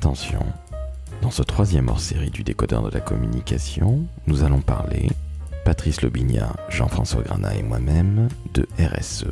Attention, 0.00 0.46
dans 1.22 1.32
ce 1.32 1.42
troisième 1.42 1.88
hors-série 1.88 2.30
du 2.30 2.44
décodeur 2.44 2.82
de 2.82 2.90
la 2.90 3.00
communication, 3.00 4.04
nous 4.28 4.44
allons 4.44 4.60
parler, 4.60 5.08
Patrice 5.64 6.02
Lobignat, 6.02 6.54
Jean-François 6.68 7.22
Granat 7.22 7.56
et 7.56 7.64
moi-même, 7.64 8.28
de 8.54 8.68
RSE, 8.78 9.26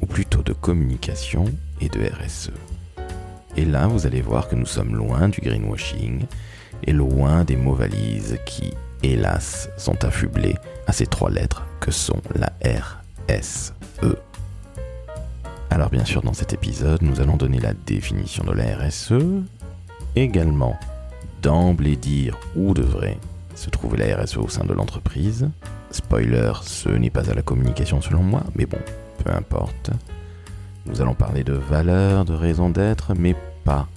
ou 0.00 0.06
plutôt 0.06 0.42
de 0.42 0.54
communication 0.54 1.44
et 1.82 1.90
de 1.90 2.00
RSE. 2.00 2.52
Et 3.58 3.66
là, 3.66 3.86
vous 3.86 4.06
allez 4.06 4.22
voir 4.22 4.48
que 4.48 4.54
nous 4.54 4.64
sommes 4.64 4.96
loin 4.96 5.28
du 5.28 5.42
greenwashing 5.42 6.24
et 6.84 6.92
loin 6.92 7.44
des 7.44 7.56
mots 7.56 7.74
valises 7.74 8.38
qui, 8.46 8.72
hélas, 9.02 9.68
sont 9.76 10.06
affublés 10.06 10.56
à 10.86 10.92
ces 10.92 11.06
trois 11.06 11.30
lettres 11.30 11.66
que 11.80 11.90
sont 11.90 12.22
la 12.34 12.50
RSE. 13.28 13.74
Alors 15.68 15.90
bien 15.90 16.06
sûr, 16.06 16.22
dans 16.22 16.32
cet 16.32 16.54
épisode, 16.54 17.02
nous 17.02 17.20
allons 17.20 17.36
donner 17.36 17.58
la 17.58 17.74
définition 17.74 18.42
de 18.44 18.52
la 18.52 18.76
RSE, 18.78 19.12
également 20.16 20.76
d'emblée 21.42 21.96
dire 21.96 22.38
où 22.56 22.74
devrait 22.74 23.18
se 23.54 23.70
trouver 23.70 23.98
la 23.98 24.16
RSE 24.16 24.38
au 24.38 24.48
sein 24.48 24.64
de 24.64 24.72
l'entreprise. 24.72 25.48
Spoiler, 25.90 26.52
ce 26.62 26.88
n'est 26.88 27.10
pas 27.10 27.28
à 27.30 27.34
la 27.34 27.42
communication 27.42 28.00
selon 28.00 28.22
moi, 28.22 28.42
mais 28.54 28.66
bon, 28.66 28.78
peu 29.22 29.30
importe. 29.32 29.90
Nous 30.86 31.00
allons 31.00 31.14
parler 31.14 31.44
de 31.44 31.52
valeurs, 31.52 32.24
de 32.24 32.34
raison 32.34 32.70
d'être, 32.70 33.14
mais 33.14 33.36
pas 33.64 33.88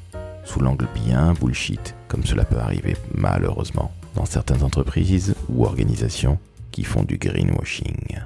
sous 0.43 0.59
l'angle 0.59 0.87
bien 0.93 1.33
bullshit, 1.33 1.95
comme 2.07 2.23
cela 2.23 2.45
peut 2.45 2.59
arriver 2.59 2.95
malheureusement 3.13 3.91
dans 4.15 4.25
certaines 4.25 4.63
entreprises 4.63 5.35
ou 5.49 5.65
organisations 5.65 6.37
qui 6.71 6.83
font 6.83 7.03
du 7.03 7.17
greenwashing. 7.17 8.19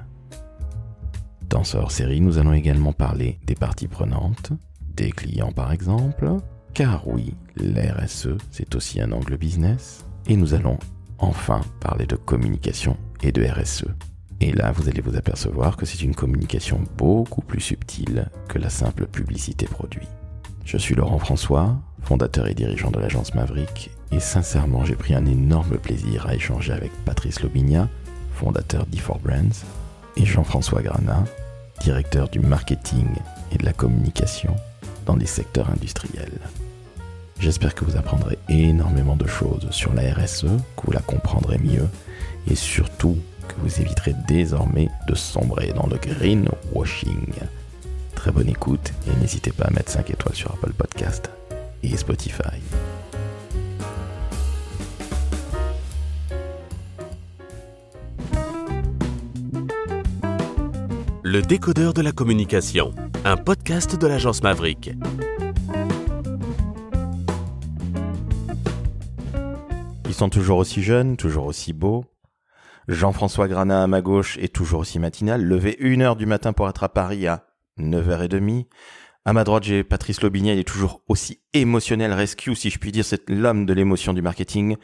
Dans 1.48 1.64
ce 1.64 1.76
hors-série, 1.76 2.20
nous 2.20 2.38
allons 2.38 2.52
également 2.52 2.92
parler 2.92 3.38
des 3.46 3.54
parties 3.54 3.88
prenantes, 3.88 4.52
des 4.94 5.10
clients 5.10 5.52
par 5.52 5.72
exemple, 5.72 6.36
car 6.74 7.06
oui, 7.06 7.34
l'RSE, 7.56 8.36
c'est 8.50 8.74
aussi 8.74 9.00
un 9.00 9.12
angle 9.12 9.36
business, 9.36 10.04
et 10.26 10.36
nous 10.36 10.54
allons 10.54 10.78
enfin 11.18 11.60
parler 11.80 12.06
de 12.06 12.16
communication 12.16 12.96
et 13.22 13.32
de 13.32 13.44
RSE. 13.44 13.86
Et 14.40 14.52
là, 14.52 14.72
vous 14.72 14.88
allez 14.88 15.02
vous 15.02 15.16
apercevoir 15.16 15.76
que 15.76 15.84
c'est 15.84 16.02
une 16.02 16.14
communication 16.14 16.80
beaucoup 16.96 17.42
plus 17.42 17.60
subtile 17.60 18.30
que 18.48 18.58
la 18.58 18.70
simple 18.70 19.06
publicité 19.06 19.66
produit. 19.66 20.08
Je 20.64 20.78
suis 20.78 20.94
Laurent 20.94 21.18
François, 21.18 21.76
fondateur 22.02 22.46
et 22.46 22.54
dirigeant 22.54 22.90
de 22.90 22.98
l'agence 22.98 23.34
Maverick, 23.34 23.90
et 24.12 24.20
sincèrement, 24.20 24.84
j'ai 24.84 24.96
pris 24.96 25.14
un 25.14 25.26
énorme 25.26 25.76
plaisir 25.76 26.26
à 26.26 26.34
échanger 26.34 26.72
avec 26.72 26.90
Patrice 27.04 27.42
Lobignat, 27.42 27.88
fondateur 28.34 28.86
d'E4 28.86 29.20
Brands, 29.20 29.66
et 30.16 30.24
Jean-François 30.24 30.82
Granat, 30.82 31.24
directeur 31.82 32.28
du 32.28 32.40
marketing 32.40 33.06
et 33.52 33.58
de 33.58 33.64
la 33.64 33.72
communication 33.72 34.56
dans 35.06 35.16
les 35.16 35.26
secteurs 35.26 35.70
industriels. 35.70 36.40
J'espère 37.40 37.74
que 37.74 37.86
vous 37.86 37.96
apprendrez 37.96 38.38
énormément 38.50 39.16
de 39.16 39.26
choses 39.26 39.66
sur 39.70 39.94
la 39.94 40.12
RSE, 40.12 40.44
que 40.76 40.84
vous 40.84 40.92
la 40.92 41.00
comprendrez 41.00 41.56
mieux 41.56 41.88
et 42.46 42.54
surtout 42.54 43.16
que 43.48 43.54
vous 43.62 43.80
éviterez 43.80 44.14
désormais 44.28 44.90
de 45.08 45.14
sombrer 45.14 45.72
dans 45.72 45.86
le 45.86 45.96
greenwashing. 45.96 47.32
Très 48.14 48.30
bonne 48.30 48.48
écoute 48.48 48.92
et 49.06 49.18
n'hésitez 49.20 49.52
pas 49.52 49.64
à 49.64 49.70
mettre 49.70 49.90
5 49.90 50.10
étoiles 50.10 50.34
sur 50.34 50.52
Apple 50.52 50.74
Podcast 50.74 51.30
et 51.82 51.96
Spotify. 51.96 52.60
Le 61.22 61.40
décodeur 61.40 61.94
de 61.94 62.02
la 62.02 62.12
communication, 62.12 62.92
un 63.24 63.38
podcast 63.38 63.96
de 63.96 64.06
l'agence 64.06 64.42
Maverick. 64.42 64.90
Toujours 70.28 70.58
aussi 70.58 70.82
jeunes, 70.82 71.16
toujours 71.16 71.46
aussi 71.46 71.72
beaux. 71.72 72.04
Jean-François 72.88 73.48
Granat 73.48 73.84
à 73.84 73.86
ma 73.86 74.02
gauche 74.02 74.36
est 74.38 74.52
toujours 74.52 74.80
aussi 74.80 74.98
matinal, 74.98 75.42
levé 75.42 75.76
une 75.78 76.02
heure 76.02 76.16
du 76.16 76.26
matin 76.26 76.52
pour 76.52 76.68
être 76.68 76.84
à 76.84 76.90
Paris 76.90 77.26
à 77.26 77.46
9h30. 77.78 78.66
À 79.24 79.32
ma 79.32 79.44
droite, 79.44 79.64
j'ai 79.64 79.82
Patrice 79.82 80.20
Lobigny, 80.20 80.52
il 80.52 80.58
est 80.58 80.64
toujours 80.64 81.02
aussi 81.08 81.40
émotionnel, 81.54 82.12
rescue, 82.12 82.54
si 82.54 82.68
je 82.68 82.78
puis 82.78 82.92
dire, 82.92 83.04
c'est 83.04 83.30
l'homme 83.30 83.64
de 83.64 83.72
l'émotion 83.72 84.12
du 84.12 84.20
marketing. 84.20 84.76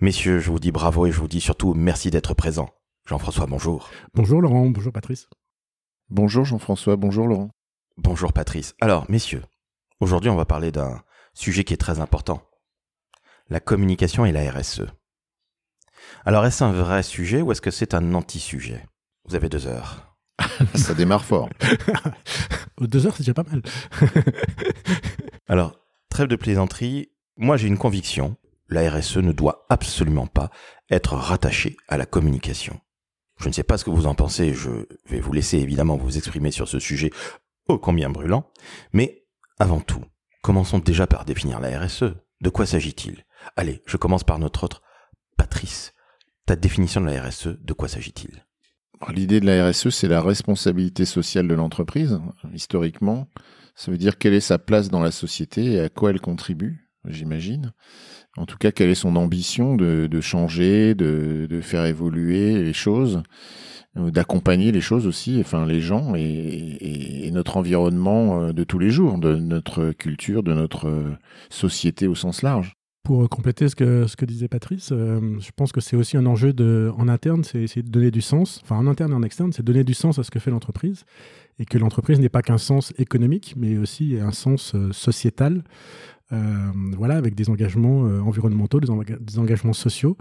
Messieurs, 0.00 0.40
je 0.40 0.50
vous 0.50 0.58
dis 0.58 0.72
bravo 0.72 1.06
et 1.06 1.12
je 1.12 1.20
vous 1.20 1.28
dis 1.28 1.40
surtout 1.40 1.72
merci 1.72 2.10
d'être 2.10 2.34
présent. 2.34 2.68
Jean-François, 3.06 3.46
bonjour. 3.46 3.88
Bonjour 4.14 4.42
Laurent, 4.42 4.66
bonjour 4.66 4.92
Patrice. 4.92 5.28
Bonjour 6.10 6.44
Jean-François, 6.44 6.96
bonjour 6.96 7.26
Laurent. 7.26 7.50
Bonjour 7.96 8.32
Patrice. 8.32 8.74
Alors, 8.80 9.06
messieurs, 9.08 9.42
aujourd'hui 10.00 10.30
on 10.30 10.36
va 10.36 10.44
parler 10.44 10.70
d'un 10.72 11.00
sujet 11.32 11.64
qui 11.64 11.72
est 11.72 11.78
très 11.78 12.00
important. 12.00 12.42
La 13.50 13.60
communication 13.60 14.24
et 14.24 14.32
la 14.32 14.50
RSE. 14.50 14.82
Alors, 16.24 16.44
est-ce 16.46 16.64
un 16.64 16.72
vrai 16.72 17.02
sujet 17.02 17.42
ou 17.42 17.52
est-ce 17.52 17.60
que 17.60 17.70
c'est 17.70 17.94
un 17.94 18.14
anti-sujet? 18.14 18.84
Vous 19.24 19.34
avez 19.34 19.48
deux 19.48 19.66
heures. 19.66 20.16
Ça 20.74 20.94
démarre 20.94 21.24
fort. 21.24 21.48
deux 22.80 23.06
heures, 23.06 23.14
c'est 23.16 23.22
déjà 23.22 23.34
pas 23.34 23.44
mal. 23.44 23.62
Alors, 25.48 25.78
trêve 26.08 26.28
de 26.28 26.36
plaisanterie, 26.36 27.10
moi 27.36 27.56
j'ai 27.56 27.68
une 27.68 27.78
conviction, 27.78 28.36
la 28.68 28.90
RSE 28.90 29.18
ne 29.18 29.32
doit 29.32 29.66
absolument 29.68 30.26
pas 30.26 30.50
être 30.90 31.14
rattachée 31.14 31.76
à 31.88 31.96
la 31.96 32.06
communication. 32.06 32.80
Je 33.38 33.48
ne 33.48 33.52
sais 33.52 33.62
pas 33.62 33.78
ce 33.78 33.84
que 33.84 33.90
vous 33.90 34.06
en 34.06 34.14
pensez, 34.14 34.54
je 34.54 34.70
vais 35.06 35.20
vous 35.20 35.32
laisser 35.32 35.58
évidemment 35.58 35.96
vous 35.96 36.16
exprimer 36.16 36.50
sur 36.50 36.68
ce 36.68 36.78
sujet 36.78 37.10
ô 37.68 37.78
combien 37.78 38.10
brûlant, 38.10 38.50
mais 38.92 39.24
avant 39.58 39.80
tout, 39.80 40.04
commençons 40.42 40.78
déjà 40.78 41.06
par 41.06 41.24
définir 41.24 41.60
la 41.60 41.80
RSE. 41.80 42.14
De 42.40 42.50
quoi 42.50 42.66
s'agit-il? 42.66 43.24
Allez, 43.56 43.82
je 43.86 43.96
commence 43.96 44.24
par 44.24 44.38
notre 44.38 44.64
autre 44.64 44.82
Patrice. 45.36 45.92
Ta 46.46 46.56
définition 46.56 47.00
de 47.00 47.06
la 47.06 47.22
RSE, 47.22 47.48
de 47.60 47.72
quoi 47.72 47.88
s'agit-il? 47.88 48.44
L'idée 49.10 49.40
de 49.40 49.46
la 49.46 49.68
RSE, 49.68 49.90
c'est 49.90 50.08
la 50.08 50.20
responsabilité 50.20 51.04
sociale 51.04 51.48
de 51.48 51.54
l'entreprise, 51.54 52.20
historiquement. 52.52 53.28
Ça 53.74 53.90
veut 53.90 53.98
dire 53.98 54.18
quelle 54.18 54.34
est 54.34 54.40
sa 54.40 54.58
place 54.58 54.90
dans 54.90 55.00
la 55.00 55.10
société 55.10 55.72
et 55.72 55.80
à 55.80 55.88
quoi 55.88 56.10
elle 56.10 56.20
contribue, 56.20 56.88
j'imagine. 57.06 57.72
En 58.36 58.46
tout 58.46 58.56
cas, 58.56 58.70
quelle 58.70 58.90
est 58.90 58.94
son 58.94 59.16
ambition 59.16 59.76
de, 59.76 60.20
changer, 60.20 60.94
de, 60.94 61.60
faire 61.62 61.84
évoluer 61.84 62.62
les 62.62 62.72
choses, 62.72 63.22
euh, 63.96 64.10
d'accompagner 64.10 64.72
les 64.72 64.80
choses 64.80 65.06
aussi, 65.06 65.38
enfin 65.40 65.66
les 65.66 65.80
gens 65.80 66.14
et, 66.14 67.30
notre 67.32 67.56
environnement 67.56 68.42
euh, 68.42 68.52
de 68.52 68.62
tous 68.62 68.78
les 68.78 68.90
jours, 68.90 69.18
de 69.18 69.36
notre 69.36 69.92
culture, 69.92 70.42
de 70.42 70.52
notre 70.52 70.88
euh, 70.88 71.16
société 71.50 72.06
au 72.06 72.14
sens 72.14 72.42
large. 72.42 72.74
Pour 73.02 73.28
compléter 73.28 73.68
ce 73.68 73.74
que, 73.74 74.06
ce 74.06 74.14
que 74.14 74.24
disait 74.24 74.46
Patrice, 74.46 74.90
euh, 74.92 75.36
je 75.40 75.50
pense 75.56 75.72
que 75.72 75.80
c'est 75.80 75.96
aussi 75.96 76.16
un 76.16 76.24
enjeu 76.24 76.54
en 76.96 77.08
interne, 77.08 77.42
c'est 77.42 77.60
essayer 77.60 77.82
de 77.82 77.90
donner 77.90 78.12
du 78.12 78.20
sens, 78.20 78.60
enfin 78.62 78.76
en 78.76 78.86
interne 78.86 79.10
et 79.10 79.14
en 79.16 79.24
externe, 79.24 79.52
c'est 79.52 79.64
donner 79.64 79.82
du 79.82 79.94
sens 79.94 80.20
à 80.20 80.22
ce 80.22 80.30
que 80.30 80.38
fait 80.38 80.52
l'entreprise 80.52 81.04
et 81.58 81.64
que 81.64 81.78
l'entreprise 81.78 82.20
n'est 82.20 82.28
pas 82.28 82.42
qu'un 82.42 82.58
sens 82.58 82.92
économique, 82.98 83.54
mais 83.56 83.76
aussi 83.76 84.18
un 84.20 84.30
sens 84.30 84.76
euh, 84.76 84.92
sociétal, 84.92 85.64
euh, 86.30 86.70
voilà, 86.96 87.16
avec 87.16 87.34
des 87.34 87.50
engagements 87.50 88.02
environnementaux, 88.02 88.78
des, 88.78 88.88
des, 89.20 89.38
engagements 89.38 89.72
sociaux. 89.72 90.16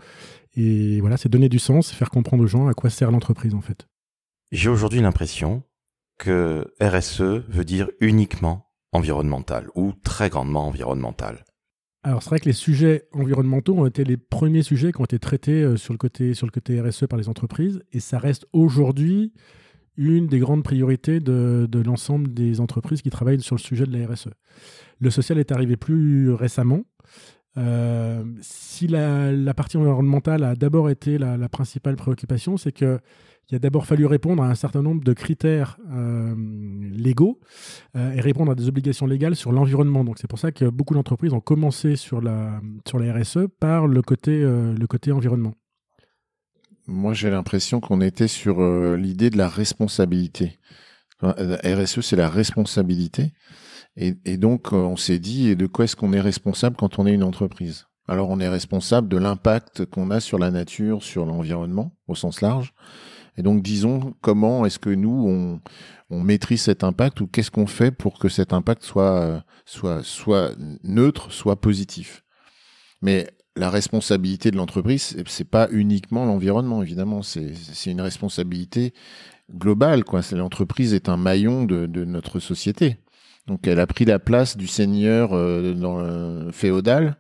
Et 0.56 1.00
voilà, 1.02 1.18
c'est 1.18 1.30
donner 1.30 1.50
du 1.50 1.60
sens, 1.60 1.92
faire 1.92 2.10
comprendre 2.10 2.44
aux 2.44 2.48
gens 2.48 2.68
à 2.68 2.74
quoi 2.74 2.90
sert 2.90 3.12
l'entreprise 3.12 3.54
en 3.54 3.62
fait. 3.62 3.88
J'ai 4.52 4.70
aujourd'hui 4.70 5.02
l'impression 5.02 5.64
que 6.18 6.74
RSE 6.82 7.46
veut 7.48 7.64
dire 7.64 7.90
uniquement 8.00 8.72
environnemental 8.92 9.70
ou 9.76 9.94
très 10.04 10.30
grandement 10.30 10.68
environnemental. 10.68 11.46
Alors 12.04 12.24
c'est 12.24 12.30
vrai 12.30 12.40
que 12.40 12.46
les 12.46 12.54
sujets 12.54 13.08
environnementaux 13.14 13.78
ont 13.78 13.86
été 13.86 14.04
les 14.04 14.18
premiers 14.18 14.64
sujets 14.64 14.92
qui 14.92 15.00
ont 15.02 15.06
été 15.06 15.20
traités 15.20 15.62
euh, 15.62 15.78
sur 15.78 15.94
le 15.94 16.00
côté, 16.00 16.34
sur 16.34 16.48
le 16.48 16.52
côté 16.52 16.82
RSE 16.82 17.06
par 17.08 17.20
les 17.20 17.30
entreprises 17.30 17.84
et 17.92 18.00
ça 18.00 18.18
reste 18.18 18.48
aujourd'hui 18.54 19.34
une 19.98 20.28
des 20.28 20.40
grandes 20.40 20.64
priorités 20.64 21.20
de, 21.20 21.68
l'ensemble 21.86 22.34
des 22.34 22.60
entreprises 22.60 23.02
qui 23.04 23.12
travaillent 23.12 23.42
sur 23.42 23.56
le 23.56 23.62
sujet 23.62 23.86
de 23.86 23.96
la 23.96 24.08
RSE. 24.08 24.30
Le 25.00 25.10
social 25.12 25.38
est 25.38 25.52
arrivé 25.52 25.76
plus 25.78 26.32
récemment. 26.32 26.86
Euh, 27.58 28.24
si 28.42 28.88
la, 28.88 29.54
partie 29.54 29.78
environnementale 29.78 30.44
a 30.44 30.56
d'abord 30.56 30.90
été 30.90 31.18
la 31.18 31.50
principale 31.50 31.98
préoccupation, 31.98 32.58
c'est 32.58 32.72
que 32.72 33.00
il 33.52 33.56
a 33.56 33.60
d'abord 33.60 33.86
fallu 33.86 34.06
répondre 34.06 34.42
à 34.44 34.48
un 34.48 34.56
certain 34.56 34.82
nombre 34.82 35.04
de 35.04 35.12
critères 35.12 35.78
euh, 35.92 36.34
légaux 36.94 37.40
euh, 37.98 38.14
et 38.14 38.22
répondre 38.22 38.54
à 38.54 38.56
des 38.56 38.70
obligations 38.70 39.06
légales 39.06 39.36
sur 39.36 39.52
l'environnement. 39.52 40.06
Donc 40.06 40.20
c'est 40.20 40.28
pour 40.28 40.40
ça 40.40 40.54
que 40.54 40.66
beaucoup 40.66 40.94
d'entreprises 40.94 41.34
ont 41.34 41.42
commencé 41.42 41.98
sur 41.98 42.22
la, 42.22 42.62
RSE 42.86 43.48
par 43.60 43.88
le 43.88 44.02
côté, 44.02 44.42
euh, 44.42 44.74
le 44.74 44.88
côté 44.88 45.12
environnement. 45.12 45.54
Moi 46.88 47.14
j'ai 47.14 47.30
l'impression 47.30 47.82
qu'on 47.82 48.00
était 48.00 48.30
sur 48.30 48.62
l'idée 48.96 49.30
de 49.30 49.38
la 49.38 49.50
responsabilité. 49.50 50.58
RSE 51.22 52.02
c'est 52.02 52.16
la 52.16 52.30
responsabilité. 52.30 53.34
Et 53.98 54.38
donc 54.38 54.72
on 54.72 54.96
s'est 54.96 55.20
dit 55.20 55.56
de 55.56 55.68
quoi 55.68 55.86
est-ce 55.86 55.96
qu'on 55.96 56.14
est 56.14 56.22
responsable 56.22 56.78
quand 56.78 57.00
on 57.00 57.06
est 57.06 57.14
une 57.14 57.24
entreprise? 57.24 57.86
Alors 58.08 58.30
on 58.30 58.40
est 58.40 58.48
responsable 58.48 59.08
de 59.10 59.18
l'impact 59.18 59.86
qu'on 59.86 60.10
a 60.10 60.20
sur 60.20 60.40
la 60.40 60.52
nature, 60.52 61.04
sur 61.04 61.26
l'environnement 61.26 61.96
au 62.08 62.16
sens 62.16 62.42
large, 62.42 62.74
Et 63.38 63.44
donc, 63.44 63.62
disons, 63.64 64.14
comment 64.22 64.66
est-ce 64.66 64.80
que 64.80 64.90
nous, 64.90 65.26
on, 65.28 65.62
on 66.10 66.22
maîtrise 66.22 66.64
cet 66.64 66.84
impact 66.84 67.22
ou 67.22 67.28
qu'est-ce 67.28 67.52
qu'on 67.52 67.68
fait 67.68 67.92
pour 67.92 68.20
que 68.20 68.30
cet 68.30 68.54
impact 68.54 68.84
soit, 68.84 69.44
soit, 69.66 70.04
soit 70.04 70.52
neutre, 70.84 71.32
soit 71.32 71.60
positif? 71.60 72.24
Mais 73.02 73.28
la 73.56 73.70
responsabilité 73.70 74.52
de 74.52 74.58
l'entreprise, 74.58 75.18
c'est 75.28 75.50
pas 75.50 75.68
uniquement 75.72 76.26
l'environnement, 76.26 76.82
évidemment, 76.82 77.22
c'est 77.22 77.52
une 77.86 78.02
responsabilité 78.02 78.94
globale. 79.54 80.04
L'entreprise 80.32 80.94
est 80.94 81.10
un 81.10 81.18
maillon 81.18 81.66
de, 81.66 82.06
notre 82.06 82.40
société. 82.40 82.98
Donc 83.48 83.68
elle 83.68 83.80
a 83.80 83.88
pris 83.88 84.06
la 84.06 84.20
place 84.20 84.56
du 84.56 84.68
seigneur 84.68 85.32
euh, 85.34 86.52
féodal 86.52 87.18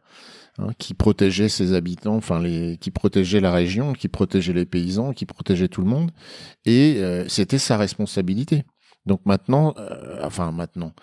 hein, 0.61 0.71
qui 0.77 0.93
protégeait 0.93 1.49
ses 1.49 1.73
habitants, 1.73 2.15
enfin 2.15 2.41
les, 2.41 2.77
qui 2.77 2.91
protégeait 2.91 3.39
la 3.39 3.51
région, 3.51 3.93
qui 3.93 4.07
protégeait 4.07 4.53
les 4.53 4.65
paysans, 4.65 5.13
qui 5.13 5.25
protégeait 5.25 5.67
tout 5.67 5.81
le 5.81 5.87
monde, 5.87 6.11
et 6.65 6.97
euh, 6.97 7.27
c'était 7.27 7.57
sa 7.57 7.77
responsabilité. 7.77 8.63
Donc 9.05 9.21
maintenant, 9.25 9.73
enfin 10.21 10.51
maintenant, 10.51 10.93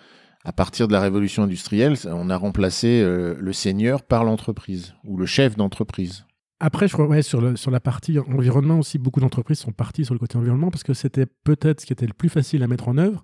à 0.45 0.53
partir 0.53 0.87
de 0.87 0.93
la 0.93 1.01
révolution 1.01 1.43
industrielle, 1.43 1.95
on 2.05 2.29
a 2.29 2.37
remplacé 2.37 3.03
le 3.03 3.51
seigneur 3.51 4.03
par 4.03 4.23
l'entreprise 4.23 4.93
ou 5.03 5.17
le 5.17 5.25
chef 5.25 5.57
d'entreprise. 5.57 6.23
Après, 6.61 6.87
je 6.87 6.93
crois, 6.93 7.07
ouais, 7.07 7.21
sur, 7.21 7.57
sur 7.57 7.71
la 7.71 7.79
partie 7.79 8.19
environnement 8.19 8.79
aussi, 8.79 8.97
beaucoup 8.97 9.21
d'entreprises 9.21 9.59
sont 9.59 9.71
parties 9.71 10.03
sur 10.03 10.13
le 10.13 10.19
côté 10.19 10.37
environnement 10.37 10.71
parce 10.71 10.83
que 10.83 10.93
c'était 10.93 11.25
peut-être 11.25 11.81
ce 11.81 11.85
qui 11.85 11.93
était 11.93 12.07
le 12.07 12.13
plus 12.13 12.29
facile 12.29 12.63
à 12.63 12.67
mettre 12.67 12.89
en 12.89 12.97
œuvre 12.97 13.23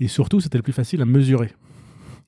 et 0.00 0.08
surtout, 0.08 0.40
c'était 0.40 0.56
le 0.56 0.62
plus 0.62 0.72
facile 0.72 1.02
à 1.02 1.04
mesurer. 1.04 1.52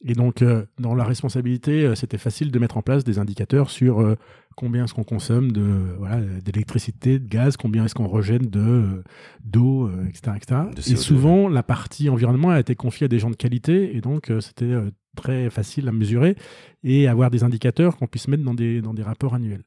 Et 0.05 0.15
donc, 0.15 0.43
euh, 0.43 0.65
dans 0.79 0.95
la 0.95 1.05
responsabilité, 1.05 1.85
euh, 1.85 1.95
c'était 1.95 2.19
facile 2.19 2.51
de 2.51 2.59
mettre 2.59 2.77
en 2.77 2.83
place 2.83 3.05
des 3.05 3.19
indicateurs 3.19 3.71
sur 3.71 4.01
euh, 4.01 4.17
combien 4.57 4.85
est-ce 4.85 4.95
qu'on 4.95 5.05
consomme 5.05 5.53
de 5.53 5.95
voilà, 5.99 6.21
d'électricité, 6.21 7.21
de 7.21 7.29
gaz, 7.29 7.57
combien 7.57 7.85
est-ce 7.85 7.95
qu'on 7.95 8.09
rejette 8.09 8.51
de 8.51 9.03
d'eau, 9.45 9.91
etc., 10.09 10.37
etc. 10.37 10.61
Et 10.93 10.97
souvent, 10.97 11.49
la 11.49 11.63
partie 11.63 12.09
environnement 12.09 12.51
a 12.51 12.61
été 12.61 12.75
confiée 12.75 13.05
à 13.05 13.09
des 13.09 13.19
gens 13.19 13.31
de 13.31 13.37
qualité, 13.37 13.97
et 13.97 14.01
donc 14.01 14.31
c'était 14.41 14.75
très 15.17 15.49
facile 15.51 15.89
à 15.89 15.93
mesurer 15.93 16.37
et 16.83 17.09
avoir 17.09 17.31
des 17.31 17.45
indicateurs 17.45 17.97
qu'on 17.97 18.07
puisse 18.07 18.29
mettre 18.29 18.43
dans 18.43 18.55
des 18.55 18.83
dans 18.83 18.93
des 18.93 19.03
rapports 19.03 19.35
annuels. 19.35 19.63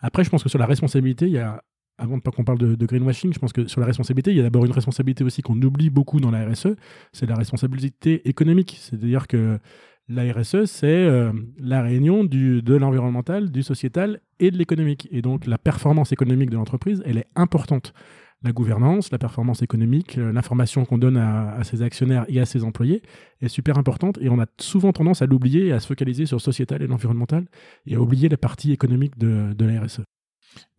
Après, 0.00 0.24
je 0.24 0.30
pense 0.30 0.42
que 0.42 0.48
sur 0.48 0.58
la 0.58 0.66
responsabilité, 0.66 1.26
il 1.26 1.32
y 1.32 1.38
a 1.38 1.62
avant 1.98 2.18
de 2.18 2.22
pas 2.22 2.30
qu'on 2.30 2.44
parle 2.44 2.58
de, 2.58 2.86
greenwashing, 2.86 3.32
je 3.32 3.38
pense 3.38 3.52
que 3.52 3.66
sur 3.66 3.80
la 3.80 3.86
responsabilité, 3.86 4.30
il 4.30 4.36
y 4.36 4.40
a 4.40 4.42
d'abord 4.42 4.64
une 4.64 4.72
responsabilité 4.72 5.24
aussi 5.24 5.42
qu'on 5.42 5.60
oublie 5.62 5.90
beaucoup 5.90 6.20
dans 6.20 6.30
la 6.30 6.46
RSE, 6.46 6.68
c'est 7.12 7.26
la 7.26 7.36
responsabilité 7.36 8.28
économique. 8.28 8.76
C'est-à-dire 8.80 9.26
que 9.26 9.58
la 10.08 10.32
RSE, 10.32 10.66
c'est 10.66 10.86
euh, 10.86 11.32
la 11.58 11.82
réunion 11.82 12.22
de 12.24 12.76
l'environnemental, 12.76 13.50
du 13.50 13.62
sociétal 13.62 14.20
et 14.38 14.50
de 14.50 14.58
l'économique. 14.58 15.08
Et 15.10 15.22
donc 15.22 15.46
la 15.46 15.58
performance 15.58 16.12
économique 16.12 16.50
de 16.50 16.56
l'entreprise, 16.56 17.02
elle 17.06 17.18
est 17.18 17.26
importante. 17.34 17.92
La 18.42 18.52
gouvernance, 18.52 19.10
la 19.10 19.18
performance 19.18 19.62
économique, 19.62 20.18
euh, 20.18 20.30
l'information 20.30 20.84
qu'on 20.84 20.98
donne 20.98 21.16
à, 21.16 21.64
ses 21.64 21.82
actionnaires 21.82 22.26
et 22.28 22.38
à 22.38 22.46
ses 22.46 22.62
employés 22.62 23.02
est 23.40 23.48
super 23.48 23.78
importante. 23.78 24.18
Et 24.20 24.28
on 24.28 24.38
a 24.38 24.46
souvent 24.60 24.92
tendance 24.92 25.22
à 25.22 25.26
l'oublier 25.26 25.66
et 25.68 25.72
à 25.72 25.80
se 25.80 25.86
focaliser 25.86 26.26
sur 26.26 26.36
le 26.36 26.42
sociétal 26.42 26.82
et 26.82 26.86
l'environnemental 26.86 27.46
et 27.86 27.96
à 27.96 28.00
oublier 28.00 28.28
la 28.28 28.36
partie 28.36 28.72
économique 28.72 29.18
de 29.18 29.64
la 29.64 29.80
RSE. 29.80 30.02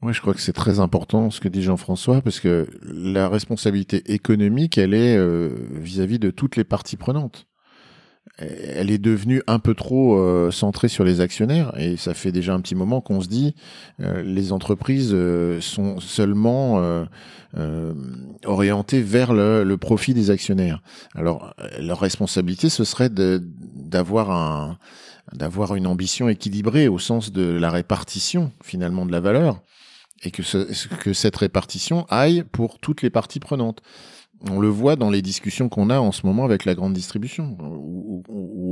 Moi, 0.02 0.12
je 0.12 0.22
crois 0.22 0.34
que 0.34 0.42
c'est 0.42 0.54
très 0.54 0.80
important 0.80 1.32
ce 1.32 1.40
que 1.40 1.48
dit 1.48 1.64
Jean-François, 1.64 2.22
parce 2.22 2.40
que 2.40 2.68
la 2.84 3.30
responsabilité 3.30 4.14
économique, 4.14 4.78
elle 4.78 4.94
est 4.94 5.18
euh, 5.18 5.50
vis-à-vis 5.72 6.20
de 6.20 6.30
toutes 6.30 6.56
les 6.56 6.64
parties 6.64 6.98
prenantes. 6.98 7.48
Elle 8.38 8.92
est 8.92 9.00
devenue 9.00 9.42
un 9.48 9.58
peu 9.58 9.74
trop 9.74 10.20
euh, 10.20 10.52
centrée 10.52 10.90
sur 10.90 11.04
les 11.04 11.22
actionnaires, 11.22 11.74
et 11.80 11.98
ça 11.98 12.14
fait 12.14 12.32
déjà 12.32 12.54
un 12.54 12.62
petit 12.62 12.76
moment 12.76 13.02
qu'on 13.02 13.22
se 13.22 13.28
dit 13.28 13.56
euh, 14.00 14.22
les 14.22 14.52
entreprises 14.52 15.16
sont 15.62 16.00
seulement 16.00 17.06
orientées 18.46 19.02
vers 19.02 19.34
le, 19.34 19.64
le, 19.64 19.78
profit 19.78 20.14
des 20.14 20.30
actionnaires. 20.30 20.84
Alors, 21.16 21.56
leur 21.80 22.00
responsabilité, 22.00 22.70
ce 22.70 22.84
serait 22.84 23.10
d'avoir 23.10 24.30
un 24.30 24.78
d'avoir 25.34 25.76
une 25.76 25.88
ambition 25.88 26.30
équilibrée 26.30 26.88
au 26.88 27.00
sens 27.00 27.32
de 27.32 27.44
la 27.44 27.70
répartition 27.70 28.52
finalement 28.64 29.06
de 29.06 29.12
la 29.12 29.20
valeur 29.20 29.62
et 30.24 30.32
que, 30.32 30.44
ce, 30.44 30.88
que 30.88 31.14
cette 31.14 31.36
répartition 31.36 32.06
aille 32.10 32.44
pour 32.52 32.80
toutes 32.80 33.02
les 33.02 33.10
parties 33.10 33.40
prenantes. 33.40 33.82
On 34.50 34.60
le 34.60 34.68
voit 34.68 34.96
dans 34.96 35.10
les 35.10 35.22
discussions 35.22 35.68
qu'on 35.68 35.90
a 35.90 36.00
en 36.00 36.12
ce 36.12 36.26
moment 36.26 36.46
avec 36.46 36.66
la 36.66 36.76
grande 36.76 36.94
distribution, 36.94 37.58
où, 37.60 38.24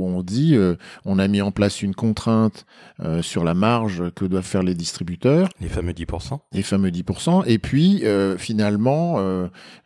on 0.06 0.22
dit 0.22 0.54
euh, 0.54 0.76
on 1.04 1.18
a 1.18 1.26
mis 1.26 1.42
en 1.42 1.50
place 1.50 1.82
une 1.82 1.94
contrainte 1.94 2.64
euh, 3.00 3.22
sur 3.22 3.44
la 3.44 3.54
marge 3.54 4.10
que 4.14 4.24
doivent 4.24 4.44
faire 4.44 4.62
les 4.62 4.74
distributeurs. 4.74 5.48
Les 5.60 5.68
fameux 5.68 5.92
10%. 5.92 6.38
Les 6.52 6.62
fameux 6.62 6.90
10%. 6.90 7.44
Et 7.46 7.58
puis 7.58 8.04
euh, 8.04 8.38
finalement, 8.38 9.16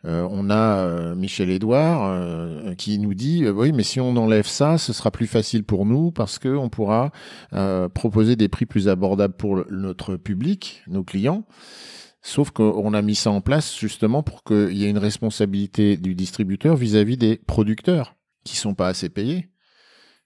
on 0.03 0.49
a 0.49 1.15
Michel 1.15 1.49
Edouard 1.49 2.75
qui 2.77 2.99
nous 2.99 3.13
dit 3.13 3.47
oui, 3.47 3.71
mais 3.71 3.83
si 3.83 3.99
on 3.99 4.15
enlève 4.17 4.47
ça, 4.47 4.77
ce 4.77 4.93
sera 4.93 5.11
plus 5.11 5.27
facile 5.27 5.63
pour 5.63 5.85
nous 5.85 6.11
parce 6.11 6.37
que 6.39 6.49
on 6.49 6.69
pourra 6.69 7.11
proposer 7.93 8.35
des 8.35 8.47
prix 8.47 8.65
plus 8.65 8.87
abordables 8.87 9.33
pour 9.33 9.63
notre 9.69 10.15
public, 10.15 10.83
nos 10.87 11.03
clients. 11.03 11.43
Sauf 12.21 12.51
qu'on 12.51 12.93
a 12.93 13.01
mis 13.01 13.15
ça 13.15 13.31
en 13.31 13.41
place 13.41 13.77
justement 13.77 14.21
pour 14.21 14.43
qu'il 14.43 14.77
y 14.77 14.85
ait 14.85 14.89
une 14.89 14.99
responsabilité 14.99 15.97
du 15.97 16.13
distributeur 16.13 16.75
vis-à-vis 16.75 17.17
des 17.17 17.37
producteurs 17.37 18.15
qui 18.43 18.55
sont 18.55 18.75
pas 18.75 18.87
assez 18.87 19.09
payés. 19.09 19.51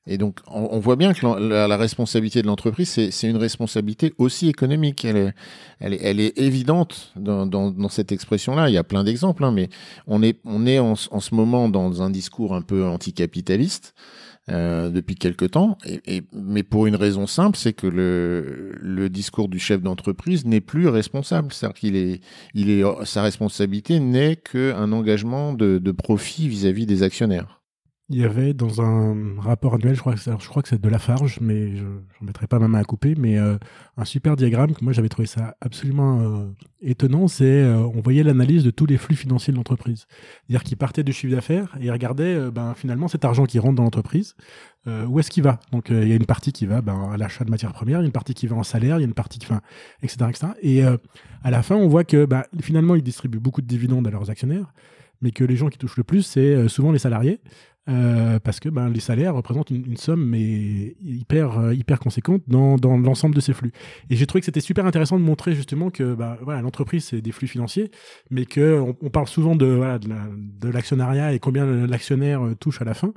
Et 0.08 0.20
donc, 0.20 0.40
on, 0.46 0.78
voit 0.80 0.98
bien 0.98 1.14
que 1.14 1.26
la, 1.26 1.78
responsabilité 1.78 2.44
de 2.44 2.48
l'entreprise, 2.48 2.90
c'est 3.10 3.28
une 3.28 3.38
responsabilité 3.38 4.14
aussi 4.20 4.48
économique. 4.48 5.04
Elle 5.04 5.34
est, 5.82 6.38
évidente 6.38 7.12
dans, 7.16 7.90
cette 7.90 8.12
expression-là. 8.12 8.70
Il 8.70 8.74
y 8.74 8.78
a 8.78 8.84
plein 8.84 9.04
d'exemples, 9.04 9.44
hein, 9.44 9.52
mais 9.52 9.70
on 10.06 10.22
est, 10.22 10.80
en, 10.80 10.96
ce 10.96 11.34
moment 11.34 11.70
dans 11.70 12.04
un 12.04 12.12
discours 12.12 12.54
un 12.54 12.62
peu 12.62 12.86
anticapitaliste 12.86 13.96
euh, 14.52 14.90
depuis 14.90 15.16
quelque 15.16 15.46
temps, 15.46 15.78
et, 15.86 16.22
mais 16.32 16.62
pour 16.62 16.86
une 16.86 16.96
raison 16.96 17.26
simple, 17.26 17.58
c'est 17.58 17.74
que 17.74 17.88
le, 17.88 18.74
le 18.80 19.10
discours 19.10 19.50
du 19.50 19.58
chef 19.58 19.82
d'entreprise 19.82 20.46
n'est 20.46 20.62
plus 20.62 20.88
responsable. 20.88 21.52
C'est-à-dire 21.52 21.80
qu'il 21.80 21.96
est, 21.96 22.22
il 22.54 22.70
est, 22.70 22.84
sa 23.06 23.24
responsabilité 23.24 24.00
n'est 24.00 24.36
qu'un 24.36 24.92
engagement 24.92 25.54
de, 25.54 25.80
de 25.80 25.92
profit 25.92 26.48
vis-à-vis 26.48 26.86
des 26.86 27.02
actionnaires. 27.02 27.65
Il 28.10 28.18
y 28.18 28.24
avait 28.24 28.54
dans 28.54 28.84
un 28.84 29.40
rapport 29.40 29.74
annuel, 29.74 29.96
je 29.96 30.00
crois 30.00 30.14
je 30.16 30.48
crois 30.48 30.62
que 30.62 30.70
c'est 30.70 30.80
de 30.80 30.90
Lafarge, 30.90 31.40
mais 31.42 31.76
je 31.76 31.84
ne 31.84 32.28
mettrai 32.28 32.46
pas 32.46 32.60
ma 32.60 32.68
main 32.68 32.78
à 32.78 32.84
couper, 32.84 33.16
mais 33.18 33.40
euh, 33.40 33.58
un 33.98 34.06
super 34.06 34.36
diagramme 34.36 34.76
que 34.76 34.84
moi 34.84 34.94
j'avais 34.94 35.10
trouvé 35.10 35.26
ça 35.26 35.56
absolument 35.60 36.22
euh, 36.22 36.46
étonnant, 36.84 37.28
c'est 37.28 37.64
euh, 37.64 37.78
on 37.78 38.02
voyait 38.02 38.22
l'analyse 38.22 38.64
de 38.64 38.70
tous 38.70 38.86
les 38.86 38.98
flux 38.98 39.16
financiers 39.16 39.52
de 39.54 39.58
l'entreprise. 39.58 40.06
C'est-à-dire 40.46 40.64
qu'ils 40.64 40.78
partaient 40.78 41.02
du 41.02 41.14
chiffre 41.14 41.34
d'affaires 41.34 41.76
et 41.82 41.86
ils 41.86 41.92
regardaient 41.92 42.52
ben, 42.52 42.76
finalement 42.76 43.08
cet 43.08 43.26
argent 43.26 43.46
qui 43.46 43.58
rentre 43.58 43.74
dans 43.74 43.84
l'entreprise, 43.84 44.36
où 44.86 45.20
est-ce 45.20 45.32
qu'il 45.32 45.42
va? 45.42 45.60
Donc 45.72 45.88
il 45.90 46.08
y 46.08 46.12
a 46.12 46.16
une 46.16 46.28
partie 46.28 46.52
qui 46.52 46.68
va 46.68 46.82
ben, 46.82 47.10
à 47.12 47.18
l'achat 47.18 47.44
de 47.44 47.50
matières 47.50 47.74
premières, 47.74 48.02
il 48.02 48.04
y 48.04 48.06
a 48.06 48.06
une 48.06 48.12
partie 48.12 48.36
qui 48.36 48.46
va 48.46 48.56
en 48.56 48.62
salaire, 48.62 48.98
il 48.98 49.02
y 49.02 49.06
a 49.06 49.08
une 49.08 49.16
partie 49.16 49.40
qui 49.40 49.48
va, 49.48 49.62
etc. 50.04 50.30
etc. 50.30 50.48
Et 50.62 50.84
à 50.84 51.50
la 51.50 51.64
fin, 51.64 51.76
on 51.76 51.88
voit 51.88 52.04
que 52.04 52.26
ben, 52.26 52.44
finalement 52.62 52.94
ils 52.94 53.02
distribuent 53.02 53.40
beaucoup 53.40 53.64
de 53.64 53.68
dividendes 53.68 54.06
à 54.06 54.12
leurs 54.12 54.30
actionnaires 54.30 54.72
mais 55.26 55.32
que 55.32 55.44
les 55.44 55.58
gens 55.58 55.68
qui 55.70 55.78
touchent 55.78 55.98
le 55.98 56.06
plus, 56.06 56.22
c'est 56.22 56.70
souvent 56.70 56.94
les 56.94 57.00
salariés. 57.00 57.42
Euh, 57.88 58.40
parce 58.40 58.60
que 58.60 58.68
ben, 58.68 58.90
les 58.90 59.00
salaires 59.00 59.36
représentent 59.36 59.70
une, 59.70 59.96
somme 59.96 60.26
mais 60.26 60.96
hyper, 61.04 61.60
euh, 61.60 61.74
hyper 61.76 62.00
conséquente 62.00 62.42
dans, 62.48 62.78
dans 62.78 62.98
l'ensemble 62.98 63.36
de 63.36 63.40
ces 63.40 63.54
flux. 63.54 63.72
Et 64.10 64.16
j'ai 64.16 64.26
trouvé 64.26 64.42
que 64.42 64.46
c'était 64.46 64.60
super 64.60 64.88
intéressant 64.88 65.20
de 65.20 65.24
montrer 65.24 65.54
justement 65.54 65.92
que 65.92 66.16
ben, 66.16 66.36
voilà, 66.42 66.62
l'entreprise, 66.62 67.06
c'est 67.06 67.22
des 67.22 67.32
flux 67.32 67.48
financiers, 67.48 67.92
mais 68.32 68.48
qu'on 68.48 68.98
on 69.00 69.10
parle 69.12 69.28
souvent 69.28 69.56
de, 69.56 69.68
voilà, 69.68 70.00
de 70.00 70.70
l'actionnariat 70.70 71.34
et 71.34 71.40
combien 71.40 71.66
l'actionnaire 71.86 72.44
euh, 72.44 72.56
touche 72.56 72.82
à 72.82 72.86
la 72.86 72.96
fin, 72.96 73.14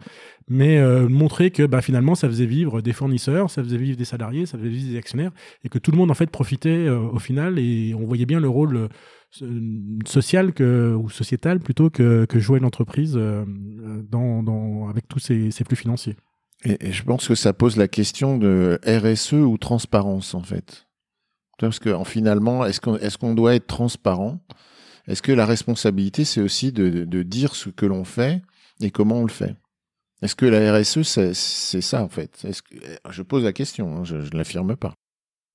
mais 0.48 0.80
montrer 1.08 1.50
que 1.50 1.64
ben, 1.64 1.80
finalement, 1.80 2.14
ça 2.14 2.28
faisait 2.28 2.46
vivre 2.46 2.80
des 2.80 2.92
fournisseurs, 2.92 3.50
ça 3.50 3.62
faisait 3.62 3.76
vivre 3.76 3.96
des 3.96 4.04
salariés, 4.04 4.46
ça 4.46 4.56
faisait 4.58 4.68
vivre 4.68 4.90
des 4.90 4.98
actionnaires, 4.98 5.30
et 5.64 5.68
que 5.68 5.78
tout 5.78 5.90
le 5.90 5.98
monde 5.98 6.10
en 6.10 6.14
fait 6.14 6.30
profitait 6.30 6.88
au 6.88 7.18
final, 7.18 7.58
et 7.58 7.94
on 7.94 8.06
voyait 8.06 8.24
bien 8.24 8.40
le 8.40 8.48
rôle 8.48 8.88
social 9.30 10.52
que, 10.52 10.94
ou 10.94 11.10
sociétal 11.10 11.60
plutôt 11.60 11.90
que, 11.90 12.24
que 12.24 12.38
jouer 12.38 12.60
l'entreprise 12.60 13.14
euh, 13.16 13.44
dans, 14.08 14.88
avec 14.88 15.06
tous 15.08 15.18
ces, 15.18 15.50
ces 15.50 15.64
flux 15.64 15.76
financiers. 15.76 16.16
Et, 16.64 16.92
je 16.92 17.02
pense 17.04 17.28
que 17.28 17.34
ça 17.34 17.52
pose 17.52 17.76
la 17.76 17.88
question 17.88 18.38
de 18.38 18.80
RSE 18.84 19.34
ou 19.34 19.58
transparence 19.58 20.34
en 20.34 20.42
fait. 20.42 20.86
Parce 21.58 21.78
que 21.78 21.92
finalement, 22.04 22.64
est-ce 22.64 22.80
qu'on 22.80 22.96
est 22.96 23.34
doit 23.34 23.54
être 23.54 23.66
transparent? 23.66 24.40
Est-ce 25.08 25.22
que 25.22 25.32
la 25.32 25.46
responsabilité, 25.46 26.24
c'est 26.24 26.40
aussi 26.40 26.70
de, 26.70 27.04
de, 27.04 27.22
dire 27.22 27.54
ce 27.54 27.70
que 27.70 27.86
l'on 27.86 28.04
fait 28.04 28.42
et 28.80 28.90
comment 28.90 29.16
on 29.20 29.24
le 29.24 29.32
fait? 29.32 29.56
Est-ce 30.22 30.36
que 30.36 30.46
la 30.46 30.76
RSE, 30.76 31.02
c'est 31.02 31.80
ça 31.80 32.02
en 32.02 32.08
fait? 32.08 32.46
Je 33.10 33.22
pose 33.22 33.44
la 33.44 33.52
question, 33.52 33.98
hein, 33.98 34.04
je 34.04 34.16
ne 34.16 34.36
l'affirme 34.36 34.76
pas 34.76 34.94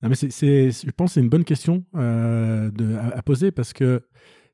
mais 0.08 0.14
c'est, 0.14 0.70
je 0.70 0.90
pense 0.90 1.10
que 1.10 1.14
c'est 1.14 1.20
une 1.20 1.28
bonne 1.28 1.44
question 1.44 1.84
euh, 1.96 2.70
à, 3.14 3.22
poser 3.22 3.50
parce 3.50 3.72
que 3.72 4.02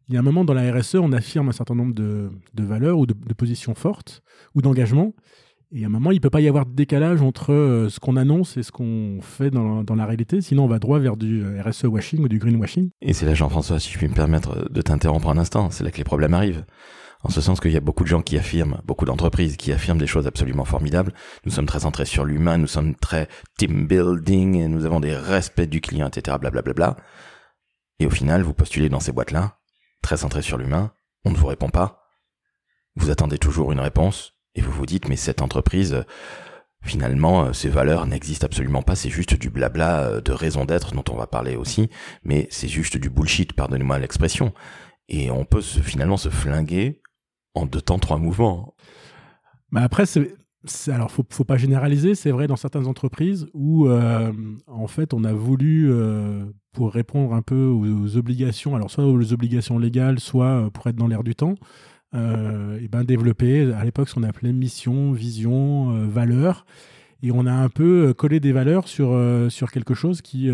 il 0.08 0.14
y 0.14 0.16
a 0.16 0.20
un 0.20 0.24
moment 0.24 0.44
dans 0.44 0.54
la 0.54 0.72
RSE, 0.72 0.96
on 0.96 1.12
affirme 1.12 1.48
un 1.50 1.52
certain 1.52 1.76
nombre 1.76 1.94
de, 1.94 2.30
valeurs 2.58 2.98
ou 2.98 3.06
de, 3.06 3.14
positions 3.34 3.74
fortes 3.74 4.22
ou 4.56 4.62
d'engagements. 4.62 5.14
Et 5.72 5.84
à 5.84 5.86
un 5.86 5.90
moment, 5.90 6.10
il 6.10 6.16
ne 6.16 6.20
peut 6.20 6.30
pas 6.30 6.40
y 6.40 6.48
avoir 6.48 6.66
de 6.66 6.74
décalage 6.74 7.22
entre 7.22 7.52
euh, 7.52 7.88
ce 7.88 8.00
qu'on 8.00 8.16
annonce 8.16 8.56
et 8.56 8.64
ce 8.64 8.72
qu'on 8.72 9.20
fait 9.20 9.50
dans, 9.50 9.84
dans, 9.84 9.94
la 9.94 10.04
réalité, 10.04 10.40
sinon 10.40 10.64
on 10.64 10.66
va 10.66 10.80
droit 10.80 10.98
vers 10.98 11.16
du 11.16 11.44
euh, 11.44 11.62
RSE 11.62 11.84
washing 11.84 12.24
ou 12.24 12.28
du 12.28 12.40
green 12.40 12.56
washing. 12.56 12.90
Et 13.00 13.12
c'est 13.12 13.24
là, 13.24 13.34
Jean-François, 13.34 13.78
si 13.78 13.92
je 13.92 13.98
puis 13.98 14.08
me 14.08 14.14
permettre 14.14 14.68
de 14.68 14.82
t'interrompre 14.82 15.28
un 15.28 15.38
instant, 15.38 15.70
c'est 15.70 15.84
là 15.84 15.92
que 15.92 15.98
les 15.98 16.04
problèmes 16.04 16.34
arrivent. 16.34 16.64
En 17.22 17.28
ce 17.28 17.40
sens 17.40 17.60
qu'il 17.60 17.72
y 17.72 17.76
a 17.76 17.80
beaucoup 17.80 18.04
de 18.04 18.08
gens 18.08 18.22
qui 18.22 18.38
affirment, 18.38 18.80
beaucoup 18.84 19.04
d'entreprises 19.04 19.56
qui 19.56 19.72
affirment 19.72 19.98
des 19.98 20.06
choses 20.06 20.26
absolument 20.26 20.64
formidables. 20.64 21.12
Nous 21.44 21.52
sommes 21.52 21.66
très 21.66 21.80
centrés 21.80 22.06
sur 22.06 22.24
l'humain, 22.24 22.56
nous 22.56 22.66
sommes 22.66 22.94
très 22.94 23.28
team 23.58 23.86
building, 23.86 24.56
et 24.56 24.68
nous 24.68 24.86
avons 24.86 25.00
des 25.00 25.14
respects 25.14 25.68
du 25.68 25.80
client, 25.80 26.08
etc. 26.08 26.38
Blablabla. 26.40 26.72
Bla 26.72 26.92
bla. 26.94 27.04
Et 27.98 28.06
au 28.06 28.10
final, 28.10 28.42
vous 28.42 28.54
postulez 28.54 28.88
dans 28.88 29.00
ces 29.00 29.12
boîtes-là, 29.12 29.58
très 30.02 30.16
centrés 30.16 30.42
sur 30.42 30.56
l'humain, 30.56 30.92
on 31.26 31.30
ne 31.30 31.36
vous 31.36 31.46
répond 31.46 31.68
pas. 31.68 32.02
Vous 32.96 33.10
attendez 33.10 33.38
toujours 33.38 33.72
une 33.72 33.80
réponse, 33.80 34.32
et 34.54 34.62
vous 34.62 34.72
vous 34.72 34.86
dites, 34.86 35.06
mais 35.06 35.16
cette 35.16 35.42
entreprise, 35.42 36.04
finalement, 36.82 37.44
euh, 37.44 37.52
ces 37.52 37.68
valeurs 37.68 38.06
n'existent 38.06 38.46
absolument 38.46 38.82
pas, 38.82 38.96
c'est 38.96 39.10
juste 39.10 39.34
du 39.34 39.50
blabla 39.50 40.00
euh, 40.00 40.20
de 40.22 40.32
raison 40.32 40.64
d'être 40.64 40.94
dont 40.94 41.04
on 41.10 41.16
va 41.16 41.26
parler 41.26 41.56
aussi, 41.56 41.90
mais 42.24 42.48
c'est 42.50 42.68
juste 42.68 42.96
du 42.96 43.10
bullshit, 43.10 43.52
pardonnez-moi 43.52 43.98
l'expression. 43.98 44.54
Et 45.08 45.30
on 45.30 45.44
peut 45.44 45.60
se, 45.60 45.80
finalement 45.80 46.16
se 46.16 46.30
flinguer 46.30 46.99
en 47.54 47.66
deux 47.66 47.80
temps, 47.80 47.98
trois 47.98 48.18
mouvements. 48.18 48.74
Mais 49.70 49.80
après, 49.80 50.06
c'est, 50.06 50.34
alors 50.88 51.10
faut, 51.10 51.44
pas 51.44 51.56
généraliser, 51.56 52.14
c'est 52.14 52.30
vrai 52.30 52.46
dans 52.46 52.56
certaines 52.56 52.86
entreprises 52.86 53.46
où 53.54 53.86
euh, 53.86 54.32
en 54.66 54.86
fait 54.86 55.14
on 55.14 55.24
a 55.24 55.32
voulu 55.32 55.90
pour 56.72 56.92
répondre 56.92 57.34
un 57.34 57.42
peu 57.42 57.66
aux, 57.66 58.16
obligations, 58.16 58.76
alors 58.76 58.90
soit 58.90 59.06
aux 59.06 59.32
obligations 59.32 59.78
légales, 59.78 60.20
soit 60.20 60.70
pour 60.72 60.86
être 60.86 60.96
dans 60.96 61.06
l'air 61.06 61.22
du 61.22 61.34
temps, 61.34 61.54
euh, 62.14 62.80
et 62.80 62.88
ben 62.88 63.04
développer 63.04 63.72
à 63.72 63.84
l'époque 63.84 64.08
ce 64.08 64.14
qu'on 64.14 64.24
appelait 64.24 64.52
mission, 64.52 65.12
vision, 65.12 65.92
euh, 65.92 66.06
valeur. 66.06 66.66
Et 67.22 67.30
on 67.30 67.46
a 67.46 67.52
un 67.52 67.68
peu 67.68 68.08
euh, 68.08 68.14
collé 68.14 68.40
des 68.40 68.52
valeurs 68.52 68.88
sur, 68.88 69.16
sur 69.50 69.70
quelque 69.70 69.94
chose 69.94 70.22
qui 70.22 70.50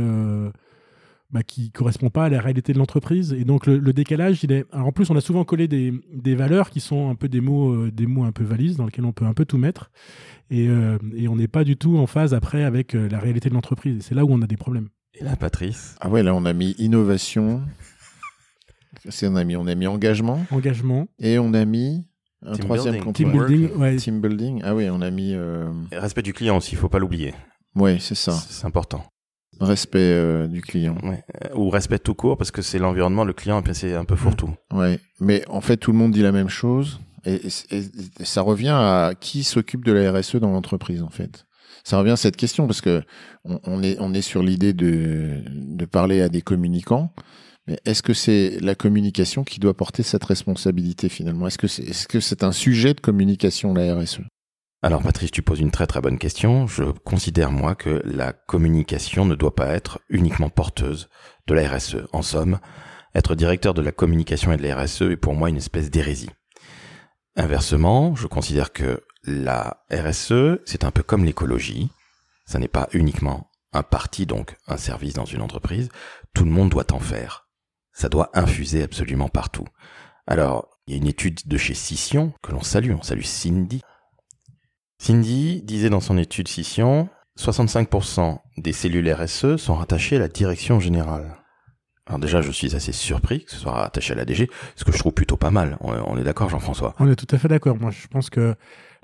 bah, 1.31 1.43
qui 1.43 1.71
correspond 1.71 2.11
pas 2.11 2.27
à 2.27 2.29
la 2.29 2.41
réalité 2.41 2.73
de 2.73 2.79
l'entreprise. 2.79 3.33
Et 3.33 3.45
donc 3.45 3.67
le, 3.67 3.81
décalage, 3.93 4.43
il 4.45 4.53
est. 4.53 4.65
Alors 4.73 4.89
en 4.89 4.93
plus, 4.93 5.11
on 5.11 5.17
a 5.17 5.21
souvent 5.21 5.45
collé 5.45 5.69
des, 5.69 5.93
des, 6.13 6.35
valeurs 6.35 6.71
qui 6.71 6.81
sont 6.81 7.11
un 7.11 7.15
peu 7.15 7.29
des 7.29 7.41
mots, 7.41 7.89
des 7.89 8.07
mots 8.07 8.25
un 8.25 8.33
peu 8.33 8.45
valises 8.45 8.77
dans 8.77 8.85
lesquels 8.87 9.05
on 9.05 9.13
peut 9.13 9.25
un 9.25 9.35
peu 9.35 9.45
tout 9.45 9.59
mettre. 9.59 9.91
Et, 10.51 10.69
et 11.17 11.29
on 11.29 11.37
n'est 11.37 11.49
pas 11.49 11.65
du 11.65 11.77
tout 11.77 11.99
en 11.99 12.07
phase 12.07 12.35
après 12.35 12.63
avec 12.63 12.93
la 12.93 13.19
réalité 13.19 13.49
de 13.49 13.55
l'entreprise. 13.55 14.05
C'est 14.05 14.15
là 14.15 14.25
où 14.25 14.33
on 14.33 14.43
a 14.43 14.47
des 14.47 14.57
problèmes. 14.57 14.89
Et 15.19 15.25
là, 15.25 15.35
Patrice? 15.35 15.97
Ah 16.01 16.11
ouais, 16.11 16.23
là 16.23 16.35
on 16.35 16.45
a 16.45 16.53
mis 16.53 16.73
innovation, 16.79 17.63
on 19.23 19.37
a 19.37 19.45
mis, 19.45 19.57
on 19.57 19.67
a 19.67 19.75
mis 19.75 19.87
engagement. 19.87 20.45
Engagement. 20.51 21.09
Et 21.19 21.39
on 21.39 21.55
a 21.55 21.65
mis 21.65 22.07
un 22.43 22.53
Team 22.53 22.65
troisième 22.65 22.95
building. 22.97 23.13
Team 23.15 23.33
building, 23.33 23.77
ouais. 23.77 23.97
Team 23.97 24.21
building. 24.21 24.61
Ah 24.63 24.75
oui, 24.75 24.89
on 24.91 25.01
a 25.01 25.11
mis. 25.11 25.33
euh, 25.35 25.73
Et 25.91 25.99
Respect 25.99 26.23
du 26.23 26.33
client 26.35 26.59
aussi, 26.59 26.73
il 26.73 26.79
faut 26.79 26.89
pas 26.91 26.99
l'oublier. 26.99 27.35
Ouais, 27.75 27.99
c'est 27.99 28.15
ça. 28.15 28.33
C'est 28.33 28.67
important. 28.67 29.05
Respect 29.61 29.99
euh, 30.01 30.47
du 30.47 30.61
client. 30.61 30.97
Ouais. 31.03 31.25
Euh, 31.45 31.55
Ou 31.55 31.71
respect 31.71 31.99
tout 31.99 32.15
court, 32.15 32.37
parce 32.37 32.51
que 32.51 32.63
c'est 32.63 32.79
l'environnement, 32.79 33.25
le 33.25 33.33
client, 33.33 33.63
c'est 33.73 33.95
un 33.95 34.05
peu 34.05 34.17
fourre-tout. 34.17 34.55
Ouais. 34.73 34.99
Mais 35.21 35.45
en 35.49 35.61
fait, 35.61 35.77
tout 35.79 35.93
le 35.93 35.99
monde 35.99 36.13
dit 36.13 36.23
la 36.23 36.33
même 36.33 36.49
chose. 36.49 37.01
Et, 37.25 37.41
et- 37.71 37.79
et 38.21 38.25
ça 38.25 38.43
revient 38.43 38.69
à 38.75 39.13
qui 39.19 39.43
s'occupe 39.45 39.85
de 39.85 39.93
la 39.93 40.13
RSE 40.13 40.37
dans 40.37 40.51
l'entreprise, 40.51 41.03
en 41.03 41.11
fait. 41.11 41.45
Ça 41.85 41.99
revient 41.99 42.11
à 42.13 42.17
cette 42.17 42.37
question 42.37 42.67
parce 42.67 42.81
que 42.81 43.03
on, 43.45 43.61
on 43.65 43.83
est, 43.83 43.97
on 44.01 44.13
est 44.13 44.21
sur 44.23 44.43
l'idée 44.43 44.73
de, 44.73 45.43
de 45.51 45.85
parler 45.85 46.21
à 46.21 46.29
des 46.29 46.43
communicants. 46.43 47.13
Mais 47.69 47.79
est-ce 47.85 48.03
que 48.03 48.15
c'est 48.15 48.59
la 48.61 48.75
communication 48.77 49.43
qui 49.43 49.59
doit 49.59 49.75
porter 49.75 50.05
cette 50.05 50.23
responsabilité 50.25 51.09
finalement? 51.09 51.49
Est-ce 51.49 51.59
que 51.59 51.67
c'est 51.67 51.83
est-ce 51.83 52.07
que 52.07 52.21
c'est 52.21 52.45
un 52.45 52.53
sujet 52.53 52.95
de 52.95 53.01
communication 53.01 53.75
la? 53.75 53.97
RSE 53.97 54.21
Alors 54.87 55.03
Patrice, 55.03 55.33
tu 55.33 55.43
poses 55.43 55.59
une 55.59 55.73
très 55.73 55.89
très 55.89 56.01
bonne 56.01 56.17
question. 56.17 56.69
Je 56.69 56.85
considère 56.85 57.51
moi 57.51 57.75
que 57.75 58.01
la 58.05 58.33
communication 58.33 59.25
ne 59.25 59.35
doit 59.35 59.57
pas 59.57 59.75
être 59.75 59.99
uniquement 60.09 60.49
porteuse 60.49 61.09
de 61.49 61.55
la 61.55 61.69
RSE. 61.69 62.07
En 62.13 62.23
somme, 62.23 62.61
être 63.13 63.35
directeur 63.35 63.75
de 63.75 63.83
la 63.83 63.91
communication 63.91 64.53
et 64.53 64.57
de 64.57 64.63
la 64.63 64.77
RSE 64.81 65.03
est 65.03 65.17
pour 65.17 65.35
moi 65.35 65.49
une 65.49 65.57
espèce 65.57 65.91
d'hérésie. 65.91 66.31
Inversement, 67.35 68.15
je 68.15 68.29
considère 68.29 68.73
que 68.73 69.03
la 69.25 69.85
RSE, 69.91 70.61
c'est 70.65 70.85
un 70.85 70.93
peu 70.93 71.03
comme 71.03 71.25
l'écologie. 71.25 71.91
Ça 72.45 72.61
n'est 72.61 72.69
pas 72.69 72.87
uniquement 72.93 73.51
un 73.73 73.83
parti, 73.83 74.25
donc 74.25 74.55
un 74.69 74.77
service 74.77 75.15
dans 75.15 75.25
une 75.25 75.43
entreprise. 75.43 75.89
Tout 76.33 76.45
le 76.45 76.53
monde 76.53 76.71
doit 76.71 76.93
en 76.93 77.01
faire. 77.01 77.49
Ça 77.93 78.09
doit 78.09 78.31
infuser 78.35 78.85
absolument 78.85 79.29
partout. 79.29 79.67
Alors, 80.29 80.69
il 80.87 80.95
y 80.95 80.97
a 80.97 81.01
une 81.01 81.09
étude 81.09 81.41
de 81.45 81.57
chez 81.57 81.75
Scission 81.75 82.33
que 82.41 82.53
l'on 82.53 82.63
salue, 82.63 82.93
on 82.97 83.03
salue 83.03 83.23
Cindy, 83.23 83.83
Cindy 84.99 85.63
disait 85.63 85.91
dans 85.91 86.01
son 86.01 86.19
étude 86.19 86.49
Scission, 86.49 87.09
65% 87.39 88.39
des 88.59 88.73
cellules 88.73 89.13
RSE 89.13 89.57
sont 89.57 89.75
rattachées 89.75 90.17
à 90.17 90.21
la 90.21 90.29
direction 90.29 90.81
générale. 90.81 91.37
Alors 92.07 92.21
déjà, 92.21 92.41
je 92.41 92.53
suis 92.53 92.75
assez 92.75 92.93
surpris 92.93 93.45
que 93.45 93.51
ce 93.51 93.59
soit 93.59 93.73
rattaché 93.73 94.13
à 94.13 94.17
la 94.17 94.25
DG, 94.25 94.49
ce 94.77 94.85
que 94.85 94.93
je 94.93 94.99
trouve 94.99 95.13
plutôt 95.13 95.37
pas 95.37 95.51
mal. 95.51 95.77
On, 95.81 96.17
est 96.17 96.23
d'accord, 96.23 96.49
Jean-François? 96.49 96.95
On 97.01 97.11
est 97.11 97.17
tout 97.17 97.27
à 97.35 97.39
fait 97.39 97.49
d'accord. 97.49 97.77
Moi, 97.77 97.91
je 97.91 98.07
pense 98.07 98.31
que 98.31 98.55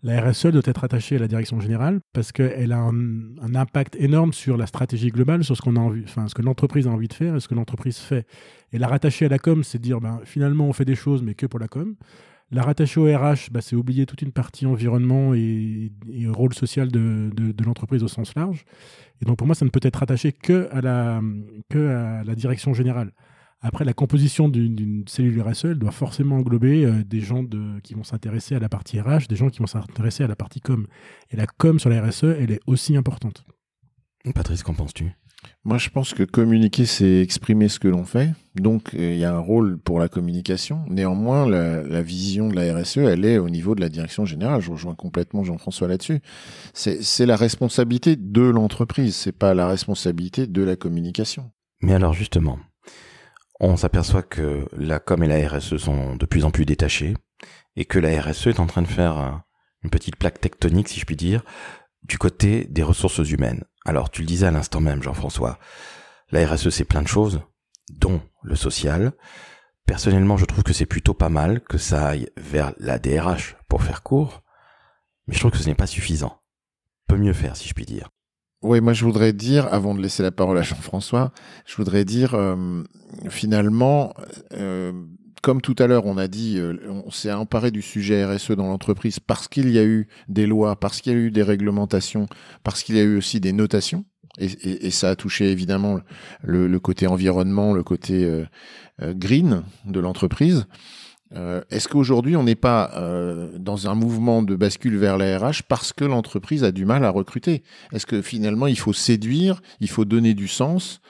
la 0.04 0.20
RSE 0.20 0.46
doit 0.46 0.62
être 0.64 0.84
attachée 0.84 1.16
à 1.16 1.18
la 1.18 1.26
direction 1.26 1.60
générale 1.60 2.00
parce 2.12 2.30
qu'elle 2.30 2.72
a 2.72 2.78
un, 2.78 3.54
impact 3.54 3.96
énorme 3.96 4.32
sur 4.32 4.56
la 4.56 4.66
stratégie 4.66 5.08
globale, 5.08 5.42
sur 5.42 5.56
ce 5.56 5.62
que 5.62 6.42
l'entreprise 6.42 6.86
a 6.86 6.90
envie 6.90 7.08
de 7.08 7.14
faire 7.14 7.34
et 7.34 7.40
ce 7.40 7.48
que 7.48 7.54
l'entreprise 7.54 7.98
fait. 7.98 8.24
Et 8.72 8.78
la 8.78 8.86
rattacher 8.86 9.26
à 9.26 9.28
la 9.28 9.38
com, 9.38 9.64
c'est 9.64 9.80
dire, 9.80 10.00
ben, 10.00 10.20
finalement, 10.24 10.66
on 10.66 10.72
fait 10.72 10.84
des 10.84 10.94
choses, 10.94 11.22
mais 11.22 11.34
que 11.34 11.46
pour 11.46 11.58
la 11.58 11.68
com. 11.68 11.96
La 12.52 12.62
rattacher 12.62 13.00
au 13.00 13.04
RH, 13.04 13.50
bah, 13.50 13.62
c'est 13.62 13.74
oublier 13.74 14.04
toute 14.04 14.20
une 14.20 14.30
partie 14.30 14.66
environnement 14.66 15.32
et, 15.32 15.90
rôle 16.28 16.52
social 16.52 16.88
de, 16.92 17.32
l'entreprise 17.64 18.02
au 18.02 18.08
sens 18.08 18.34
large. 18.34 18.66
Et 19.22 19.24
donc 19.24 19.38
pour 19.38 19.46
moi, 19.46 19.56
ça 19.56 19.64
ne 19.64 19.70
peut 19.70 19.80
être 19.82 19.96
rattaché 19.96 20.32
que 20.32 20.68
à 20.70 20.82
la, 20.82 22.34
direction 22.34 22.74
générale. 22.74 23.12
Après, 23.62 23.86
la 23.86 23.94
composition 23.94 24.50
d'une 24.50 25.04
cellule 25.06 25.40
RSE, 25.40 25.66
elle 25.66 25.78
doit 25.78 25.92
forcément 25.92 26.36
englober 26.36 26.84
euh, 26.84 27.04
des 27.04 27.20
gens 27.20 27.44
qui 27.84 27.94
vont 27.94 28.02
s'intéresser 28.02 28.56
à 28.56 28.58
la 28.58 28.68
partie 28.68 29.00
RH, 29.00 29.28
des 29.28 29.36
gens 29.36 29.50
qui 29.50 29.60
vont 29.60 29.68
s'intéresser 29.68 30.24
à 30.24 30.26
la 30.26 30.34
partie 30.34 30.60
com. 30.60 30.86
Et 31.30 31.36
la 31.36 31.46
com 31.46 31.78
sur 31.78 31.88
la 31.88 32.04
RSE, 32.04 32.24
elle 32.24 32.50
est 32.50 32.60
aussi 32.66 32.96
importante. 32.96 33.44
Patrice, 34.34 34.64
qu'en 34.64 34.74
penses-tu? 34.74 35.12
Moi, 35.64 35.78
je 35.78 35.90
pense 35.90 36.12
que 36.12 36.24
communiquer, 36.24 36.86
c'est 36.86 37.20
exprimer 37.20 37.68
ce 37.68 37.78
que 37.78 37.88
l'on 37.88 38.04
fait. 38.04 38.30
Donc, 38.56 38.94
euh, 38.94 39.12
il 39.12 39.18
y 39.18 39.24
a 39.24 39.32
un 39.32 39.38
rôle 39.38 39.78
pour 39.78 40.00
la 40.00 40.08
communication. 40.08 40.84
Néanmoins, 40.88 41.48
la, 41.48 42.02
vision 42.02 42.48
de 42.48 42.56
la 42.56 42.74
RSE, 42.74 42.98
elle 42.98 43.24
est 43.24 43.38
au 43.38 43.48
niveau 43.48 43.74
de 43.74 43.80
la 43.80 43.88
direction 43.88 44.24
générale. 44.24 44.60
Je 44.60 44.72
rejoins 44.72 44.94
complètement 44.94 45.44
Jean-François 45.44 45.88
là-dessus. 45.88 46.20
C'est 46.74 47.02
c'est 47.02 47.26
la 47.26 47.36
responsabilité 47.36 48.16
de 48.16 48.42
l'entreprise. 48.42 49.14
C'est 49.14 49.32
pas 49.32 49.54
la 49.54 49.68
responsabilité 49.68 50.46
de 50.46 50.62
la 50.62 50.76
communication. 50.76 51.50
Mais 51.80 51.94
alors 51.94 52.12
justement, 52.12 52.58
on 53.60 53.76
s'aperçoit 53.76 54.22
que 54.22 54.66
la 54.76 54.98
com 54.98 55.22
et 55.22 55.28
la 55.28 55.48
RSE 55.48 55.76
sont 55.76 56.16
de 56.16 56.26
plus 56.26 56.44
en 56.44 56.50
plus 56.50 56.64
détachées 56.64 57.14
et 57.76 57.84
que 57.84 57.98
la 57.98 58.20
RSE 58.20 58.48
est 58.48 58.60
en 58.60 58.66
train 58.66 58.82
de 58.82 58.88
faire 58.88 59.18
euh, 59.18 59.30
une 59.84 59.90
petite 59.90 60.16
plaque 60.16 60.40
tectonique, 60.40 60.88
si 60.88 61.00
je 61.00 61.06
puis 61.06 61.16
dire, 61.16 61.42
du 62.02 62.18
côté 62.18 62.66
des 62.68 62.82
ressources 62.82 63.30
humaines. 63.30 63.64
Alors 63.84 64.10
tu 64.10 64.22
le 64.22 64.26
disais 64.26 64.46
à 64.46 64.50
l'instant 64.50 64.80
même, 64.80 65.02
Jean-François, 65.02 65.58
la 66.30 66.46
RSE 66.46 66.70
c'est 66.70 66.84
plein 66.84 67.02
de 67.02 67.08
choses, 67.08 67.42
dont 67.90 68.20
le 68.42 68.56
social. 68.56 69.12
Personnellement, 69.86 70.36
je 70.36 70.44
trouve 70.44 70.62
que 70.62 70.72
c'est 70.72 70.86
plutôt 70.86 71.14
pas 71.14 71.28
mal 71.28 71.60
que 71.60 71.78
ça 71.78 72.06
aille 72.08 72.28
vers 72.36 72.72
la 72.78 72.98
DRH 72.98 73.56
pour 73.68 73.82
faire 73.82 74.02
court, 74.02 74.42
mais 75.26 75.34
je 75.34 75.40
trouve 75.40 75.50
que 75.50 75.58
ce 75.58 75.66
n'est 75.66 75.74
pas 75.74 75.86
suffisant. 75.86 76.40
Peut 77.08 77.16
mieux 77.16 77.32
faire, 77.32 77.56
si 77.56 77.68
je 77.68 77.74
puis 77.74 77.84
dire. 77.84 78.10
Oui, 78.62 78.80
moi 78.80 78.92
je 78.92 79.04
voudrais 79.04 79.32
dire, 79.32 79.66
avant 79.72 79.94
de 79.94 80.00
laisser 80.00 80.22
la 80.22 80.30
parole 80.30 80.56
à 80.56 80.62
Jean-François, 80.62 81.32
je 81.66 81.74
voudrais 81.76 82.04
dire 82.04 82.34
euh, 82.34 82.84
finalement, 83.28 84.14
euh, 84.52 84.92
comme 85.42 85.60
tout 85.60 85.74
à 85.78 85.86
l'heure 85.86 86.06
on 86.06 86.16
a 86.16 86.28
dit, 86.28 86.58
euh, 86.58 86.78
on 87.04 87.10
s'est 87.10 87.32
emparé 87.32 87.70
du 87.70 87.82
sujet 87.82 88.24
RSE 88.24 88.52
dans 88.52 88.68
l'entreprise 88.68 89.18
parce 89.20 89.48
qu'il 89.48 89.70
y 89.70 89.78
a 89.78 89.84
eu 89.84 90.08
des 90.28 90.46
lois, 90.46 90.76
parce 90.76 91.00
qu'il 91.00 91.12
y 91.12 91.16
a 91.16 91.18
eu 91.18 91.30
des 91.30 91.42
réglementations, 91.42 92.28
parce 92.62 92.82
qu'il 92.82 92.96
y 92.96 93.00
a 93.00 93.02
eu 93.02 93.18
aussi 93.18 93.40
des 93.40 93.52
notations. 93.52 94.04
Et, 94.38 94.90
ça 94.90 95.10
a 95.10 95.16
touché 95.16 95.50
évidemment 95.50 96.00
le, 96.42 96.66
le 96.66 96.80
côté 96.80 97.06
environnement, 97.06 97.74
le 97.74 97.82
côté 97.82 98.24
euh, 98.24 98.46
euh, 99.02 99.12
green 99.12 99.62
de 99.84 100.00
l'entreprise. 100.00 100.66
Euh, 101.34 101.62
Est-ce 101.70 101.88
qu'aujourd'hui 101.88 102.36
on 102.36 102.42
n'est 102.42 102.54
pas 102.54 102.90
euh, 102.96 103.48
dans 103.58 103.88
un 103.88 103.94
mouvement 103.94 104.42
de 104.42 104.54
bascule 104.54 104.98
vers 104.98 105.16
la 105.16 105.38
RH 105.38 105.62
parce 105.68 105.92
que 105.92 106.04
l'entreprise 106.04 106.64
a 106.64 106.72
du 106.72 106.84
mal 106.84 107.04
à 107.04 107.10
recruter? 107.10 107.62
Est-ce 107.92 108.06
que 108.06 108.22
finalement 108.22 108.66
il 108.66 108.78
faut 108.78 108.92
séduire, 108.92 109.62
il 109.80 109.88
faut 109.88 110.04
donner 110.04 110.34
du 110.34 110.48
sens 110.48 111.00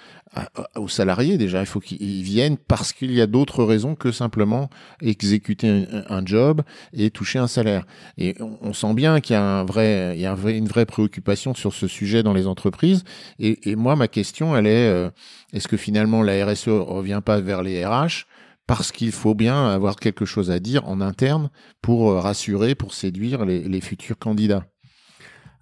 aux 0.77 0.89
salariés 0.89 1.39
déjà? 1.39 1.61
Il 1.61 1.67
faut 1.67 1.81
qu'ils 1.81 2.23
viennent 2.23 2.57
parce 2.57 2.93
qu'il 2.93 3.13
y 3.13 3.21
a 3.21 3.27
d'autres 3.27 3.65
raisons 3.65 3.95
que 3.95 4.13
simplement 4.13 4.71
exécuter 5.01 5.87
un, 6.09 6.25
job 6.25 6.63
et 6.93 7.11
toucher 7.11 7.39
un 7.39 7.47
salaire. 7.47 7.85
Et 8.17 8.37
on, 8.41 8.73
sent 8.73 8.95
bien 8.95 9.21
qu'il 9.21 9.35
y 9.35 9.37
a, 9.37 9.43
un 9.43 9.65
vrai, 9.65 10.19
une 10.57 10.69
vraie 10.69 10.87
préoccupation 10.87 11.55
sur 11.55 11.75
ce 11.75 11.87
sujet 11.87 12.23
dans 12.23 12.33
les 12.33 12.47
entreprises. 12.47 13.05
Et, 13.39 13.71
et 13.71 13.77
moi, 13.77 13.97
ma 13.97 14.09
question, 14.09 14.57
elle 14.57 14.67
est 14.67 14.89
euh, 14.89 15.11
est-ce 15.53 15.69
que 15.69 15.77
finalement 15.77 16.23
la 16.23 16.47
RSE 16.47 16.69
revient 16.69 17.21
pas 17.25 17.41
vers 17.41 17.63
les 17.63 17.85
RH 17.85 18.27
parce 18.67 18.93
qu'il 18.93 19.13
faut 19.13 19.35
bien 19.35 19.69
avoir 19.69 19.97
quelque 19.97 20.25
chose 20.25 20.51
à 20.51 20.61
dire 20.61 20.89
en 20.89 21.01
interne 21.01 21.51
pour 21.81 22.11
euh, 22.11 22.21
rassurer, 22.21 22.75
pour 22.75 22.95
séduire 22.95 23.45
les, 23.45 23.81
futurs 23.81 24.19
candidats 24.19 24.67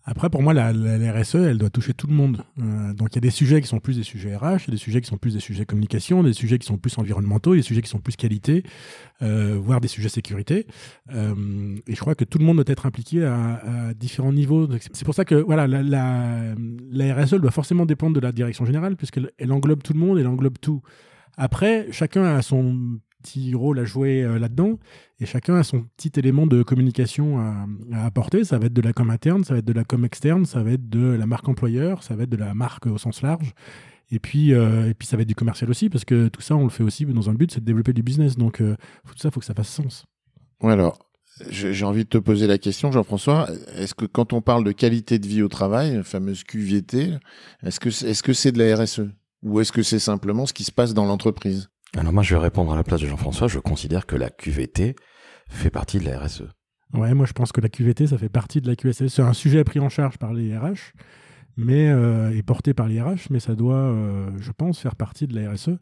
Après, 0.04 0.28
pour 0.28 0.42
moi, 0.42 0.52
la, 0.52 0.70
RSE, 0.70 1.36
elle 1.36 1.56
doit 1.58 1.70
toucher 1.70 1.94
tout 1.94 2.06
le 2.06 2.12
monde. 2.12 2.44
Euh, 2.58 2.92
donc, 2.92 3.08
il 3.12 3.14
y 3.14 3.18
a 3.18 3.22
des 3.22 3.30
sujets 3.30 3.62
qui 3.62 3.68
sont 3.68 3.80
plus 3.80 3.96
des 3.96 4.02
sujets 4.02 4.36
RH, 4.36 4.42
il 4.42 4.68
y 4.68 4.70
a 4.70 4.70
des 4.72 4.76
sujets 4.76 5.00
qui 5.00 5.08
sont 5.08 5.16
plus 5.16 5.32
des 5.32 5.40
sujets 5.40 5.64
communication, 5.64 6.22
des 6.22 6.34
sujets 6.34 6.58
qui 6.58 6.66
sont 6.66 6.76
plus 6.76 6.98
environnementaux, 6.98 7.54
des 7.54 7.62
sujets 7.62 7.80
qui 7.80 7.88
sont 7.88 8.00
plus 8.00 8.16
qualité, 8.16 8.64
euh, 9.22 9.58
voire 9.58 9.80
des 9.80 9.88
sujets 9.88 10.10
sécurité. 10.10 10.66
Et 11.10 11.94
je 11.94 12.00
crois 12.00 12.14
que 12.14 12.24
tout 12.24 12.38
le 12.38 12.44
monde 12.44 12.56
doit 12.56 12.64
être 12.68 12.84
impliqué 12.84 13.24
à, 13.24 13.94
différents 13.98 14.32
niveaux. 14.32 14.68
C'est 14.92 15.04
pour 15.04 15.14
ça 15.14 15.24
que 15.24 15.36
voilà, 15.36 15.66
la, 15.66 15.82
la, 15.82 17.14
RSE 17.14 17.34
doit 17.34 17.50
forcément 17.50 17.86
dépendre 17.86 18.14
de 18.14 18.20
la 18.20 18.32
direction 18.32 18.66
générale, 18.66 18.96
puisqu'elle 18.96 19.30
elle 19.38 19.52
englobe 19.52 19.82
tout 19.82 19.94
le 19.94 20.00
monde, 20.00 20.18
elle 20.18 20.28
englobe 20.28 20.58
tout. 20.60 20.82
Après, 21.42 21.86
chacun 21.90 22.22
a 22.24 22.42
son 22.42 23.00
petit 23.22 23.54
rôle 23.54 23.78
à 23.78 23.84
jouer 23.86 24.22
euh, 24.22 24.38
là-dedans 24.38 24.78
et 25.20 25.24
chacun 25.24 25.54
a 25.54 25.62
son 25.62 25.84
petit 25.96 26.12
élément 26.18 26.46
de 26.46 26.62
communication 26.62 27.38
à, 27.38 28.04
apporter. 28.04 28.44
Ça 28.44 28.58
va 28.58 28.66
être 28.66 28.74
de 28.74 28.82
la 28.82 28.92
com 28.92 29.08
interne, 29.08 29.42
ça 29.42 29.54
va 29.54 29.60
être 29.60 29.64
de 29.64 29.72
la 29.72 29.84
com 29.84 30.04
externe, 30.04 30.44
ça 30.44 30.62
va 30.62 30.72
être 30.72 30.90
de 30.90 31.00
la 31.00 31.26
marque 31.26 31.48
employeur, 31.48 32.02
ça 32.02 32.14
va 32.14 32.24
être 32.24 32.30
de 32.30 32.36
la 32.36 32.52
marque 32.52 32.84
au 32.84 32.98
sens 32.98 33.22
large. 33.22 33.54
Et 34.10 34.18
puis, 34.18 34.52
euh, 34.52 34.90
et 34.90 34.92
puis 34.92 35.08
ça 35.08 35.16
va 35.16 35.22
être 35.22 35.28
du 35.28 35.34
commercial 35.34 35.70
aussi, 35.70 35.88
parce 35.88 36.04
que 36.04 36.28
tout 36.28 36.42
ça, 36.42 36.56
on 36.56 36.64
le 36.64 36.68
fait 36.68 36.82
aussi 36.82 37.06
dans 37.06 37.30
un 37.30 37.34
but, 37.34 37.50
c'est 37.50 37.60
de 37.60 37.64
développer 37.64 37.94
du 37.94 38.02
business. 38.02 38.36
Donc, 38.36 38.60
euh, 38.60 38.76
tout 39.06 39.16
ça, 39.16 39.28
il 39.28 39.30
faut 39.32 39.40
que 39.40 39.46
ça 39.46 39.54
fasse 39.54 39.70
sens. 39.70 40.04
Ouais, 40.62 40.72
alors, 40.72 40.98
j'ai 41.48 41.86
envie 41.86 42.04
de 42.04 42.10
te 42.10 42.18
poser 42.18 42.46
la 42.46 42.58
question, 42.58 42.92
Jean-François. 42.92 43.48
Est-ce 43.76 43.94
que 43.94 44.04
quand 44.04 44.34
on 44.34 44.42
parle 44.42 44.62
de 44.62 44.72
qualité 44.72 45.18
de 45.18 45.26
vie 45.26 45.40
au 45.40 45.48
travail, 45.48 46.02
fameuse 46.04 46.44
QVT, 46.44 47.14
est-ce 47.62 47.80
que 47.80 47.88
est-ce 47.88 48.22
que 48.22 48.34
c'est 48.34 48.52
de 48.52 48.58
la 48.58 48.76
RSE 48.76 49.08
ou 49.42 49.60
est-ce 49.60 49.72
que 49.72 49.82
c'est 49.82 49.98
simplement 49.98 50.46
ce 50.46 50.52
qui 50.52 50.64
se 50.64 50.72
passe 50.72 50.94
dans 50.94 51.06
l'entreprise? 51.06 51.68
Alors 51.96 52.12
moi, 52.12 52.22
je 52.22 52.34
vais 52.34 52.40
répondre 52.40 52.72
à 52.72 52.76
la 52.76 52.84
place 52.84 53.00
de 53.00 53.06
Jean-François. 53.06 53.48
Je 53.48 53.58
considère 53.58 54.06
que 54.06 54.16
la 54.16 54.30
QVT 54.30 54.94
fait 55.48 55.70
partie 55.70 55.98
de 55.98 56.04
la 56.04 56.18
RSE. 56.18 56.44
Ouais, 56.92 57.14
moi 57.14 57.26
je 57.26 57.32
pense 57.32 57.52
que 57.52 57.60
la 57.60 57.68
QVT, 57.68 58.08
ça 58.08 58.18
fait 58.18 58.28
partie 58.28 58.60
de 58.60 58.66
la 58.66 58.74
QSE. 58.74 59.06
C'est 59.08 59.22
un 59.22 59.32
sujet 59.32 59.62
pris 59.64 59.78
en 59.80 59.88
charge 59.88 60.18
par 60.18 60.32
les 60.32 60.56
RH, 60.56 60.92
mais 61.56 61.88
euh, 61.88 62.36
et 62.36 62.42
porté 62.42 62.74
par 62.74 62.88
les 62.88 63.00
RH, 63.00 63.28
mais 63.30 63.38
ça 63.38 63.54
doit, 63.54 63.74
euh, 63.74 64.30
je 64.38 64.50
pense, 64.50 64.80
faire 64.80 64.96
partie 64.96 65.26
de 65.26 65.34
la 65.38 65.52
RSE. 65.52 65.78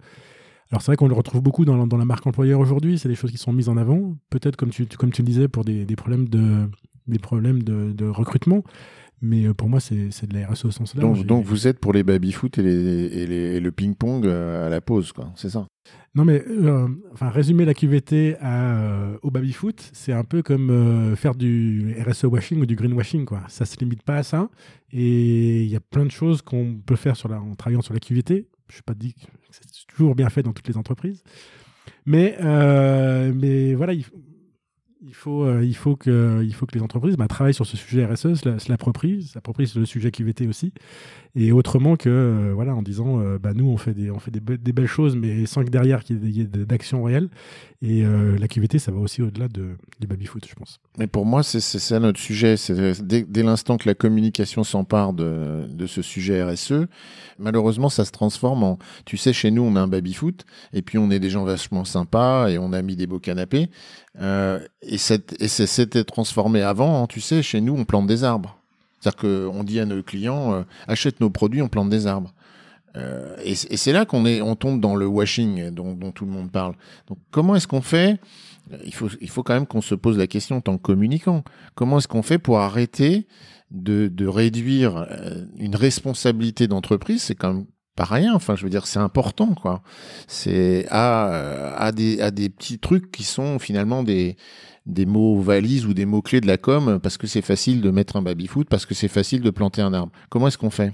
Alors 0.70 0.82
c'est 0.82 0.86
vrai 0.86 0.96
qu'on 0.96 1.08
le 1.08 1.14
retrouve 1.14 1.40
beaucoup 1.40 1.64
dans, 1.64 1.86
dans 1.86 1.96
la 1.96 2.04
marque 2.04 2.26
employeur 2.26 2.60
aujourd'hui. 2.60 2.98
C'est 2.98 3.08
des 3.08 3.14
choses 3.14 3.30
qui 3.30 3.38
sont 3.38 3.54
mises 3.54 3.70
en 3.70 3.78
avant. 3.78 4.16
Peut-être 4.28 4.56
comme 4.56 4.68
tu, 4.68 4.86
comme 4.86 5.10
tu 5.10 5.22
le 5.22 5.26
disais 5.26 5.48
pour 5.48 5.64
des, 5.64 5.86
des 5.86 5.96
problèmes 5.96 6.28
de 6.28 6.68
des 7.06 7.18
problèmes 7.18 7.62
de, 7.62 7.92
de 7.92 8.06
recrutement. 8.06 8.62
Mais 9.20 9.46
euh, 9.46 9.54
pour 9.54 9.68
moi, 9.68 9.80
c'est 9.80 10.26
de 10.26 10.34
la 10.34 10.46
RSE 10.46 10.66
au 10.66 10.70
sens 10.70 10.94
large. 10.94 11.18
Donc, 11.18 11.26
donc 11.26 11.44
vous 11.44 11.66
êtes 11.66 11.80
pour 11.80 11.92
les 11.92 12.02
baby-foot 12.02 12.58
et, 12.58 12.62
les, 12.62 12.72
et, 12.72 13.26
les, 13.26 13.56
et 13.56 13.60
le 13.60 13.72
ping-pong 13.72 14.26
euh, 14.26 14.66
à 14.66 14.70
la 14.70 14.80
pause, 14.80 15.12
quoi. 15.12 15.32
C'est 15.34 15.50
ça? 15.50 15.66
Non, 16.14 16.24
mais 16.24 16.44
euh, 16.48 16.88
enfin, 17.12 17.28
résumer 17.28 17.64
la 17.64 17.74
QVT 17.74 18.36
à, 18.40 19.10
au 19.22 19.30
baby-foot, 19.30 19.90
c'est 19.92 20.12
un 20.12 20.24
peu 20.24 20.42
comme 20.42 21.14
faire 21.16 21.34
du 21.34 21.96
RSE 22.06 22.24
washing 22.24 22.60
ou 22.60 22.66
du 22.66 22.76
greenwashing, 22.76 23.24
quoi. 23.24 23.42
Ça 23.48 23.64
se 23.64 23.78
limite 23.78 24.02
pas 24.02 24.16
à 24.16 24.22
ça. 24.22 24.48
Et 24.92 25.62
il 25.62 25.68
y 25.68 25.76
a 25.76 25.80
plein 25.80 26.04
de 26.04 26.10
choses 26.10 26.42
qu'on 26.42 26.76
peut 26.84 26.96
faire 26.96 27.16
sur 27.16 27.28
la, 27.28 27.40
en 27.40 27.54
travaillant 27.54 27.82
sur 27.82 27.94
la 27.94 28.00
QVT. 28.00 28.48
Je 28.68 28.76
ne 28.76 28.82
pas 28.82 28.94
dit 28.94 29.14
que 29.14 29.20
c'est 29.50 29.86
toujours 29.86 30.14
bien 30.14 30.28
fait 30.28 30.42
dans 30.42 30.52
toutes 30.52 30.68
les 30.68 30.76
entreprises. 30.76 31.22
Mais, 32.06 32.36
mais 32.40 33.74
voilà, 33.74 33.94
il, 33.94 34.04
il 35.00 35.14
faut, 35.14 35.44
euh, 35.44 35.64
il, 35.64 35.76
faut 35.76 35.94
que, 35.94 36.42
il 36.44 36.52
faut 36.52 36.66
que 36.66 36.74
les 36.74 36.82
entreprises 36.82 37.16
bah, 37.16 37.28
travaillent 37.28 37.54
sur 37.54 37.66
ce 37.66 37.76
sujet 37.76 38.04
RSE, 38.04 38.34
se 38.34 38.68
l'approprient, 38.68 39.22
s'approprient 39.22 39.70
le 39.76 39.86
sujet 39.86 40.10
QVT 40.10 40.48
aussi, 40.48 40.72
et 41.36 41.52
autrement 41.52 41.96
que, 41.96 42.08
euh, 42.08 42.52
voilà, 42.52 42.74
en 42.74 42.82
disant, 42.82 43.20
euh, 43.20 43.38
bah, 43.38 43.52
nous, 43.54 43.66
on 43.66 43.76
fait, 43.76 43.94
des, 43.94 44.10
on 44.10 44.18
fait 44.18 44.32
des, 44.32 44.40
belles 44.72 44.86
choses, 44.86 45.14
mais 45.14 45.46
sans 45.46 45.64
que 45.64 45.70
derrière, 45.70 46.02
qu'il 46.02 46.28
y 46.28 46.40
ait 46.40 46.44
d'actions 46.44 47.04
réelles. 47.04 47.28
Et 47.80 48.02
la 48.02 48.48
QVT, 48.48 48.80
ça 48.80 48.90
va 48.90 48.98
aussi 48.98 49.22
au-delà 49.22 49.46
de, 49.46 49.76
du 50.00 50.08
baby-foot, 50.08 50.44
je 50.48 50.54
pense. 50.56 50.80
Mais 50.98 51.06
pour 51.06 51.24
moi, 51.24 51.44
c'est 51.44 51.60
ça 51.60 52.00
notre 52.00 52.18
sujet. 52.18 52.56
Dès, 53.00 53.22
dès 53.22 53.44
l'instant 53.44 53.76
que 53.76 53.88
la 53.88 53.94
communication 53.94 54.64
s'empare 54.64 55.12
de, 55.12 55.64
de 55.72 55.86
ce 55.86 56.02
sujet 56.02 56.42
RSE, 56.42 56.88
malheureusement, 57.38 57.88
ça 57.88 58.04
se 58.04 58.10
transforme 58.10 58.64
en, 58.64 58.78
tu 59.04 59.16
sais, 59.16 59.32
chez 59.32 59.52
nous, 59.52 59.62
on 59.62 59.76
a 59.76 59.80
un 59.80 59.86
baby-foot, 59.86 60.44
et 60.72 60.82
puis 60.82 60.98
on 60.98 61.08
est 61.12 61.20
des 61.20 61.30
gens 61.30 61.44
vachement 61.44 61.84
sympas, 61.84 62.48
et 62.48 62.58
on 62.58 62.72
a 62.72 62.82
mis 62.82 62.96
des 62.96 63.06
beaux 63.06 63.20
canapés. 63.20 63.70
Euh, 64.20 64.60
et 64.82 64.98
c'était 64.98 66.04
transformé 66.04 66.62
avant, 66.62 67.02
hein, 67.02 67.06
tu 67.06 67.20
sais, 67.20 67.42
chez 67.42 67.60
nous, 67.60 67.74
on 67.74 67.84
plante 67.84 68.06
des 68.06 68.24
arbres. 68.24 68.58
C'est-à-dire 69.00 69.20
qu'on 69.52 69.64
dit 69.64 69.78
à 69.80 69.84
nos 69.84 70.02
clients, 70.02 70.52
euh, 70.52 70.62
achète 70.88 71.20
nos 71.20 71.30
produits, 71.30 71.62
on 71.62 71.68
plante 71.68 71.88
des 71.88 72.06
arbres. 72.06 72.34
Euh, 72.96 73.36
et, 73.44 73.54
c'est 73.54 73.92
là 73.92 74.04
qu'on 74.04 74.24
on 74.26 74.56
tombe 74.56 74.80
dans 74.80 74.96
le 74.96 75.06
washing 75.06 75.70
dont, 75.70 75.94
dont 75.94 76.10
tout 76.10 76.24
le 76.24 76.32
monde 76.32 76.50
parle. 76.50 76.74
Donc, 77.06 77.18
comment 77.30 77.54
est-ce 77.54 77.68
qu'on 77.68 77.82
fait? 77.82 78.18
Il 78.84 78.94
faut, 78.94 79.08
il 79.20 79.30
faut 79.30 79.42
quand 79.42 79.54
même 79.54 79.66
qu'on 79.66 79.80
se 79.80 79.94
pose 79.94 80.18
la 80.18 80.26
question 80.26 80.56
en 80.56 80.60
tant 80.60 80.76
que 80.76 80.82
communicant. 80.82 81.44
Comment 81.74 81.98
est-ce 81.98 82.08
qu'on 82.08 82.22
fait 82.22 82.38
pour 82.38 82.58
arrêter 82.58 83.26
de, 83.70 84.08
de 84.08 84.26
réduire 84.26 85.06
euh, 85.10 85.44
une 85.56 85.76
responsabilité 85.76 86.66
d'entreprise? 86.66 87.22
C'est 87.22 87.34
quand 87.34 87.54
même 87.54 87.66
pas 87.98 88.04
rien. 88.04 88.32
Enfin, 88.32 88.54
je 88.54 88.62
veux 88.62 88.70
dire, 88.70 88.86
c'est 88.86 89.00
important, 89.00 89.54
quoi. 89.54 89.82
C'est 90.28 90.86
à, 90.88 91.74
à, 91.74 91.90
des, 91.90 92.20
à 92.20 92.30
des 92.30 92.48
petits 92.48 92.78
trucs 92.78 93.10
qui 93.10 93.24
sont 93.24 93.58
finalement 93.58 94.04
des, 94.04 94.36
des 94.86 95.04
mots 95.04 95.40
valises 95.40 95.84
ou 95.84 95.94
des 95.94 96.06
mots 96.06 96.22
clés 96.22 96.40
de 96.40 96.46
la 96.46 96.58
com 96.58 97.00
parce 97.02 97.16
que 97.16 97.26
c'est 97.26 97.42
facile 97.42 97.80
de 97.80 97.90
mettre 97.90 98.14
un 98.14 98.22
baby-foot, 98.22 98.68
parce 98.68 98.86
que 98.86 98.94
c'est 98.94 99.08
facile 99.08 99.42
de 99.42 99.50
planter 99.50 99.82
un 99.82 99.92
arbre. 99.92 100.12
Comment 100.28 100.46
est-ce 100.46 100.58
qu'on 100.58 100.70
fait? 100.70 100.92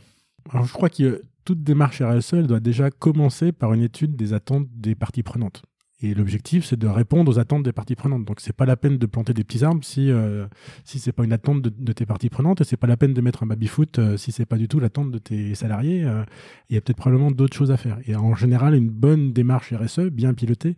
Je 0.51 0.73
crois 0.73 0.89
que 0.89 1.23
toute 1.45 1.63
démarche 1.63 2.01
RSE, 2.01 2.37
doit 2.37 2.61
déjà 2.61 2.91
commencer 2.91 3.53
par 3.53 3.75
une 3.75 3.83
étude 3.83 4.17
des 4.17 4.33
attentes 4.33 4.67
des 4.75 4.95
parties 4.95 5.23
prenantes. 5.23 5.63
Et 6.03 6.13
l'objectif, 6.13 6.65
c'est 6.65 6.79
de 6.79 6.89
répondre 6.89 7.31
aux 7.31 7.39
attentes 7.39 7.63
des 7.63 7.73
parties 7.73 7.95
prenantes. 7.95 8.25
Donc, 8.25 8.41
c'est 8.41 8.53
pas 8.53 8.67
la 8.67 8.77
peine 8.77 8.99
de 8.99 9.07
planter 9.07 9.33
des 9.33 9.45
petits 9.45 9.65
arbres 9.65 9.85
si 9.85 10.11
euh, 10.11 10.47
si 10.85 10.99
c'est 10.99 11.13
pas 11.13 11.25
une 11.25 11.33
attente 11.33 11.63
de, 11.63 11.93
tes 11.93 12.05
parties 12.05 12.31
prenantes. 12.31 12.61
Et 12.61 12.65
c'est 12.65 12.77
pas 12.77 12.89
la 12.89 12.97
peine 12.97 13.15
de 13.15 13.21
mettre 13.21 13.45
un 13.45 13.47
baby-foot 13.47 13.99
euh, 13.99 14.17
si 14.17 14.33
c'est 14.33 14.45
pas 14.45 14.57
du 14.57 14.67
tout 14.67 14.81
l'attente 14.81 15.13
de 15.13 15.19
tes 15.19 15.55
salariés. 15.55 16.05
Euh, 16.05 16.25
il 16.69 16.75
y 16.75 16.79
a 16.79 16.81
peut-être 16.81 16.97
probablement 16.97 17.31
d'autres 17.31 17.57
choses 17.57 17.71
à 17.71 17.77
faire. 17.77 17.99
Et 18.07 18.17
en 18.17 18.35
général, 18.35 18.75
une 18.75 18.91
bonne 18.91 19.33
démarche 19.33 19.73
RSE, 19.73 20.11
bien 20.11 20.35
pilotée, 20.35 20.75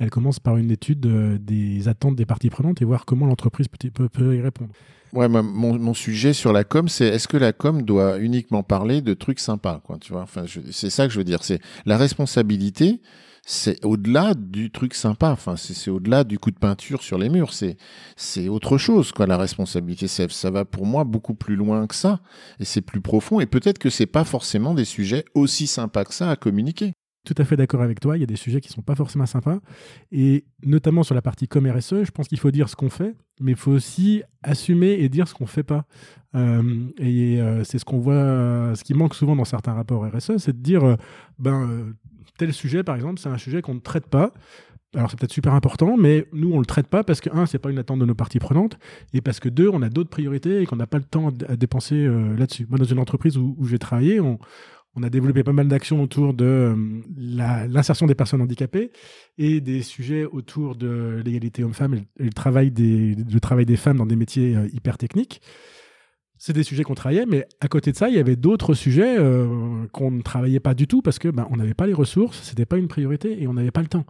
elle 0.00 0.10
commence 0.10 0.40
par 0.40 0.56
une 0.56 0.72
étude 0.72 1.00
des 1.00 1.88
attentes 1.88 2.16
des 2.16 2.26
parties 2.26 2.50
prenantes 2.50 2.82
et 2.82 2.84
voir 2.84 3.04
comment 3.04 3.26
l'entreprise 3.26 3.68
peut, 3.68 4.08
peut, 4.08 4.36
y 4.36 4.40
répondre. 4.40 4.70
Ouais, 5.12 5.28
mon, 5.28 5.42
mon, 5.78 5.94
sujet 5.94 6.32
sur 6.32 6.52
la 6.52 6.64
com, 6.64 6.88
c'est 6.88 7.06
est-ce 7.06 7.28
que 7.28 7.36
la 7.36 7.52
com 7.52 7.82
doit 7.82 8.18
uniquement 8.18 8.64
parler 8.64 9.00
de 9.00 9.14
trucs 9.14 9.38
sympas, 9.38 9.80
quoi, 9.84 9.98
tu 9.98 10.12
vois? 10.12 10.22
Enfin, 10.22 10.44
c'est 10.72 10.90
ça 10.90 11.06
que 11.06 11.12
je 11.12 11.18
veux 11.18 11.24
dire. 11.24 11.44
C'est 11.44 11.60
la 11.86 11.96
responsabilité 11.96 13.00
c'est 13.48 13.82
au-delà 13.84 14.34
du 14.34 14.72
truc 14.72 14.92
sympa. 14.92 15.30
Enfin, 15.30 15.54
c'est 15.56 15.88
au-delà 15.88 16.24
du 16.24 16.38
coup 16.38 16.50
de 16.50 16.58
peinture 16.58 17.02
sur 17.02 17.16
les 17.16 17.28
murs. 17.28 17.54
C'est 17.54 17.76
c'est 18.16 18.48
autre 18.48 18.76
chose, 18.76 19.12
quoi. 19.12 19.26
La 19.26 19.38
responsabilité, 19.38 20.08
ça, 20.08 20.28
ça 20.28 20.50
va 20.50 20.64
pour 20.64 20.84
moi 20.84 21.04
beaucoup 21.04 21.34
plus 21.34 21.54
loin 21.54 21.86
que 21.86 21.94
ça, 21.94 22.20
et 22.58 22.64
c'est 22.64 22.80
plus 22.82 23.00
profond. 23.00 23.38
Et 23.38 23.46
peut-être 23.46 23.78
que 23.78 23.88
c'est 23.88 24.06
pas 24.06 24.24
forcément 24.24 24.74
des 24.74 24.84
sujets 24.84 25.24
aussi 25.34 25.68
sympas 25.68 26.04
que 26.04 26.12
ça 26.12 26.28
à 26.30 26.36
communiquer. 26.36 26.92
Tout 27.24 27.34
à 27.38 27.44
fait 27.44 27.56
d'accord 27.56 27.82
avec 27.82 28.00
toi. 28.00 28.16
Il 28.16 28.20
y 28.20 28.24
a 28.24 28.26
des 28.26 28.36
sujets 28.36 28.60
qui 28.60 28.68
sont 28.68 28.82
pas 28.82 28.96
forcément 28.96 29.26
sympas, 29.26 29.60
et 30.10 30.44
notamment 30.64 31.04
sur 31.04 31.14
la 31.14 31.22
partie 31.22 31.46
com 31.46 31.70
RSE, 31.70 32.02
je 32.02 32.10
pense 32.10 32.26
qu'il 32.26 32.38
faut 32.40 32.50
dire 32.50 32.68
ce 32.68 32.74
qu'on 32.74 32.90
fait, 32.90 33.14
mais 33.40 33.52
il 33.52 33.56
faut 33.56 33.72
aussi 33.72 34.22
assumer 34.42 34.92
et 34.92 35.08
dire 35.08 35.28
ce 35.28 35.34
qu'on 35.34 35.46
fait 35.46 35.62
pas. 35.62 35.86
Euh, 36.34 36.88
et 36.98 37.40
euh, 37.40 37.62
c'est 37.62 37.78
ce 37.78 37.84
qu'on 37.84 37.98
voit, 37.98 38.74
ce 38.74 38.82
qui 38.82 38.94
manque 38.94 39.14
souvent 39.14 39.36
dans 39.36 39.44
certains 39.44 39.72
rapports 39.72 40.04
RSE, 40.04 40.36
c'est 40.38 40.52
de 40.52 40.62
dire, 40.62 40.84
euh, 40.84 40.96
ben 41.38 41.94
tel 42.38 42.52
sujet, 42.52 42.82
par 42.82 42.94
exemple, 42.96 43.20
c'est 43.20 43.28
un 43.28 43.38
sujet 43.38 43.62
qu'on 43.62 43.74
ne 43.74 43.80
traite 43.80 44.06
pas. 44.06 44.32
Alors 44.94 45.10
c'est 45.10 45.18
peut-être 45.18 45.32
super 45.32 45.52
important, 45.52 45.96
mais 45.96 46.26
nous 46.32 46.52
on 46.52 46.58
le 46.58 46.64
traite 46.64 46.86
pas 46.86 47.04
parce 47.04 47.20
que 47.20 47.28
un, 47.32 47.44
c'est 47.44 47.58
pas 47.58 47.70
une 47.70 47.78
attente 47.78 47.98
de 47.98 48.06
nos 48.06 48.14
parties 48.14 48.38
prenantes, 48.38 48.78
et 49.12 49.20
parce 49.20 49.40
que 49.40 49.48
deux, 49.48 49.68
on 49.68 49.82
a 49.82 49.90
d'autres 49.90 50.08
priorités 50.08 50.62
et 50.62 50.66
qu'on 50.66 50.76
n'a 50.76 50.86
pas 50.86 50.98
le 50.98 51.04
temps 51.04 51.32
à 51.48 51.56
dépenser 51.56 51.96
euh, 51.96 52.34
là-dessus. 52.36 52.66
Moi, 52.68 52.78
dans 52.78 52.84
une 52.84 52.98
entreprise 52.98 53.36
où, 53.36 53.56
j'ai 53.68 53.78
travaillé, 53.78 54.20
on, 54.20 54.38
a 55.02 55.10
développé 55.10 55.42
pas 55.42 55.52
mal 55.52 55.68
d'actions 55.68 56.02
autour 56.02 56.32
de 56.32 56.44
euh, 56.46 57.66
l'insertion 57.68 58.06
des 58.06 58.14
personnes 58.14 58.40
handicapées 58.40 58.90
et 59.36 59.60
des 59.60 59.82
sujets 59.82 60.24
autour 60.24 60.74
de 60.76 61.20
l'égalité 61.22 61.62
homme-femme 61.62 61.92
et, 61.94 62.06
le 62.18 62.32
travail 62.32 62.70
des, 62.70 63.14
le 63.14 63.40
travail 63.40 63.66
des 63.66 63.76
femmes 63.76 63.98
dans 63.98 64.06
des 64.06 64.16
métiers 64.16 64.56
euh, 64.56 64.66
hyper 64.72 64.96
techniques 64.96 65.42
c'est 66.46 66.52
des 66.52 66.62
sujets 66.62 66.84
qu'on 66.84 66.94
travaillait, 66.94 67.26
mais 67.26 67.44
à 67.60 67.66
côté 67.66 67.90
de 67.90 67.96
ça, 67.96 68.08
il 68.08 68.14
y 68.14 68.20
avait 68.20 68.36
d'autres 68.36 68.72
sujets 68.72 69.18
euh, 69.18 69.84
qu'on 69.90 70.12
ne 70.12 70.22
travaillait 70.22 70.60
pas 70.60 70.74
du 70.74 70.86
tout 70.86 71.02
parce 71.02 71.18
que 71.18 71.26
ben, 71.26 71.48
on 71.50 71.56
n'avait 71.56 71.74
pas 71.74 71.88
les 71.88 71.92
ressources, 71.92 72.40
c'était 72.40 72.64
pas 72.64 72.76
une 72.76 72.86
priorité 72.86 73.42
et 73.42 73.48
on 73.48 73.54
n'avait 73.54 73.72
pas 73.72 73.80
le 73.80 73.88
temps. 73.88 74.06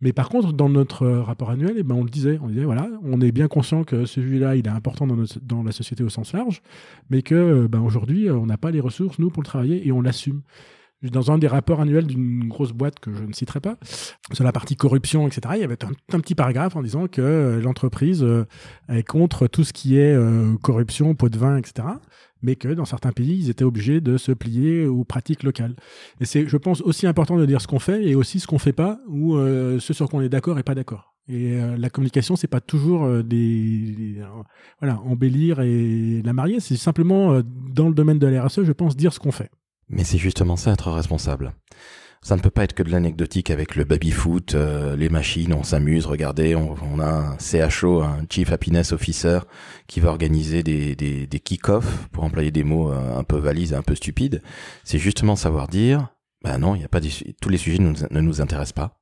Mais 0.00 0.12
par 0.12 0.28
contre, 0.28 0.52
dans 0.52 0.68
notre 0.68 1.06
rapport 1.06 1.50
annuel, 1.50 1.74
eh 1.78 1.84
ben, 1.84 1.94
on 1.94 2.02
le 2.02 2.10
disait, 2.10 2.40
on 2.42 2.48
disait 2.48 2.64
voilà, 2.64 2.88
on 3.04 3.20
est 3.20 3.30
bien 3.30 3.46
conscient 3.46 3.84
que 3.84 4.06
ce 4.06 4.20
sujet-là, 4.20 4.56
il 4.56 4.66
est 4.66 4.70
important 4.70 5.06
dans, 5.06 5.22
dans, 5.42 5.62
la 5.62 5.70
société 5.70 6.02
au 6.02 6.08
sens 6.08 6.32
large, 6.32 6.62
mais 7.10 7.22
que 7.22 7.68
ben, 7.68 7.80
aujourd'hui, 7.80 8.28
on 8.28 8.46
n'a 8.46 8.56
pas 8.56 8.72
les 8.72 8.80
ressources 8.80 9.20
nous 9.20 9.30
pour 9.30 9.44
le 9.44 9.46
travailler 9.46 9.86
et 9.86 9.92
on 9.92 10.00
l'assume 10.00 10.42
dans 11.02 11.30
un 11.30 11.38
des 11.38 11.46
rapports 11.46 11.80
annuels 11.80 12.06
d'une 12.06 12.48
grosse 12.48 12.72
boîte 12.72 12.98
que 12.98 13.14
je 13.14 13.22
ne 13.22 13.32
citerai 13.32 13.60
pas, 13.60 13.76
sur 14.32 14.44
la 14.44 14.52
partie 14.52 14.76
corruption, 14.76 15.26
etc., 15.26 15.54
il 15.54 15.60
y 15.60 15.64
avait 15.64 15.78
un, 15.84 16.20
petit 16.20 16.34
paragraphe 16.34 16.76
en 16.76 16.82
disant 16.82 17.06
que 17.06 17.20
euh, 17.20 17.60
l'entreprise 17.60 18.22
euh, 18.22 18.46
est 18.88 19.06
contre 19.06 19.46
tout 19.46 19.64
ce 19.64 19.72
qui 19.72 19.96
est 19.96 20.14
euh, 20.14 20.54
corruption, 20.60 21.14
pot 21.14 21.28
de 21.28 21.38
vin, 21.38 21.56
etc. 21.56 21.86
mais 22.42 22.56
que 22.56 22.68
dans 22.68 22.84
certains 22.84 23.12
pays, 23.12 23.38
ils 23.38 23.50
étaient 23.50 23.64
obligés 23.64 24.00
de 24.00 24.16
se 24.16 24.32
plier 24.32 24.86
aux 24.86 25.04
pratiques 25.04 25.44
locales. 25.44 25.76
Et 26.20 26.24
c'est, 26.24 26.48
je 26.48 26.56
pense, 26.56 26.80
aussi 26.80 27.06
important 27.06 27.36
de 27.36 27.46
dire 27.46 27.60
ce 27.60 27.68
qu'on 27.68 27.78
fait 27.78 28.04
et 28.04 28.14
aussi 28.16 28.40
ce 28.40 28.46
qu'on 28.48 28.58
fait 28.58 28.72
pas, 28.72 29.00
ou 29.08 29.36
ce 29.36 29.92
sur 29.92 30.08
quoi 30.08 30.20
on 30.20 30.22
est 30.22 30.28
d'accord 30.28 30.58
et 30.58 30.62
pas 30.62 30.74
d'accord. 30.74 31.14
Et 31.28 31.58
la 31.76 31.90
communication, 31.90 32.36
c'est 32.36 32.46
pas 32.46 32.60
toujours 32.60 33.08
des, 33.24 33.92
des, 33.92 34.22
voilà 34.78 35.00
embellir 35.00 35.60
et 35.60 36.22
la 36.22 36.32
marier. 36.32 36.60
C'est 36.60 36.76
simplement 36.76 37.42
dans 37.42 37.88
le 37.88 37.94
domaine 37.94 38.20
de 38.20 38.26
la 38.28 38.46
RSE, 38.46 38.62
je 38.62 38.72
pense, 38.72 38.96
dire 38.96 39.12
ce 39.12 39.18
qu'on 39.18 39.32
fait. 39.32 39.50
Mais 39.88 40.04
c'est 40.04 40.18
justement 40.18 40.56
ça 40.56 40.72
être 40.72 40.90
responsable. 40.90 41.54
Ça 42.20 42.36
ne 42.36 42.40
peut 42.40 42.50
pas 42.50 42.64
être 42.64 42.74
que 42.74 42.82
de 42.82 42.90
l'anecdotique 42.90 43.50
avec 43.50 43.76
le 43.76 43.84
baby-foot, 43.84 44.54
euh, 44.54 44.96
les 44.96 45.08
machines, 45.08 45.54
on 45.54 45.62
s'amuse, 45.62 46.04
regardez, 46.04 46.56
on, 46.56 46.74
on, 46.82 46.98
a 46.98 47.06
un 47.06 47.38
CHO, 47.38 48.02
un 48.02 48.24
Chief 48.28 48.50
Happiness 48.50 48.92
Officer, 48.92 49.40
qui 49.86 50.00
va 50.00 50.10
organiser 50.10 50.62
des, 50.64 50.96
des, 50.96 51.26
des 51.26 51.40
kick-offs, 51.40 52.08
pour 52.08 52.24
employer 52.24 52.50
des 52.50 52.64
mots 52.64 52.92
euh, 52.92 53.16
un 53.16 53.22
peu 53.22 53.38
valises 53.38 53.72
un 53.72 53.82
peu 53.82 53.94
stupides. 53.94 54.42
C'est 54.82 54.98
justement 54.98 55.36
savoir 55.36 55.68
dire, 55.68 56.08
ben 56.42 56.58
non, 56.58 56.74
il 56.74 56.82
y 56.82 56.84
a 56.84 56.88
pas 56.88 57.00
tous 57.40 57.48
les 57.48 57.56
sujets 57.56 57.78
ne 57.78 58.20
nous 58.20 58.40
intéressent 58.40 58.72
pas. 58.72 59.00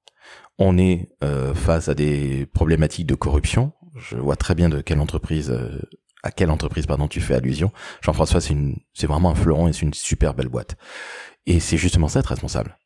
On 0.59 0.77
est 0.77 1.09
euh, 1.25 1.55
face 1.55 1.88
à 1.88 1.94
des 1.94 2.46
problématiques 2.53 3.07
de 3.07 3.14
corruption. 3.14 3.72
Je 3.96 4.16
vois 4.16 4.37
très 4.37 4.55
bien 4.55 4.68
de 4.68 4.83
quelle 4.83 5.01
entreprise 5.01 5.51
à 6.22 6.31
quelle 6.31 6.50
entreprise 6.50 6.87
pardon 6.87 7.09
tu 7.09 7.20
fais 7.20 7.35
allusion? 7.35 7.72
Jean-François, 8.02 8.40
c'est 8.40 8.55
une, 8.55 8.76
c'est 8.94 9.07
vraiment 9.07 9.31
un 9.31 9.35
fleuron 9.35 9.68
et 9.68 9.72
c'est 9.72 9.83
une 9.83 9.94
super 9.94 10.35
belle 10.35 10.48
boîte. 10.48 10.76
Et 11.46 11.61
c'est 11.61 11.76
justement 11.76 12.09
ça 12.09 12.20
être 12.20 12.26
responsable. 12.26 12.76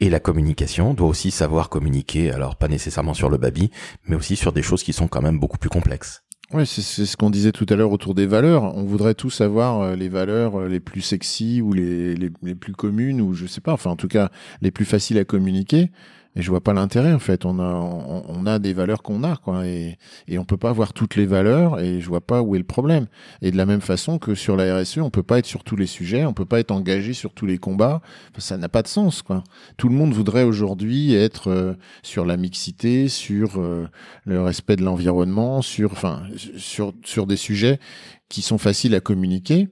Et 0.00 0.10
la 0.10 0.20
communication 0.20 0.94
doit 0.94 1.08
aussi 1.08 1.32
savoir 1.32 1.68
communiquer, 1.68 2.30
alors 2.30 2.54
pas 2.56 2.68
nécessairement 2.68 3.14
sur 3.14 3.28
le 3.28 3.36
baby, 3.36 3.72
mais 4.04 4.14
aussi 4.14 4.36
sur 4.36 4.52
des 4.52 4.62
choses 4.62 4.84
qui 4.84 4.92
sont 4.92 5.08
quand 5.08 5.22
même 5.22 5.40
beaucoup 5.40 5.58
plus 5.58 5.70
complexes. 5.70 6.22
Oui, 6.54 6.66
c'est 6.66 7.04
ce 7.04 7.16
qu'on 7.16 7.28
disait 7.28 7.52
tout 7.52 7.66
à 7.68 7.74
l'heure 7.74 7.90
autour 7.90 8.14
des 8.14 8.26
valeurs. 8.26 8.62
On 8.62 8.84
voudrait 8.84 9.14
tous 9.14 9.42
avoir 9.42 9.82
euh, 9.82 9.96
les 9.96 10.08
valeurs 10.08 10.60
euh, 10.60 10.68
les 10.68 10.80
plus 10.80 11.02
sexy 11.02 11.60
ou 11.60 11.74
les, 11.74 12.14
les, 12.14 12.30
les 12.42 12.54
plus 12.54 12.72
communes 12.72 13.20
ou 13.20 13.34
je 13.34 13.44
sais 13.44 13.60
pas, 13.60 13.72
enfin 13.72 13.90
en 13.90 13.96
tout 13.96 14.08
cas 14.08 14.30
les 14.62 14.70
plus 14.70 14.86
faciles 14.86 15.18
à 15.18 15.24
communiquer. 15.24 15.90
Et 16.38 16.42
je 16.42 16.50
vois 16.50 16.60
pas 16.60 16.72
l'intérêt 16.72 17.12
en 17.12 17.18
fait. 17.18 17.44
On 17.44 17.58
a 17.58 17.74
on, 17.74 18.46
a 18.46 18.60
des 18.60 18.72
valeurs 18.72 19.02
qu'on 19.02 19.24
a 19.24 19.36
quoi 19.36 19.66
et 19.66 19.98
on 20.38 20.44
peut 20.44 20.56
pas 20.56 20.70
avoir 20.70 20.92
toutes 20.92 21.16
les 21.16 21.26
valeurs 21.26 21.80
et 21.80 22.00
je 22.00 22.08
vois 22.08 22.20
pas 22.20 22.42
où 22.42 22.54
est 22.54 22.58
le 22.58 22.64
problème. 22.64 23.08
Et 23.42 23.50
de 23.50 23.56
la 23.56 23.66
même 23.66 23.80
façon 23.80 24.18
que 24.18 24.36
sur 24.36 24.56
la 24.56 24.78
RSE, 24.78 24.98
on 24.98 25.10
peut 25.10 25.24
pas 25.24 25.40
être 25.40 25.46
sur 25.46 25.64
tous 25.64 25.74
les 25.74 25.86
sujets, 25.86 26.24
on 26.24 26.32
peut 26.32 26.44
pas 26.44 26.60
être 26.60 26.70
engagé 26.70 27.12
sur 27.12 27.34
tous 27.34 27.44
les 27.44 27.58
combats. 27.58 28.00
Ça 28.38 28.56
n'a 28.56 28.68
pas 28.68 28.82
de 28.82 28.88
sens 28.88 29.22
quoi. 29.22 29.42
Tout 29.76 29.88
le 29.88 29.96
monde 29.96 30.12
voudrait 30.12 30.44
aujourd'hui 30.44 31.12
être 31.14 31.50
euh, 31.50 31.74
sur 32.04 32.24
la 32.24 32.36
mixité, 32.36 33.08
sur 33.08 33.58
euh, 33.58 33.88
le 34.24 34.40
respect 34.40 34.76
de 34.76 34.84
l'environnement, 34.84 35.60
sur 35.60 35.90
enfin 35.90 36.22
sur 36.56 36.94
sur 37.04 37.26
des 37.26 37.36
sujets 37.36 37.80
qui 38.28 38.42
sont 38.42 38.58
faciles 38.58 38.94
à 38.94 39.00
communiquer. 39.00 39.68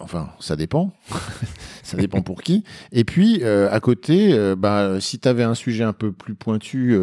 Enfin, 0.00 0.30
ça 0.40 0.56
dépend. 0.56 0.92
ça 1.82 1.96
dépend 1.96 2.22
pour 2.22 2.42
qui. 2.42 2.64
Et 2.92 3.04
puis, 3.04 3.40
euh, 3.42 3.70
à 3.70 3.80
côté, 3.80 4.32
euh, 4.32 4.56
bah, 4.56 4.98
si 5.00 5.18
tu 5.18 5.28
avais 5.28 5.42
un 5.42 5.54
sujet 5.54 5.84
un 5.84 5.92
peu 5.92 6.10
plus 6.10 6.34
pointu 6.34 6.96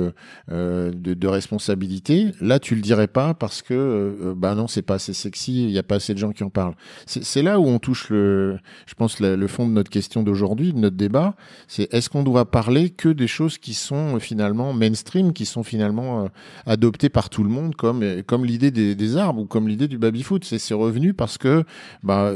euh, 0.49 0.91
de, 0.91 1.27
responsabilité, 1.27 2.31
là, 2.41 2.59
tu 2.59 2.73
le 2.73 2.81
dirais 2.81 3.07
pas 3.07 3.33
parce 3.33 3.61
que, 3.61 4.33
bah 4.35 4.55
non, 4.55 4.67
c'est 4.67 4.81
pas 4.81 4.95
assez 4.95 5.13
sexy, 5.13 5.65
il 5.65 5.71
y 5.71 5.77
a 5.77 5.83
pas 5.83 5.95
assez 5.95 6.13
de 6.13 6.19
gens 6.19 6.31
qui 6.31 6.43
en 6.43 6.49
parlent. 6.49 6.75
C'est 7.05 7.41
là 7.41 7.59
où 7.59 7.67
on 7.67 7.79
touche 7.79 8.09
le, 8.09 8.57
je 8.85 8.93
pense, 8.93 9.19
le, 9.19 9.47
fond 9.47 9.67
de 9.67 9.73
notre 9.73 9.89
question 9.89 10.23
d'aujourd'hui, 10.23 10.73
de 10.73 10.79
notre 10.79 10.95
débat. 10.95 11.35
C'est 11.67 11.93
est-ce 11.93 12.09
qu'on 12.09 12.23
doit 12.23 12.49
parler 12.49 12.89
que 12.89 13.09
des 13.09 13.27
choses 13.27 13.57
qui 13.57 13.73
sont 13.73 14.19
finalement 14.19 14.73
mainstream, 14.73 15.33
qui 15.33 15.45
sont 15.45 15.63
finalement 15.63 16.29
adoptées 16.65 17.09
par 17.09 17.29
tout 17.29 17.43
le 17.43 17.49
monde, 17.49 17.75
comme 17.75 18.23
comme 18.23 18.45
l'idée 18.45 18.71
des, 18.71 19.17
arbres 19.17 19.41
ou 19.41 19.45
comme 19.45 19.67
l'idée 19.67 19.87
du 19.87 19.97
baby 19.97 20.23
foot. 20.23 20.45
C'est 20.45 20.73
revenu 20.73 21.13
parce 21.13 21.37
que, 21.37 21.63
bah, 22.03 22.31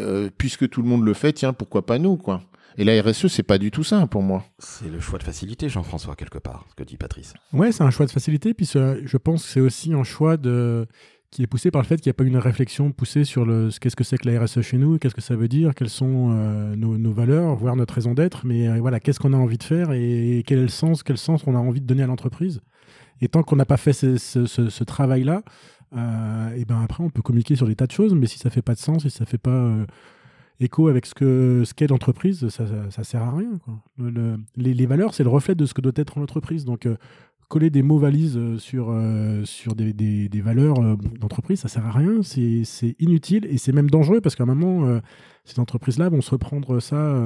puisque 0.51 0.69
tout 0.69 0.81
le 0.81 0.89
monde 0.89 1.05
le 1.05 1.13
fait, 1.13 1.31
tiens, 1.31 1.53
pourquoi 1.53 1.85
pas 1.85 1.97
nous, 1.97 2.17
quoi? 2.17 2.41
Et 2.77 2.83
la 2.83 3.01
RSE, 3.01 3.27
c'est 3.27 3.43
pas 3.43 3.57
du 3.57 3.71
tout 3.71 3.83
ça 3.83 4.05
pour 4.07 4.21
moi. 4.21 4.43
C'est 4.59 4.89
le 4.89 4.99
choix 4.99 5.17
de 5.17 5.23
facilité, 5.23 5.69
Jean-François, 5.69 6.15
quelque 6.15 6.39
part, 6.39 6.65
ce 6.69 6.75
que 6.75 6.83
dit 6.83 6.97
Patrice. 6.97 7.33
Ouais, 7.53 7.71
c'est 7.71 7.83
un 7.83 7.89
choix 7.89 8.05
de 8.05 8.11
facilité, 8.11 8.53
puis 8.53 8.65
je 8.65 9.17
pense 9.17 9.43
que 9.43 9.49
c'est 9.49 9.61
aussi 9.61 9.93
un 9.93 10.03
choix 10.03 10.35
de 10.35 10.87
qui 11.29 11.43
est 11.43 11.47
poussé 11.47 11.71
par 11.71 11.81
le 11.81 11.87
fait 11.87 11.95
qu'il 11.95 12.09
n'y 12.09 12.15
a 12.15 12.15
pas 12.15 12.25
une 12.25 12.35
réflexion 12.35 12.91
poussée 12.91 13.23
sur 13.23 13.45
le 13.45 13.69
qu'est-ce 13.79 13.95
que 13.95 14.03
c'est 14.03 14.17
que 14.17 14.29
la 14.29 14.43
RSE 14.43 14.59
chez 14.59 14.77
nous, 14.77 14.97
qu'est-ce 14.97 15.15
que 15.15 15.21
ça 15.21 15.37
veut 15.37 15.47
dire, 15.47 15.73
quelles 15.73 15.89
sont 15.89 16.33
euh, 16.33 16.75
nos, 16.75 16.97
nos, 16.97 17.13
valeurs, 17.13 17.55
voire 17.55 17.77
notre 17.77 17.93
raison 17.93 18.13
d'être, 18.13 18.45
mais 18.45 18.67
euh, 18.67 18.81
voilà, 18.81 18.99
qu'est-ce 18.99 19.21
qu'on 19.21 19.31
a 19.31 19.37
envie 19.37 19.57
de 19.57 19.63
faire 19.63 19.93
et 19.93 20.43
quel 20.45 20.59
est 20.59 20.63
le 20.63 20.67
sens, 20.67 21.03
quel 21.03 21.17
sens 21.17 21.43
on 21.47 21.55
a 21.55 21.59
envie 21.59 21.79
de 21.79 21.85
donner 21.85 22.03
à 22.03 22.07
l'entreprise. 22.07 22.59
Et 23.21 23.29
tant 23.29 23.43
qu'on 23.43 23.55
n'a 23.55 23.63
pas 23.63 23.77
fait 23.77 23.93
ce, 23.93 24.17
ce, 24.17 24.45
ce, 24.45 24.69
ce 24.69 24.83
travail-là, 24.83 25.43
euh, 25.95 26.55
et 26.55 26.65
ben 26.65 26.81
après 26.81 27.03
on 27.03 27.09
peut 27.09 27.21
communiquer 27.21 27.55
sur 27.55 27.67
des 27.67 27.75
tas 27.75 27.87
de 27.87 27.91
choses, 27.91 28.13
mais 28.13 28.27
si 28.27 28.37
ça 28.37 28.49
fait 28.49 28.61
pas 28.61 28.73
de 28.73 28.79
sens, 28.79 29.03
si 29.03 29.09
ça 29.09 29.25
fait 29.25 29.37
pas 29.37 29.51
euh, 29.51 29.85
écho 30.63 30.87
avec 30.87 31.05
ce 31.05 31.13
que 31.13 31.63
ce 31.65 31.73
qu'est 31.73 31.87
l'entreprise, 31.87 32.47
ça, 32.49 32.65
ça, 32.89 33.03
sert 33.03 33.21
à 33.21 33.31
rien. 33.35 33.59
Les, 34.55 34.85
valeurs, 34.85 35.13
c'est 35.13 35.23
le 35.23 35.29
reflet 35.29 35.55
de 35.55 35.65
ce 35.65 35.73
que 35.73 35.81
doit 35.81 35.91
être 35.95 36.19
l'entreprise. 36.19 36.65
Donc, 36.65 36.85
euh, 36.85 36.95
coller 37.47 37.69
des 37.69 37.81
mots 37.81 37.97
valises 37.97 38.37
euh, 38.37 38.57
sur, 38.57 38.87
euh, 38.89 39.43
sur 39.43 39.75
des, 39.75 39.93
des, 39.93 40.41
valeurs 40.41 40.75
d'entreprise, 41.19 41.59
ça 41.59 41.67
sert 41.67 41.85
à 41.85 41.91
rien. 41.91 42.21
C'est 42.23 42.95
inutile 42.99 43.45
et 43.49 43.57
c'est 43.57 43.73
même 43.73 43.89
dangereux 43.89 44.21
parce 44.21 44.35
qu'à 44.35 44.43
un 44.43 44.47
moment, 44.47 44.99
ces 45.43 45.59
entreprises-là 45.59 46.09
vont 46.09 46.21
se 46.21 46.31
reprendre 46.31 46.79
ça, 46.79 47.17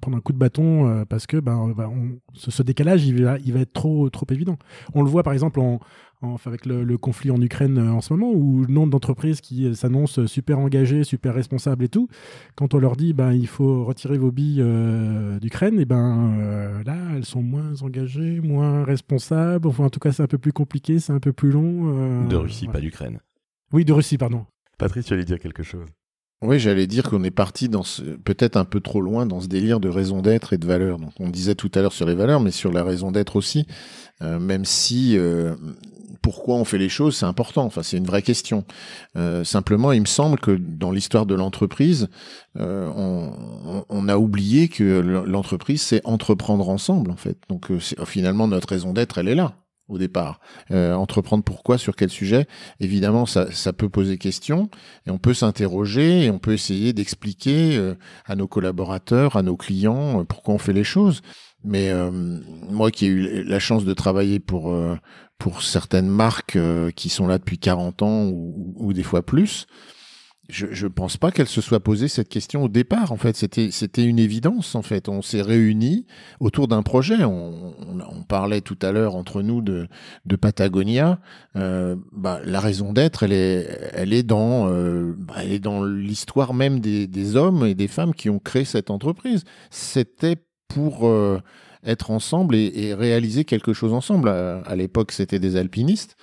prendre 0.00 0.16
un 0.16 0.20
coup 0.20 0.32
de 0.32 0.38
bâton 0.38 1.04
parce 1.08 1.26
que 1.26 1.38
ben, 1.38 1.56
on, 1.56 2.18
ce, 2.32 2.50
ce, 2.50 2.62
décalage, 2.62 3.04
il 3.06 3.22
va, 3.22 3.38
il 3.38 3.52
va 3.52 3.60
être 3.60 3.72
trop, 3.72 4.08
trop 4.10 4.26
évident. 4.30 4.56
On 4.94 5.02
le 5.02 5.10
voit 5.10 5.22
par 5.22 5.32
exemple 5.32 5.60
en, 5.60 5.80
enfin, 6.22 6.50
avec 6.50 6.66
le, 6.66 6.84
le, 6.84 6.98
conflit 6.98 7.30
en 7.30 7.40
Ukraine 7.40 7.78
euh, 7.78 7.92
en 7.92 8.00
ce 8.00 8.12
moment, 8.12 8.30
où 8.32 8.64
le 8.64 8.72
nombre 8.72 8.90
d'entreprises 8.90 9.40
qui 9.40 9.66
euh, 9.66 9.74
s'annoncent 9.74 10.26
super 10.26 10.58
engagées, 10.58 11.04
super 11.04 11.34
responsables 11.34 11.84
et 11.84 11.88
tout, 11.88 12.08
quand 12.56 12.74
on 12.74 12.78
leur 12.78 12.96
dit 12.96 13.12
ben, 13.12 13.32
il 13.32 13.46
faut 13.46 13.84
retirer 13.84 14.18
vos 14.18 14.30
billes 14.30 14.60
euh, 14.60 15.38
d'Ukraine, 15.38 15.80
et 15.80 15.84
ben 15.84 16.34
euh, 16.38 16.82
là, 16.84 16.96
elles 17.14 17.24
sont 17.24 17.42
moins 17.42 17.82
engagées, 17.82 18.40
moins 18.40 18.84
responsables. 18.84 19.66
Enfin, 19.66 19.84
en 19.84 19.90
tout 19.90 20.00
cas, 20.00 20.12
c'est 20.12 20.22
un 20.22 20.28
peu 20.28 20.38
plus 20.38 20.52
compliqué, 20.52 20.98
c'est 20.98 21.12
un 21.12 21.20
peu 21.20 21.32
plus 21.32 21.50
long. 21.50 21.92
Euh, 21.98 22.26
de 22.26 22.36
Russie, 22.36 22.66
ouais. 22.66 22.72
pas 22.72 22.80
d'Ukraine. 22.80 23.20
Oui, 23.72 23.84
de 23.84 23.92
Russie, 23.92 24.18
pardon. 24.18 24.46
Patrice, 24.78 25.06
tu 25.06 25.14
allais 25.14 25.24
dire 25.24 25.38
quelque 25.38 25.62
chose 25.62 25.86
oui, 26.42 26.58
j'allais 26.58 26.86
dire 26.86 27.02
qu'on 27.02 27.22
est 27.22 27.30
parti 27.30 27.68
dans 27.68 27.82
ce, 27.82 28.00
peut-être 28.02 28.56
un 28.56 28.64
peu 28.64 28.80
trop 28.80 29.02
loin 29.02 29.26
dans 29.26 29.40
ce 29.40 29.46
délire 29.46 29.78
de 29.78 29.90
raison 29.90 30.22
d'être 30.22 30.54
et 30.54 30.58
de 30.58 30.66
valeur. 30.66 30.98
Donc, 30.98 31.12
on 31.20 31.28
disait 31.28 31.54
tout 31.54 31.70
à 31.74 31.82
l'heure 31.82 31.92
sur 31.92 32.06
les 32.06 32.14
valeurs, 32.14 32.40
mais 32.40 32.50
sur 32.50 32.72
la 32.72 32.82
raison 32.82 33.12
d'être 33.12 33.36
aussi, 33.36 33.66
euh, 34.22 34.38
même 34.38 34.64
si 34.64 35.18
euh, 35.18 35.54
pourquoi 36.22 36.56
on 36.56 36.64
fait 36.64 36.78
les 36.78 36.88
choses, 36.88 37.16
c'est 37.16 37.26
important. 37.26 37.64
Enfin, 37.64 37.82
c'est 37.82 37.98
une 37.98 38.06
vraie 38.06 38.22
question. 38.22 38.64
Euh, 39.16 39.44
simplement, 39.44 39.92
il 39.92 40.00
me 40.00 40.06
semble 40.06 40.38
que 40.38 40.52
dans 40.52 40.92
l'histoire 40.92 41.26
de 41.26 41.34
l'entreprise, 41.34 42.08
on, 42.58 43.84
on, 43.90 44.08
a 44.08 44.16
oublié 44.16 44.68
que 44.68 45.00
l'entreprise, 45.26 45.82
c'est 45.82 46.00
entreprendre 46.04 46.70
ensemble, 46.70 47.10
en 47.10 47.16
fait. 47.16 47.36
Donc, 47.50 47.70
finalement, 48.06 48.48
notre 48.48 48.68
raison 48.68 48.94
d'être, 48.94 49.18
elle 49.18 49.28
est 49.28 49.34
là 49.34 49.59
au 49.90 49.98
départ. 49.98 50.40
Euh, 50.70 50.94
entreprendre 50.94 51.44
pourquoi, 51.44 51.76
sur 51.76 51.96
quel 51.96 52.08
sujet? 52.08 52.46
Évidemment, 52.78 53.26
ça, 53.26 53.50
ça 53.52 53.72
peut 53.72 53.88
poser 53.88 54.16
question 54.16 54.70
et 55.06 55.10
on 55.10 55.18
peut 55.18 55.34
s'interroger 55.34 56.24
et 56.24 56.30
on 56.30 56.38
peut 56.38 56.52
essayer 56.52 56.92
d'expliquer 56.92 57.76
euh, 57.76 57.94
à 58.24 58.36
nos 58.36 58.46
collaborateurs, 58.46 59.36
à 59.36 59.42
nos 59.42 59.56
clients, 59.56 60.20
euh, 60.20 60.24
pourquoi 60.24 60.54
on 60.54 60.58
fait 60.58 60.72
les 60.72 60.84
choses. 60.84 61.20
Mais 61.62 61.90
euh, 61.90 62.10
moi 62.70 62.90
qui 62.90 63.06
ai 63.06 63.08
eu 63.08 63.44
la 63.44 63.58
chance 63.58 63.84
de 63.84 63.92
travailler 63.92 64.40
pour 64.40 64.72
euh, 64.72 64.96
pour 65.38 65.62
certaines 65.62 66.08
marques 66.08 66.56
euh, 66.56 66.90
qui 66.90 67.08
sont 67.08 67.26
là 67.26 67.38
depuis 67.38 67.58
40 67.58 68.02
ans 68.02 68.24
ou, 68.26 68.74
ou 68.76 68.92
des 68.92 69.02
fois 69.02 69.22
plus, 69.22 69.66
je 70.50 70.66
je 70.70 70.86
pense 70.86 71.16
pas 71.16 71.30
qu'elle 71.30 71.48
se 71.48 71.60
soit 71.60 71.80
posée 71.80 72.08
cette 72.08 72.28
question 72.28 72.64
au 72.64 72.68
départ. 72.68 73.12
En 73.12 73.16
fait, 73.16 73.36
c'était 73.36 73.70
c'était 73.70 74.04
une 74.04 74.18
évidence. 74.18 74.74
En 74.74 74.82
fait, 74.82 75.08
on 75.08 75.22
s'est 75.22 75.42
réunis 75.42 76.06
autour 76.40 76.68
d'un 76.68 76.82
projet. 76.82 77.24
On, 77.24 77.74
on, 77.78 78.00
on, 78.00 78.22
parlait 78.22 78.60
tout 78.60 78.78
à 78.82 78.92
l'heure 78.92 79.14
entre 79.16 79.42
nous 79.42 79.62
de 79.62 79.88
de 80.26 80.36
Patagonia. 80.36 81.20
Euh, 81.56 81.96
bah, 82.12 82.40
la 82.44 82.60
raison 82.60 82.92
d'être, 82.92 83.22
elle 83.22 83.32
est 83.32 83.90
elle 83.92 84.12
est 84.12 84.22
dans 84.22 84.68
euh, 84.70 85.14
bah, 85.18 85.34
elle 85.38 85.52
est 85.52 85.60
dans 85.60 85.84
l'histoire 85.84 86.54
même 86.54 86.80
des 86.80 87.06
des 87.06 87.36
hommes 87.36 87.64
et 87.64 87.74
des 87.74 87.88
femmes 87.88 88.14
qui 88.14 88.30
ont 88.30 88.38
créé 88.38 88.64
cette 88.64 88.90
entreprise. 88.90 89.44
C'était 89.70 90.36
pour 90.68 91.08
euh, 91.08 91.40
être 91.84 92.10
ensemble 92.10 92.54
et, 92.54 92.72
et, 92.74 92.94
réaliser 92.94 93.44
quelque 93.44 93.72
chose 93.72 93.92
ensemble. 93.92 94.28
À, 94.28 94.60
à 94.60 94.76
l'époque, 94.76 95.12
c'était 95.12 95.38
des 95.38 95.56
alpinistes. 95.56 96.16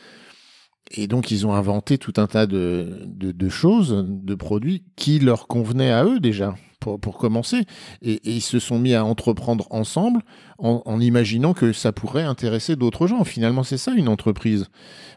Et 0.92 1.08
donc, 1.08 1.32
ils 1.32 1.46
ont 1.46 1.54
inventé 1.54 1.98
tout 1.98 2.14
un 2.18 2.28
tas 2.28 2.46
de, 2.46 3.04
de, 3.06 3.50
choses, 3.50 4.06
de 4.08 4.36
produits 4.36 4.84
qui 4.96 5.20
leur 5.20 5.48
convenaient 5.48 5.92
à 5.92 6.06
eux 6.06 6.20
déjà, 6.20 6.56
pour, 6.80 7.00
pour 7.00 7.18
commencer. 7.18 7.66
Et, 8.02 8.22
ils 8.24 8.42
se 8.42 8.60
sont 8.60 8.80
mis 8.80 8.94
à 8.94 9.04
entreprendre 9.04 9.68
ensemble 9.70 10.22
en, 10.58 11.00
imaginant 11.00 11.54
que 11.54 11.74
ça 11.74 11.92
pourrait 11.92 12.24
intéresser 12.24 12.76
d'autres 12.76 13.08
gens. 13.08 13.24
Finalement, 13.24 13.64
c'est 13.64 13.78
ça 13.78 13.92
une 13.92 14.08
entreprise. 14.08 14.68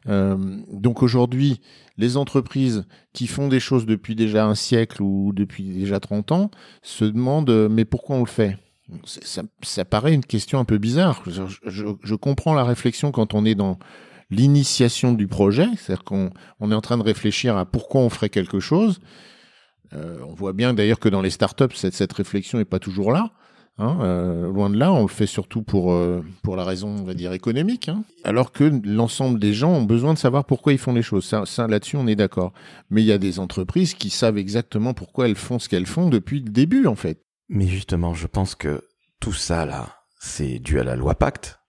Euh, 0.09 0.37
donc 0.73 1.03
aujourd'hui, 1.03 1.61
les 1.97 2.17
entreprises 2.17 2.85
qui 3.13 3.27
font 3.27 3.49
des 3.49 3.61
choses 3.61 3.87
depuis 3.87 4.15
déjà 4.15 4.47
un 4.47 4.55
siècle 4.55 5.03
ou 5.03 5.33
depuis 5.33 5.65
déjà 5.65 6.01
30 6.01 6.33
ans 6.33 6.51
se 6.83 7.05
demandent 7.05 7.69
mais 7.71 7.85
pourquoi 7.85 8.17
on 8.17 8.21
le 8.21 8.27
fait? 8.27 8.57
Ça, 9.63 9.85
paraît 9.85 10.15
une 10.15 10.25
question 10.25 10.59
un 10.59 10.65
peu 10.65 10.79
bizarre. 10.79 11.23
Je, 11.27 11.45
je, 12.03 12.15
comprends 12.17 12.55
la 12.55 12.65
réflexion 12.65 13.13
quand 13.13 13.35
on 13.35 13.45
est 13.45 13.55
dans 13.55 13.79
l'initiation 14.31 15.13
du 15.13 15.27
projet, 15.27 15.67
c'est-à-dire 15.77 16.05
qu'on 16.05 16.31
on 16.61 16.71
est 16.71 16.75
en 16.75 16.81
train 16.81 16.99
de 16.99 17.03
réfléchir 17.03 17.57
à 17.57 17.67
pourquoi 17.67 18.01
on 18.01 18.11
ferait 18.11 18.31
quelque 18.31 18.61
chose. 18.61 19.01
on 19.93 20.35
voit 20.35 20.53
bien 20.53 20.73
d'ailleurs 20.73 21.01
que 21.01 21.09
dans 21.09 21.23
les 21.23 21.31
startups, 21.31 21.75
cette, 21.75 21.95
cette 21.95 22.13
réflexion 22.13 22.59
n'est 22.59 22.65
pas 22.65 22.79
toujours 22.79 23.13
là. 23.13 23.33
Hein, 23.83 23.99
euh, 24.03 24.53
loin 24.53 24.69
de 24.69 24.77
là, 24.77 24.93
on 24.93 25.03
le 25.03 25.09
fait 25.09 25.27
surtout 25.27 25.63
pour, 25.63 25.93
euh, 25.93 26.23
pour 26.43 26.55
la 26.55 26.65
raison, 26.65 26.89
on 26.89 27.05
va 27.05 27.15
dire, 27.15 27.33
économique. 27.33 27.89
Hein. 27.89 28.05
alors 28.25 28.53
que 28.53 28.71
l'ensemble 28.85 29.39
des 29.39 29.55
gens 29.55 29.73
ont 29.73 29.85
besoin 29.85 30.13
de 30.13 30.19
savoir 30.19 30.45
pourquoi 30.45 30.75
ils 30.75 30.79
font 30.79 30.93
les 30.93 31.03
choses. 31.03 31.25
Ça, 31.25 31.47
ça 31.47 31.67
là-dessus, 31.67 31.97
on 31.97 32.07
est 32.07 32.17
d'accord. 32.17 32.53
Mais 32.91 33.01
il 33.01 33.07
y 33.07 33.13
a 33.13 33.19
des 33.19 33.39
entreprises 33.39 33.95
qui 33.95 34.11
savent 34.11 34.37
exactement 34.37 34.93
pourquoi 34.93 35.29
elles 35.29 35.37
font 35.37 35.59
ce 35.59 35.71
qu'elles 35.71 35.87
font 35.87 36.11
depuis 36.11 36.41
le 36.41 36.51
début, 36.51 36.87
en 36.87 36.95
fait. 36.95 37.25
Mais 37.49 37.67
justement, 37.67 38.13
je 38.13 38.27
pense 38.27 38.55
que 38.55 38.83
tout 39.19 39.33
ça, 39.33 39.65
là, 39.65 39.89
c'est 40.19 40.59
dû 40.59 40.79
à 40.79 40.85
la 40.85 40.97
loi 40.97 41.15
Pacte 41.15 41.60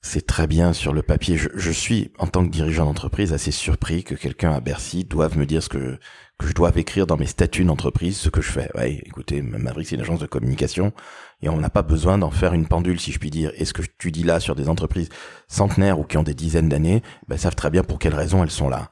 c'est 0.00 0.26
très 0.26 0.46
bien 0.46 0.72
sur 0.72 0.92
le 0.92 1.02
papier. 1.02 1.36
Je, 1.36 1.70
suis, 1.70 2.12
en 2.18 2.28
tant 2.28 2.44
que 2.44 2.50
dirigeant 2.50 2.84
d'entreprise, 2.84 3.32
assez 3.32 3.50
surpris 3.50 4.04
que 4.04 4.14
quelqu'un 4.14 4.52
à 4.52 4.60
Bercy 4.60 5.04
doive 5.04 5.36
me 5.36 5.44
dire 5.44 5.62
ce 5.62 5.68
que, 5.68 5.98
que 6.38 6.46
je 6.46 6.54
dois 6.54 6.70
écrire 6.76 7.06
dans 7.06 7.16
mes 7.16 7.26
statuts 7.26 7.64
d'entreprise, 7.64 8.16
ce 8.16 8.28
que 8.28 8.40
je 8.40 8.50
fais. 8.50 8.70
Ouais, 8.76 9.02
écoutez, 9.04 9.42
Maverick, 9.42 9.88
c'est 9.88 9.96
une 9.96 10.02
agence 10.02 10.20
de 10.20 10.26
communication 10.26 10.92
et 11.42 11.48
on 11.48 11.56
n'a 11.56 11.68
pas 11.68 11.82
besoin 11.82 12.16
d'en 12.16 12.30
faire 12.30 12.54
une 12.54 12.68
pendule, 12.68 13.00
si 13.00 13.10
je 13.10 13.18
puis 13.18 13.30
dire. 13.30 13.50
Et 13.56 13.64
ce 13.64 13.72
que 13.72 13.82
tu 13.98 14.12
dis 14.12 14.22
là 14.22 14.38
sur 14.38 14.54
des 14.54 14.68
entreprises 14.68 15.08
centenaires 15.48 15.98
ou 15.98 16.04
qui 16.04 16.16
ont 16.16 16.22
des 16.22 16.34
dizaines 16.34 16.68
d'années, 16.68 17.02
ben, 17.26 17.36
savent 17.36 17.56
très 17.56 17.70
bien 17.70 17.82
pour 17.82 17.98
quelles 17.98 18.14
raisons 18.14 18.44
elles 18.44 18.50
sont 18.52 18.68
là. 18.68 18.90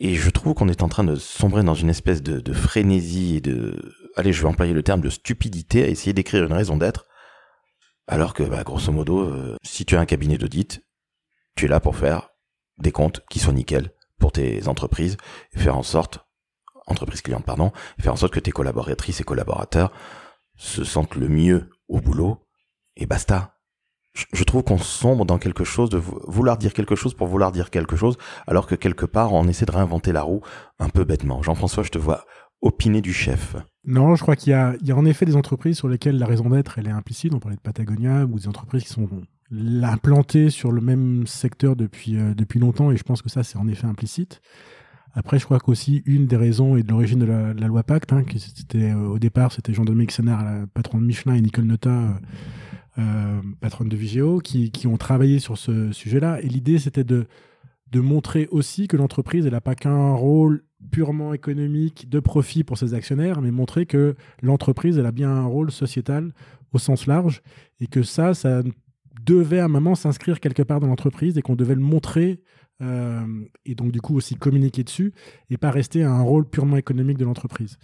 Et 0.00 0.16
je 0.16 0.30
trouve 0.30 0.54
qu'on 0.54 0.68
est 0.68 0.82
en 0.82 0.88
train 0.88 1.04
de 1.04 1.14
sombrer 1.14 1.62
dans 1.62 1.74
une 1.74 1.90
espèce 1.90 2.20
de, 2.20 2.40
de 2.40 2.52
frénésie 2.52 3.36
et 3.36 3.40
de, 3.40 3.94
allez, 4.16 4.32
je 4.32 4.42
vais 4.42 4.48
employer 4.48 4.74
le 4.74 4.82
terme 4.82 5.00
de 5.00 5.10
stupidité 5.10 5.84
à 5.84 5.88
essayer 5.88 6.12
d'écrire 6.12 6.44
une 6.44 6.52
raison 6.52 6.76
d'être 6.76 7.07
alors 8.08 8.32
que, 8.32 8.42
bah, 8.42 8.64
grosso 8.64 8.90
modo, 8.90 9.20
euh, 9.20 9.56
si 9.62 9.84
tu 9.84 9.94
as 9.94 10.00
un 10.00 10.06
cabinet 10.06 10.38
d'audit, 10.38 10.82
tu 11.54 11.66
es 11.66 11.68
là 11.68 11.78
pour 11.78 11.96
faire 11.96 12.30
des 12.78 12.90
comptes 12.90 13.22
qui 13.28 13.38
soient 13.38 13.52
nickel 13.52 13.92
pour 14.18 14.32
tes 14.32 14.66
entreprises 14.66 15.16
faire 15.54 15.76
en 15.76 15.82
sorte, 15.82 16.20
entreprises 16.86 17.20
clientes, 17.20 17.44
pardon, 17.44 17.70
faire 18.00 18.12
en 18.12 18.16
sorte 18.16 18.32
que 18.32 18.40
tes 18.40 18.50
collaboratrices 18.50 19.20
et 19.20 19.24
collaborateurs 19.24 19.92
se 20.56 20.84
sentent 20.84 21.16
le 21.16 21.28
mieux 21.28 21.70
au 21.88 22.00
boulot 22.00 22.46
et 22.96 23.06
basta. 23.06 23.54
Je 24.32 24.42
trouve 24.42 24.64
qu'on 24.64 24.78
sombre 24.78 25.24
dans 25.24 25.38
quelque 25.38 25.62
chose 25.62 25.90
de 25.90 25.98
vouloir 25.98 26.56
dire 26.56 26.72
quelque 26.72 26.96
chose 26.96 27.14
pour 27.14 27.28
vouloir 27.28 27.52
dire 27.52 27.70
quelque 27.70 27.94
chose, 27.94 28.16
alors 28.48 28.66
que 28.66 28.74
quelque 28.74 29.06
part 29.06 29.32
on 29.32 29.46
essaie 29.46 29.66
de 29.66 29.70
réinventer 29.70 30.12
la 30.12 30.22
roue 30.22 30.40
un 30.80 30.88
peu 30.88 31.04
bêtement. 31.04 31.42
Jean-François, 31.42 31.84
je 31.84 31.90
te 31.90 31.98
vois 31.98 32.24
opiner 32.60 33.00
du 33.00 33.12
chef. 33.12 33.56
Non, 33.84 34.16
je 34.16 34.22
crois 34.22 34.36
qu'il 34.36 34.50
y, 34.50 34.54
a, 34.54 34.76
en 34.96 35.04
effet 35.04 35.24
des 35.24 35.36
entreprises 35.36 35.76
sur 35.76 35.88
lesquelles 35.88 36.18
la 36.18 36.26
raison 36.26 36.50
d'être 36.50 36.78
elle 36.78 36.88
est 36.88 36.92
implicite. 36.92 37.32
On 37.34 37.38
parlait 37.38 37.56
de 37.56 37.62
Patagonia 37.62 38.24
ou 38.24 38.38
des 38.38 38.48
entreprises 38.48 38.82
qui 38.82 38.90
sont 38.90 39.08
implantées 39.82 40.50
sur 40.50 40.72
le 40.72 40.80
même 40.80 41.26
secteur 41.26 41.74
depuis, 41.74 42.16
euh, 42.16 42.34
depuis 42.34 42.60
longtemps 42.60 42.90
et 42.90 42.96
je 42.96 43.02
pense 43.02 43.22
que 43.22 43.30
ça 43.30 43.42
c'est 43.42 43.56
en 43.56 43.66
effet 43.68 43.86
implicite. 43.86 44.40
Après, 45.14 45.38
je 45.38 45.46
crois 45.46 45.58
qu'aussi 45.58 46.02
une 46.04 46.26
des 46.26 46.36
raisons 46.36 46.76
et 46.76 46.82
de 46.82 46.90
l'origine 46.90 47.18
de 47.18 47.24
la, 47.24 47.66
loi 47.66 47.82
Pacte, 47.82 48.12
hein, 48.12 48.24
qui 48.24 48.38
c'était 48.38 48.92
euh, 48.92 49.08
au 49.08 49.18
départ 49.18 49.52
c'était 49.52 49.72
Jean-Dominique 49.72 50.12
Sénard, 50.12 50.44
patron 50.74 50.98
de 50.98 51.04
Michelin, 51.04 51.34
et 51.34 51.40
Nicole 51.40 51.64
Nota, 51.64 52.20
euh, 52.98 53.40
patronne 53.60 53.88
de 53.88 53.96
Vigéo, 53.96 54.38
qui, 54.40 54.86
ont 54.86 54.98
travaillé 54.98 55.38
sur 55.38 55.56
ce 55.56 55.92
sujet-là. 55.92 56.40
Et 56.42 56.48
l'idée 56.48 56.78
c'était 56.78 57.04
de, 57.04 57.26
de 57.90 58.00
montrer 58.00 58.48
aussi 58.50 58.86
que 58.86 58.98
l'entreprise 58.98 59.46
n'a 59.46 59.62
pas 59.62 59.74
qu'un 59.74 60.12
rôle 60.12 60.62
purement 60.90 61.34
économique 61.34 62.08
de 62.08 62.20
profit 62.20 62.64
pour 62.64 62.78
ses 62.78 62.94
actionnaires, 62.94 63.40
mais 63.40 63.50
montrer 63.50 63.86
que 63.86 64.14
l'entreprise 64.42 64.98
elle 64.98 65.06
a 65.06 65.12
bien 65.12 65.30
un 65.30 65.46
rôle 65.46 65.70
sociétal 65.70 66.32
au 66.72 66.78
sens 66.78 67.06
large 67.06 67.42
et 67.80 67.86
que 67.86 68.02
ça, 68.02 68.34
ça 68.34 68.62
devait 69.28 69.60
à 69.60 69.66
un 69.66 69.68
moment 69.68 69.94
s'inscrire 69.94 70.40
quelque 70.40 70.62
part 70.62 70.80
dans 70.80 70.86
l'entreprise 70.86 71.36
et 71.36 71.42
qu'on 71.42 71.56
devait 71.56 71.74
le 71.74 71.80
montrer 71.80 72.40
euh, 72.80 73.26
et 73.66 73.74
donc 73.74 73.90
du 73.90 74.00
coup 74.00 74.16
aussi 74.16 74.36
communiquer 74.36 74.84
dessus 74.84 75.12
et 75.50 75.56
pas 75.56 75.72
rester 75.72 76.04
à 76.04 76.12
un 76.12 76.22
rôle 76.22 76.48
purement 76.48 76.76
économique 76.76 77.18
de 77.18 77.24
l'entreprise. 77.24 77.76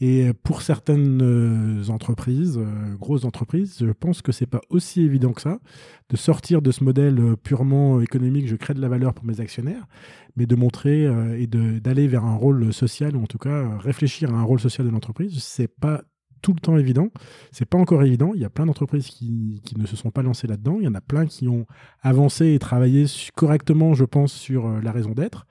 Et 0.00 0.32
pour 0.42 0.62
certaines 0.62 1.22
euh, 1.22 1.88
entreprises, 1.88 2.58
euh, 2.58 2.94
grosses 2.96 3.24
entreprises, 3.24 3.76
je 3.80 3.92
pense 3.92 4.22
que 4.22 4.32
c'est 4.32 4.46
pas 4.46 4.60
aussi 4.68 5.02
évident 5.02 5.32
que 5.32 5.40
ça 5.40 5.60
de 6.08 6.16
sortir 6.16 6.62
de 6.62 6.72
ce 6.72 6.82
modèle 6.82 7.36
purement 7.42 8.00
économique, 8.00 8.48
je 8.48 8.56
crée 8.56 8.74
de 8.74 8.80
la 8.80 8.88
valeur 8.88 9.14
pour 9.14 9.24
mes 9.24 9.40
actionnaires, 9.40 9.86
mais 10.34 10.46
de 10.46 10.56
montrer 10.56 11.04
et 11.38 11.46
d'aller 11.46 12.08
vers 12.08 12.24
un 12.24 12.34
rôle 12.34 12.72
social 12.72 13.16
ou 13.16 13.22
en 13.22 13.26
tout 13.26 13.38
cas 13.38 13.78
réfléchir 13.78 14.34
à 14.34 14.38
un 14.38 14.42
rôle 14.42 14.58
social 14.58 14.86
de 14.86 14.92
l'entreprise. 14.92 15.38
C'est 15.40 15.68
pas 15.68 16.02
tout 16.42 16.52
le 16.52 16.60
temps 16.60 16.76
évident. 16.76 17.08
C'est 17.52 17.68
pas 17.68 17.78
encore 17.78 18.02
évident. 18.02 18.32
Il 18.34 18.40
y 18.40 18.44
a 18.44 18.50
plein 18.50 18.66
d'entreprises 18.66 19.08
qui, 19.08 19.60
ne 19.76 19.86
se 19.86 19.96
sont 19.96 20.10
pas 20.10 20.22
lancées 20.22 20.46
là-dedans. 20.46 20.76
Il 20.78 20.84
y 20.84 20.88
en 20.88 20.94
a 20.94 21.00
plein 21.00 21.26
qui 21.26 21.48
ont 21.48 21.66
avancé 22.02 22.54
et 22.54 22.58
travaillé 22.58 23.06
correctement, 23.34 23.94
je 23.94 24.04
pense, 24.04 24.32
sur 24.32 24.66
euh, 24.66 24.80
la 24.80 24.92
raison 24.92 25.12
d'être. 25.12 25.46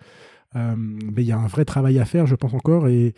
Euh, 0.56 0.76
mais 0.76 1.22
il 1.22 1.28
y 1.28 1.32
a 1.32 1.38
un 1.38 1.48
vrai 1.48 1.64
travail 1.64 2.00
à 2.00 2.06
faire, 2.06 2.26
je 2.26 2.36
pense 2.36 2.54
encore, 2.54 2.88
et, 2.88 3.14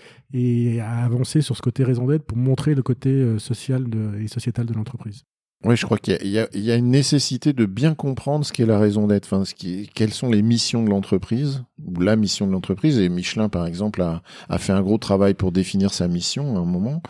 à 0.81 1.05
avancer 1.05 1.41
sur 1.41 1.55
ce 1.55 1.61
côté 1.61 1.83
raison 1.83 2.07
d'être 2.07 2.25
pour 2.25 2.37
montrer 2.37 2.75
le 2.75 2.83
côté 2.83 3.09
euh, 3.09 3.39
social 3.39 3.85
et 4.19 4.27
sociétal 4.27 4.65
de 4.65 4.73
l'entreprise. 4.73 5.23
Oui, 5.63 5.75
je 5.75 5.85
crois 5.85 5.99
qu'il 5.99 6.17
y, 6.23 6.59
y, 6.59 6.71
a 6.71 6.75
une 6.75 6.89
nécessité 6.89 7.53
de 7.53 7.65
bien 7.67 7.93
comprendre 7.93 8.43
ce 8.43 8.51
qu'est 8.51 8.65
la 8.65 8.79
raison 8.79 9.05
d'être, 9.05 9.25
enfin, 9.25 9.45
ce 9.45 9.53
qui 9.53 9.87
quelles 9.93 10.13
sont 10.13 10.29
les 10.29 10.41
missions 10.41 10.83
de 10.83 10.89
l'entreprise, 10.89 11.63
ou 11.85 12.01
la 12.01 12.15
mission 12.15 12.47
de 12.47 12.51
l'entreprise. 12.51 12.97
Et 12.97 13.09
Michelin, 13.09 13.47
par 13.47 13.67
exemple, 13.67 14.01
a, 14.01 14.23
a, 14.49 14.57
fait 14.57 14.73
un 14.73 14.81
gros 14.81 14.97
travail 14.97 15.35
pour 15.35 15.51
définir 15.51 15.93
sa 15.93 16.07
mission 16.07 16.57
à 16.57 16.61
un 16.61 16.65
moment. 16.65 17.03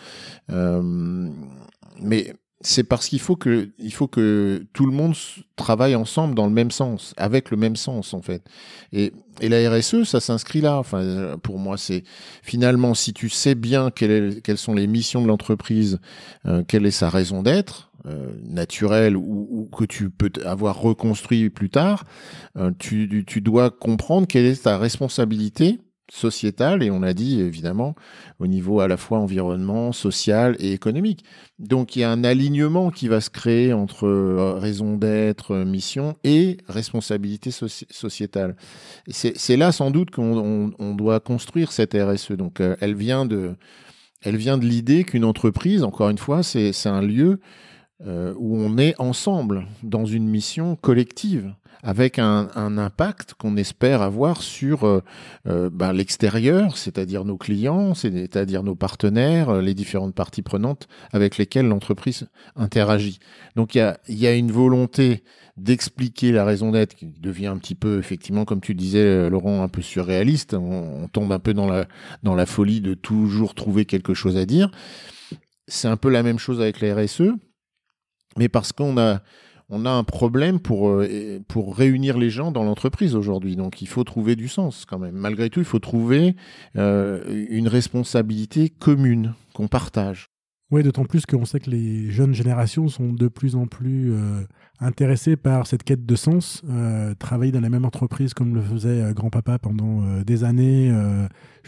Euh, 0.49 1.29
mais 2.01 2.33
c'est 2.61 2.83
parce 2.83 3.07
qu'il 3.07 3.19
faut 3.19 3.35
que 3.35 3.69
faut 3.91 4.07
que 4.07 4.65
tout 4.73 4.85
le 4.85 4.91
monde 4.91 5.15
travaille 5.55 5.95
ensemble 5.95 6.35
dans 6.35 6.45
le 6.45 6.53
même 6.53 6.71
sens, 6.71 7.13
avec 7.17 7.51
le 7.51 7.57
même 7.57 7.75
sens 7.75 8.13
en 8.13 8.21
fait. 8.21 8.43
Et, 8.93 9.13
et 9.39 9.49
la 9.49 9.69
RSE, 9.69 10.03
ça 10.03 10.19
s'inscrit 10.19 10.61
là. 10.61 10.77
Enfin, 10.77 11.37
pour 11.41 11.57
moi, 11.57 11.77
c'est 11.77 12.03
finalement 12.43 12.93
si 12.93 13.13
tu 13.13 13.29
sais 13.29 13.55
bien 13.55 13.91
quelles, 13.91 14.41
quelles 14.41 14.57
sont 14.57 14.73
les 14.73 14.87
missions 14.87 15.21
de 15.21 15.27
l'entreprise, 15.27 15.99
euh, 16.45 16.63
quelle 16.67 16.85
est 16.85 16.91
sa 16.91 17.09
raison 17.09 17.41
d'être 17.43 17.90
euh, 18.05 18.31
naturelle 18.43 19.15
ou, 19.15 19.69
que 19.77 19.85
tu 19.85 20.09
peux 20.09 20.31
avoir 20.45 20.79
reconstruit 20.79 21.49
plus 21.49 21.69
tard, 21.69 22.05
euh, 22.57 22.71
tu, 22.77 23.07
dois 23.41 23.69
comprendre 23.69 24.27
quelle 24.27 24.45
est 24.45 24.63
ta 24.63 24.77
responsabilité 24.77 25.79
sociétale 26.11 26.83
et 26.83 26.91
on 26.91 26.99
l'a 26.99 27.13
dit 27.13 27.39
évidemment 27.39 27.95
au 28.39 28.47
niveau 28.47 28.81
à 28.81 28.87
la 28.87 28.97
fois 28.97 29.19
environnement, 29.19 29.93
social 29.93 30.57
et 30.59 30.73
économique. 30.73 31.23
Donc 31.57 31.95
il 31.95 31.99
y 31.99 32.03
a 32.03 32.11
un 32.11 32.23
alignement 32.23 32.91
qui 32.91 33.07
va 33.07 33.21
se 33.21 33.29
créer 33.29 33.71
entre 33.71 34.07
euh, 34.07 34.55
raison 34.55 34.97
d'être, 34.97 35.55
mission 35.55 36.17
et 36.23 36.57
responsabilité 36.67 37.49
sociétale. 37.51 38.55
C'est 39.07 39.57
là 39.57 39.71
sans 39.71 39.89
doute 39.89 40.11
qu'on 40.11 40.73
on, 40.77 40.95
doit 40.95 41.21
construire 41.21 41.71
cette 41.71 41.93
RSE. 41.93 42.33
Donc 42.33 42.59
euh, 42.59 42.75
elle 42.81 42.95
vient 42.95 43.25
de 43.25 43.55
elle 44.23 44.35
vient 44.35 44.59
de 44.59 44.65
l'idée 44.65 45.03
qu'une 45.03 45.25
entreprise, 45.25 45.83
encore 45.83 46.09
une 46.09 46.19
fois, 46.19 46.43
c'est 46.43 46.85
un 46.85 47.01
lieu 47.01 47.39
euh, 48.07 48.33
où 48.37 48.57
on 48.57 48.79
est 48.79 48.99
ensemble 48.99 49.67
dans 49.83 50.05
une 50.05 50.27
mission 50.27 50.75
collective 50.75 51.53
avec 51.83 52.17
un, 52.17 52.47
impact 52.55 53.35
qu'on 53.35 53.57
espère 53.57 54.01
avoir 54.01 54.41
sur 54.41 54.85
euh, 54.85 55.03
euh 55.47 55.69
ben, 55.71 55.93
l'extérieur, 55.93 56.77
c'est-à-dire 56.77 57.25
nos 57.25 57.37
clients, 57.37 57.93
c'est-à-dire 57.93 58.63
nos 58.63 58.73
partenaires, 58.75 59.61
les 59.61 59.75
différentes 59.75 60.15
parties 60.15 60.41
prenantes 60.41 60.87
avec 61.11 61.37
lesquelles 61.37 61.67
l'entreprise 61.67 62.27
interagit. 62.55 63.19
Donc 63.55 63.75
il 63.75 63.93
y 64.09 64.27
a, 64.27 64.35
une 64.35 64.51
volonté 64.51 65.23
d'expliquer 65.57 66.31
la 66.31 66.43
raison 66.43 66.71
d'être 66.71 66.95
qui 66.95 67.05
devient 67.05 67.47
un 67.47 67.57
petit 67.57 67.75
peu, 67.75 67.99
effectivement, 67.99 68.45
comme 68.45 68.61
tu 68.61 68.73
disais, 68.73 69.29
Laurent, 69.29 69.61
un 69.61 69.67
peu 69.67 69.81
surréaliste. 69.81 70.55
On, 70.55 71.03
on 71.03 71.07
tombe 71.07 71.31
un 71.31 71.39
peu 71.39 71.53
dans 71.53 71.67
la, 71.67 71.85
dans 72.23 72.35
la 72.35 72.47
folie 72.47 72.81
de 72.81 72.95
toujours 72.95 73.53
trouver 73.53 73.85
quelque 73.85 74.15
chose 74.15 74.37
à 74.37 74.45
dire. 74.45 74.71
C'est 75.67 75.87
un 75.87 75.97
peu 75.97 76.09
la 76.09 76.23
même 76.23 76.39
chose 76.39 76.61
avec 76.61 76.81
la 76.81 76.95
RSE, 76.95 77.33
mais 78.37 78.49
parce 78.49 78.71
qu'on 78.71 78.97
a 78.97 79.21
on 79.71 79.85
a 79.85 79.89
un 79.89 80.03
problème 80.03 80.59
pour, 80.59 80.89
euh, 80.89 81.39
pour 81.47 81.75
réunir 81.75 82.17
les 82.17 82.29
gens 82.29 82.51
dans 82.51 82.63
l'entreprise 82.63 83.15
aujourd'hui. 83.15 83.55
Donc 83.55 83.81
il 83.81 83.87
faut 83.87 84.03
trouver 84.03 84.35
du 84.35 84.49
sens 84.49 84.85
quand 84.85 84.99
même. 84.99 85.15
Malgré 85.15 85.49
tout, 85.49 85.61
il 85.61 85.65
faut 85.65 85.79
trouver 85.79 86.35
euh, 86.75 87.47
une 87.49 87.69
responsabilité 87.69 88.69
commune 88.69 89.33
qu'on 89.53 89.69
partage. 89.69 90.27
Oui, 90.71 90.83
d'autant 90.83 91.05
plus 91.05 91.25
qu'on 91.25 91.43
sait 91.43 91.59
que 91.59 91.69
les 91.69 92.11
jeunes 92.11 92.33
générations 92.33 92.87
sont 92.87 93.11
de 93.11 93.27
plus 93.27 93.55
en 93.55 93.65
plus 93.65 94.13
euh, 94.13 94.41
intéressées 94.79 95.35
par 95.35 95.67
cette 95.67 95.83
quête 95.83 96.05
de 96.05 96.15
sens. 96.15 96.63
travailler 97.19 97.51
dans 97.51 97.59
la 97.61 97.69
même 97.69 97.85
entreprise 97.85 98.33
comme 98.33 98.55
le 98.55 98.61
faisait 98.61 99.13
grand-papa 99.13 99.59
pendant 99.59 100.21
des 100.23 100.43
années, 100.45 100.91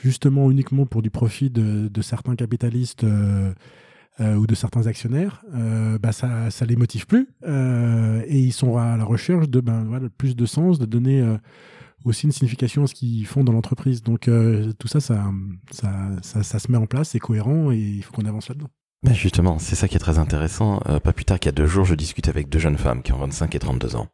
justement 0.02 0.49
uniquement 0.49 0.86
pour 0.86 1.02
du 1.02 1.12
profit 1.12 1.49
de, 1.49 1.89
de 1.89 2.02
certains 2.02 2.36
capitalistes 2.36 3.06
euh, 4.19 4.36
ou 4.36 4.45
de 4.45 4.54
certains 4.54 4.86
actionnaires, 4.86 5.43
euh, 5.56 5.97
bah 5.97 6.12
ça 6.12 6.52
ça 6.52 6.65
les 6.65 6.76
motive 6.76 7.08
plus 7.08 7.30
euh, 7.47 8.21
et 8.28 8.38
ils 8.38 8.52
sont 8.54 8.78
à 8.78 8.95
la 8.95 9.06
recherche 9.06 9.49
de 9.49 9.60
ben 9.60 9.84
voilà, 9.86 10.08
plus 10.19 10.36
de 10.36 10.45
sens, 10.45 10.78
de 10.78 10.86
donner 10.86 11.26
aussi 12.06 12.28
une 12.28 12.32
signification 12.32 12.84
à 12.84 12.88
ce 12.88 12.93
qu'ils 12.93 13.26
font 13.26 13.43
dans 13.43 13.54
l'entreprise. 13.54 14.04
Donc 14.04 14.30
tout 14.78 14.88
ça 14.88 14.99
ça, 14.99 15.32
ça, 15.71 15.91
ça, 16.21 16.43
ça, 16.43 16.60
se 16.60 16.71
met 16.71 16.78
en 16.78 16.86
place, 16.86 17.10
c'est 17.10 17.19
cohérent 17.19 17.71
et 17.71 17.78
il 17.78 18.04
faut 18.04 18.13
qu'on 18.13 18.26
avance 18.26 18.49
là-dedans. 18.49 18.69
Ben 19.02 19.15
justement, 19.15 19.58
c'est 19.58 19.76
ça 19.76 19.88
qui 19.88 19.95
est 19.95 19.99
très 19.99 20.19
intéressant. 20.19 20.78
pas 21.04 21.12
plus 21.12 21.26
tard 21.26 21.39
qu'il 21.39 21.47
y 21.47 21.49
a 21.49 21.58
deux 21.58 21.65
jours, 21.65 21.84
je 21.84 21.95
discute 21.95 22.30
avec 22.30 22.49
deux 22.49 22.60
jeunes 22.60 22.78
femmes 22.78 23.02
qui 23.02 23.13
ont 23.13 23.17
25 23.17 23.56
et 23.56 23.60
32 23.60 23.95
ans, 23.95 24.10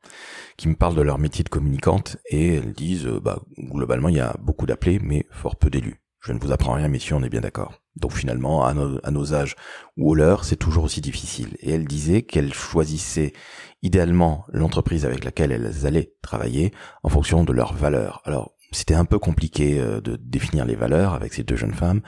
qui 0.56 0.70
me 0.70 0.76
parlent 0.76 0.96
de 0.96 1.02
leur 1.02 1.20
métier 1.20 1.44
de 1.44 1.50
communicante 1.50 2.16
et 2.30 2.56
elles 2.56 2.72
disent, 2.72 3.06
bah, 3.22 3.42
globalement, 3.58 4.08
il 4.08 4.16
y 4.16 4.22
a 4.22 4.34
beaucoup 4.42 4.66
d'appelés, 4.66 5.00
mais 5.04 5.28
fort 5.30 5.58
peu 5.58 5.70
d'élus. 5.70 6.00
Je 6.22 6.34
ne 6.34 6.40
vous 6.40 6.52
apprends 6.52 6.74
rien, 6.74 6.88
messieurs, 6.90 7.16
on 7.16 7.24
est 7.24 7.30
bien 7.30 7.42
d'accord. 7.42 7.74
Donc 7.96 8.14
finalement, 8.14 8.66
à 8.66 8.74
nos, 8.74 9.34
âges 9.34 9.56
ou 9.98 10.12
au 10.12 10.16
leur, 10.16 10.44
c'est 10.44 10.56
toujours 10.56 10.84
aussi 10.84 11.02
difficile. 11.02 11.56
Et 11.60 11.72
elle 11.72 11.86
disait 11.86 12.24
qu'elle 12.24 12.54
choisissait 12.54 13.34
idéalement 13.82 14.46
l'entreprise 14.50 15.06
avec 15.06 15.24
laquelle 15.24 15.52
elles 15.52 15.86
allaient 15.86 16.14
travailler 16.22 16.74
en 17.04 17.10
fonction 17.10 17.44
de 17.44 17.54
leurs 17.54 17.74
valeurs. 17.74 18.22
Alors, 18.26 18.54
c'était 18.72 18.96
un 18.96 19.06
peu 19.06 19.18
compliqué 19.18 19.80
euh, 19.80 20.00
de 20.02 20.16
définir 20.16 20.66
les 20.66 20.76
valeurs 20.76 21.14
avec 21.14 21.34
ces 21.34 21.44
deux 21.44 21.56
jeunes 21.56 21.74
femmes. 21.74 22.02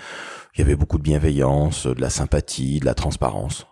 Il 0.56 0.60
y 0.60 0.63
avait 0.63 0.76
beaucoup 0.76 0.97
de 0.97 1.04
bienveillance, 1.04 1.88
de 1.88 2.00
la 2.00 2.10
sympathie, 2.10 2.80
de 2.80 2.86
la 2.86 2.93
transparence. 2.93 3.65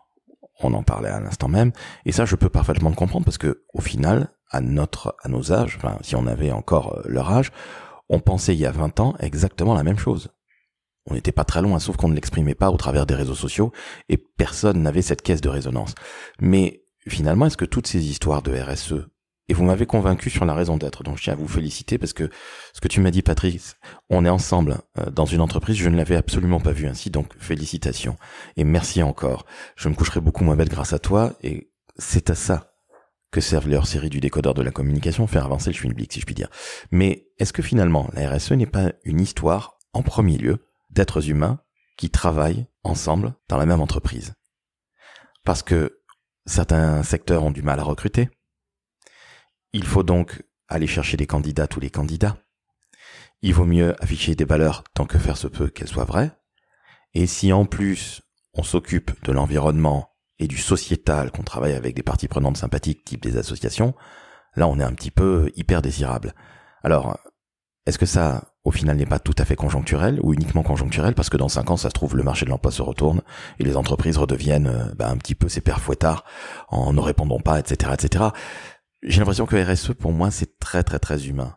On 0.61 0.73
en 0.73 0.83
parlait 0.83 1.09
à 1.09 1.19
l'instant 1.19 1.47
même. 1.47 1.71
Et 2.05 2.11
ça, 2.11 2.25
je 2.25 2.35
peux 2.35 2.49
parfaitement 2.49 2.89
le 2.89 2.95
comprendre 2.95 3.25
parce 3.25 3.37
que, 3.37 3.63
au 3.73 3.81
final, 3.81 4.33
à 4.49 4.61
notre, 4.61 5.15
à 5.23 5.29
nos 5.29 5.51
âges, 5.51 5.75
enfin, 5.77 5.97
si 6.01 6.15
on 6.15 6.25
avait 6.25 6.51
encore 6.51 6.97
euh, 6.97 7.01
leur 7.05 7.31
âge, 7.31 7.51
on 8.09 8.19
pensait 8.19 8.55
il 8.55 8.59
y 8.59 8.65
a 8.65 8.71
20 8.71 8.99
ans 8.99 9.15
exactement 9.19 9.73
la 9.73 9.83
même 9.83 9.99
chose. 9.99 10.29
On 11.05 11.13
n'était 11.13 11.31
pas 11.31 11.43
très 11.43 11.61
loin, 11.61 11.79
sauf 11.79 11.97
qu'on 11.97 12.09
ne 12.09 12.15
l'exprimait 12.15 12.55
pas 12.55 12.69
au 12.69 12.77
travers 12.77 13.05
des 13.05 13.15
réseaux 13.15 13.35
sociaux 13.35 13.71
et 14.09 14.17
personne 14.17 14.81
n'avait 14.81 15.01
cette 15.01 15.21
caisse 15.21 15.41
de 15.41 15.49
résonance. 15.49 15.95
Mais 16.39 16.83
finalement, 17.07 17.45
est-ce 17.45 17.57
que 17.57 17.65
toutes 17.65 17.87
ces 17.87 18.09
histoires 18.09 18.41
de 18.41 18.55
RSE, 18.55 19.07
et 19.47 19.53
vous 19.53 19.63
m'avez 19.63 19.87
convaincu 19.87 20.29
sur 20.29 20.45
la 20.45 20.53
raison 20.53 20.77
d'être, 20.77 21.03
donc 21.03 21.17
je 21.17 21.23
tiens 21.23 21.33
à 21.33 21.35
vous 21.35 21.47
féliciter 21.47 21.97
parce 21.97 22.13
que 22.13 22.29
ce 22.73 22.81
que 22.81 22.87
tu 22.87 23.01
m'as 23.01 23.09
dit, 23.09 23.23
Patrice, 23.23 23.77
on 24.09 24.23
est 24.23 24.29
ensemble 24.29 24.77
euh, 24.99 25.09
dans 25.09 25.25
une 25.25 25.41
entreprise, 25.41 25.77
je 25.77 25.89
ne 25.89 25.97
l'avais 25.97 26.15
absolument 26.15 26.59
pas 26.59 26.71
vu 26.71 26.87
ainsi, 26.87 27.09
donc 27.09 27.33
félicitations 27.39 28.15
et 28.57 28.63
merci 28.63 29.01
encore. 29.01 29.45
Je 29.75 29.89
me 29.89 29.95
coucherai 29.95 30.21
beaucoup 30.21 30.43
moins 30.43 30.55
bête 30.55 30.69
grâce 30.69 30.93
à 30.93 30.99
toi 30.99 31.33
et 31.41 31.71
c'est 31.97 32.29
à 32.29 32.35
ça 32.35 32.68
que 33.31 33.41
servent 33.41 33.69
les 33.69 33.75
hors-séries 33.75 34.09
du 34.09 34.19
décodeur 34.19 34.53
de 34.53 34.61
la 34.61 34.71
communication, 34.71 35.27
faire 35.27 35.45
avancer 35.45 35.69
le 35.69 35.75
schwinblick, 35.75 36.11
si 36.11 36.19
je 36.19 36.25
puis 36.25 36.35
dire. 36.35 36.49
Mais 36.91 37.27
est-ce 37.37 37.53
que 37.53 37.61
finalement, 37.61 38.09
la 38.13 38.29
RSE 38.29 38.51
n'est 38.51 38.65
pas 38.65 38.91
une 39.03 39.21
histoire, 39.21 39.77
en 39.93 40.01
premier 40.01 40.37
lieu, 40.37 40.65
d'êtres 40.89 41.29
humains 41.29 41.59
qui 41.97 42.09
travaillent 42.09 42.67
ensemble 42.83 43.33
dans 43.47 43.57
la 43.57 43.65
même 43.65 43.81
entreprise? 43.81 44.33
Parce 45.43 45.61
que 45.61 46.01
certains 46.45 47.03
secteurs 47.03 47.43
ont 47.43 47.51
du 47.51 47.61
mal 47.61 47.79
à 47.79 47.83
recruter. 47.83 48.29
Il 49.73 49.85
faut 49.85 50.03
donc 50.03 50.43
aller 50.67 50.87
chercher 50.87 51.17
des 51.17 51.27
candidats, 51.27 51.67
tous 51.67 51.79
les 51.79 51.91
candidats. 51.91 52.37
Il 53.41 53.53
vaut 53.53 53.65
mieux 53.65 53.95
afficher 54.03 54.35
des 54.35 54.45
valeurs 54.45 54.83
tant 54.93 55.05
que 55.05 55.19
faire 55.19 55.37
se 55.37 55.47
peut 55.47 55.69
qu'elles 55.69 55.87
soient 55.87 56.03
vraies. 56.03 56.31
Et 57.13 57.27
si 57.27 57.53
en 57.53 57.65
plus 57.65 58.21
on 58.53 58.63
s'occupe 58.63 59.11
de 59.23 59.31
l'environnement 59.31 60.09
et 60.39 60.47
du 60.47 60.57
sociétal, 60.57 61.31
qu'on 61.31 61.43
travaille 61.43 61.73
avec 61.73 61.95
des 61.95 62.03
parties 62.03 62.27
prenantes 62.27 62.57
sympathiques, 62.57 63.03
type 63.03 63.21
des 63.21 63.37
associations, 63.37 63.93
là 64.55 64.67
on 64.67 64.79
est 64.79 64.83
un 64.83 64.93
petit 64.93 65.11
peu 65.11 65.51
hyper 65.55 65.81
désirable. 65.81 66.33
Alors, 66.83 67.17
est-ce 67.85 67.97
que 67.97 68.05
ça, 68.05 68.53
au 68.63 68.71
final, 68.71 68.97
n'est 68.97 69.05
pas 69.05 69.17
tout 69.19 69.33
à 69.37 69.45
fait 69.45 69.55
conjoncturel 69.55 70.19
ou 70.21 70.33
uniquement 70.33 70.61
conjoncturel? 70.63 71.15
Parce 71.15 71.29
que 71.29 71.37
dans 71.37 71.49
cinq 71.49 71.71
ans, 71.71 71.77
ça 71.77 71.89
se 71.89 71.93
trouve, 71.93 72.15
le 72.15 72.21
marché 72.21 72.45
de 72.45 72.51
l'emploi 72.51 72.71
se 72.71 72.83
retourne 72.83 73.23
et 73.57 73.63
les 73.63 73.75
entreprises 73.77 74.17
redeviennent 74.17 74.67
euh, 74.67 74.93
bah, 74.95 75.09
un 75.09 75.17
petit 75.17 75.33
peu 75.33 75.49
ces 75.49 75.61
pères 75.61 75.81
fouettards 75.81 76.23
en 76.67 76.93
ne 76.93 76.99
répondant 76.99 77.39
pas, 77.39 77.59
etc., 77.59 77.93
etc. 77.95 78.25
J'ai 79.01 79.19
l'impression 79.19 79.45
que 79.45 79.55
RSE, 79.55 79.93
pour 79.93 80.11
moi, 80.11 80.29
c'est 80.29 80.59
très, 80.59 80.83
très, 80.83 80.99
très 80.99 81.27
humain. 81.27 81.55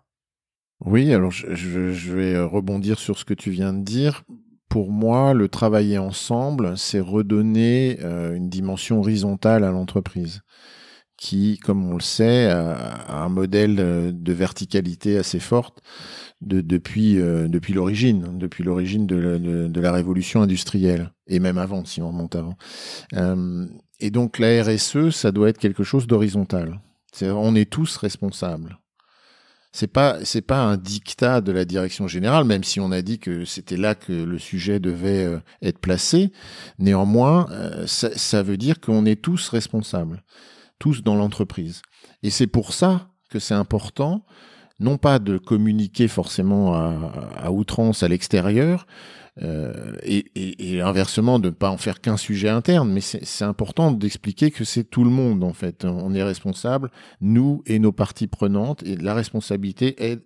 Oui, 0.85 1.13
alors 1.13 1.31
je, 1.31 1.55
je, 1.55 2.13
vais 2.15 2.41
rebondir 2.41 2.99
sur 2.99 3.19
ce 3.19 3.25
que 3.25 3.35
tu 3.35 3.51
viens 3.51 3.73
de 3.73 3.85
dire 3.85 4.25
pour 4.73 4.91
moi, 4.91 5.35
le 5.35 5.51
travailler 5.51 5.99
ensemble, 5.99 6.79
c'est 6.79 6.99
redonner 6.99 7.99
euh, 8.01 8.35
une 8.35 8.49
dimension 8.49 9.01
horizontale 9.01 9.65
à 9.65 9.71
l'entreprise, 9.71 10.41
qui, 11.19 11.59
comme 11.59 11.87
on 11.87 11.93
le 11.93 12.01
sait, 12.01 12.47
a, 12.47 13.23
un 13.23 13.29
modèle 13.29 13.77
euh, 13.79 14.13
de 14.15 14.33
verticalité 14.33 15.19
assez 15.19 15.41
forte 15.41 15.83
de, 16.41 16.63
depuis, 16.63 17.21
euh, 17.21 17.49
depuis 17.49 17.75
l'origine, 17.75 18.39
depuis 18.39 18.65
l'origine 18.65 19.07
de, 19.07 19.69
de, 19.69 19.81
la 19.83 19.93
révolution 19.93 20.41
industrielle, 20.41 21.13
et 21.27 21.39
même 21.39 21.59
avant, 21.59 21.85
si 21.85 22.01
on 22.01 22.09
remonte 22.09 22.35
avant. 22.35 22.57
et 24.01 24.11
donc 24.11 24.39
la 24.39 24.63
RSE, 24.65 25.11
ça 25.11 25.33
doit 25.33 25.51
être 25.51 25.59
quelque 25.59 25.85
chose 25.85 26.07
d'horizontal. 26.07 26.81
On 27.21 27.55
est 27.55 27.71
tous 27.71 27.99
responsables 27.99 28.79
c'est 29.73 29.87
pas 29.87 30.23
c'est 30.25 30.43
pas 30.43 30.61
un 30.63 30.77
dictat 30.77 31.41
de 31.41 31.51
la 31.51 31.65
direction 31.65 32.07
générale, 32.07 32.45
même 32.45 32.63
si 32.63 32.79
on 32.79 32.93
a 32.93 33.01
dit 33.01 33.19
que 33.19 33.45
c'était 33.47 33.79
là 33.79 33.95
que 33.95 34.13
le 34.13 34.39
sujet 34.39 34.81
devait 34.81 35.25
euh, 35.25 35.39
être 35.63 35.79
placé. 35.79 36.31
Néanmoins, 36.79 37.47
euh, 37.51 37.87
ça, 37.87 38.43
veut 38.43 38.59
dire 38.59 38.81
qu'on 38.81 39.07
est 39.07 39.21
tous 39.21 39.49
responsables, 39.49 40.23
tous 40.79 41.03
dans 41.03 41.15
l'entreprise. 41.15 41.81
Et 42.23 42.31
c'est 42.31 42.47
pour 42.47 42.75
ça 42.75 43.09
que 43.31 43.39
c'est 43.39 43.55
important, 43.55 44.27
non 44.79 44.99
pas 44.99 45.19
de 45.19 45.39
communiquer 45.39 46.07
forcément 46.07 46.75
à 46.75 47.51
outrance 47.51 48.03
à 48.03 48.09
l'extérieur, 48.09 48.87
euh, 49.41 49.97
et, 50.03 50.75
et, 50.75 50.83
inversement 50.83 51.39
de 51.39 51.49
ne 51.49 51.55
pas 51.55 51.71
en 51.71 51.79
faire 51.79 52.03
qu'un 52.03 52.19
sujet 52.19 52.51
interne, 52.51 52.93
mais 52.93 53.01
c'est 53.01 53.45
important 53.45 53.91
d'expliquer 53.91 54.51
que 54.51 54.65
c'est 54.65 54.85
tout 54.85 55.05
le 55.05 55.11
monde 55.11 55.43
en 55.43 55.55
fait. 55.55 55.87
On 55.87 56.13
est 56.15 56.23
responsable, 56.23 56.91
nous 57.23 57.63
et 57.65 57.79
nos 57.79 57.93
parties 57.93 58.27
prenantes, 58.27 58.83
et 58.83 58.97
la 58.97 59.15
responsabilité 59.15 59.95
est 60.05 60.21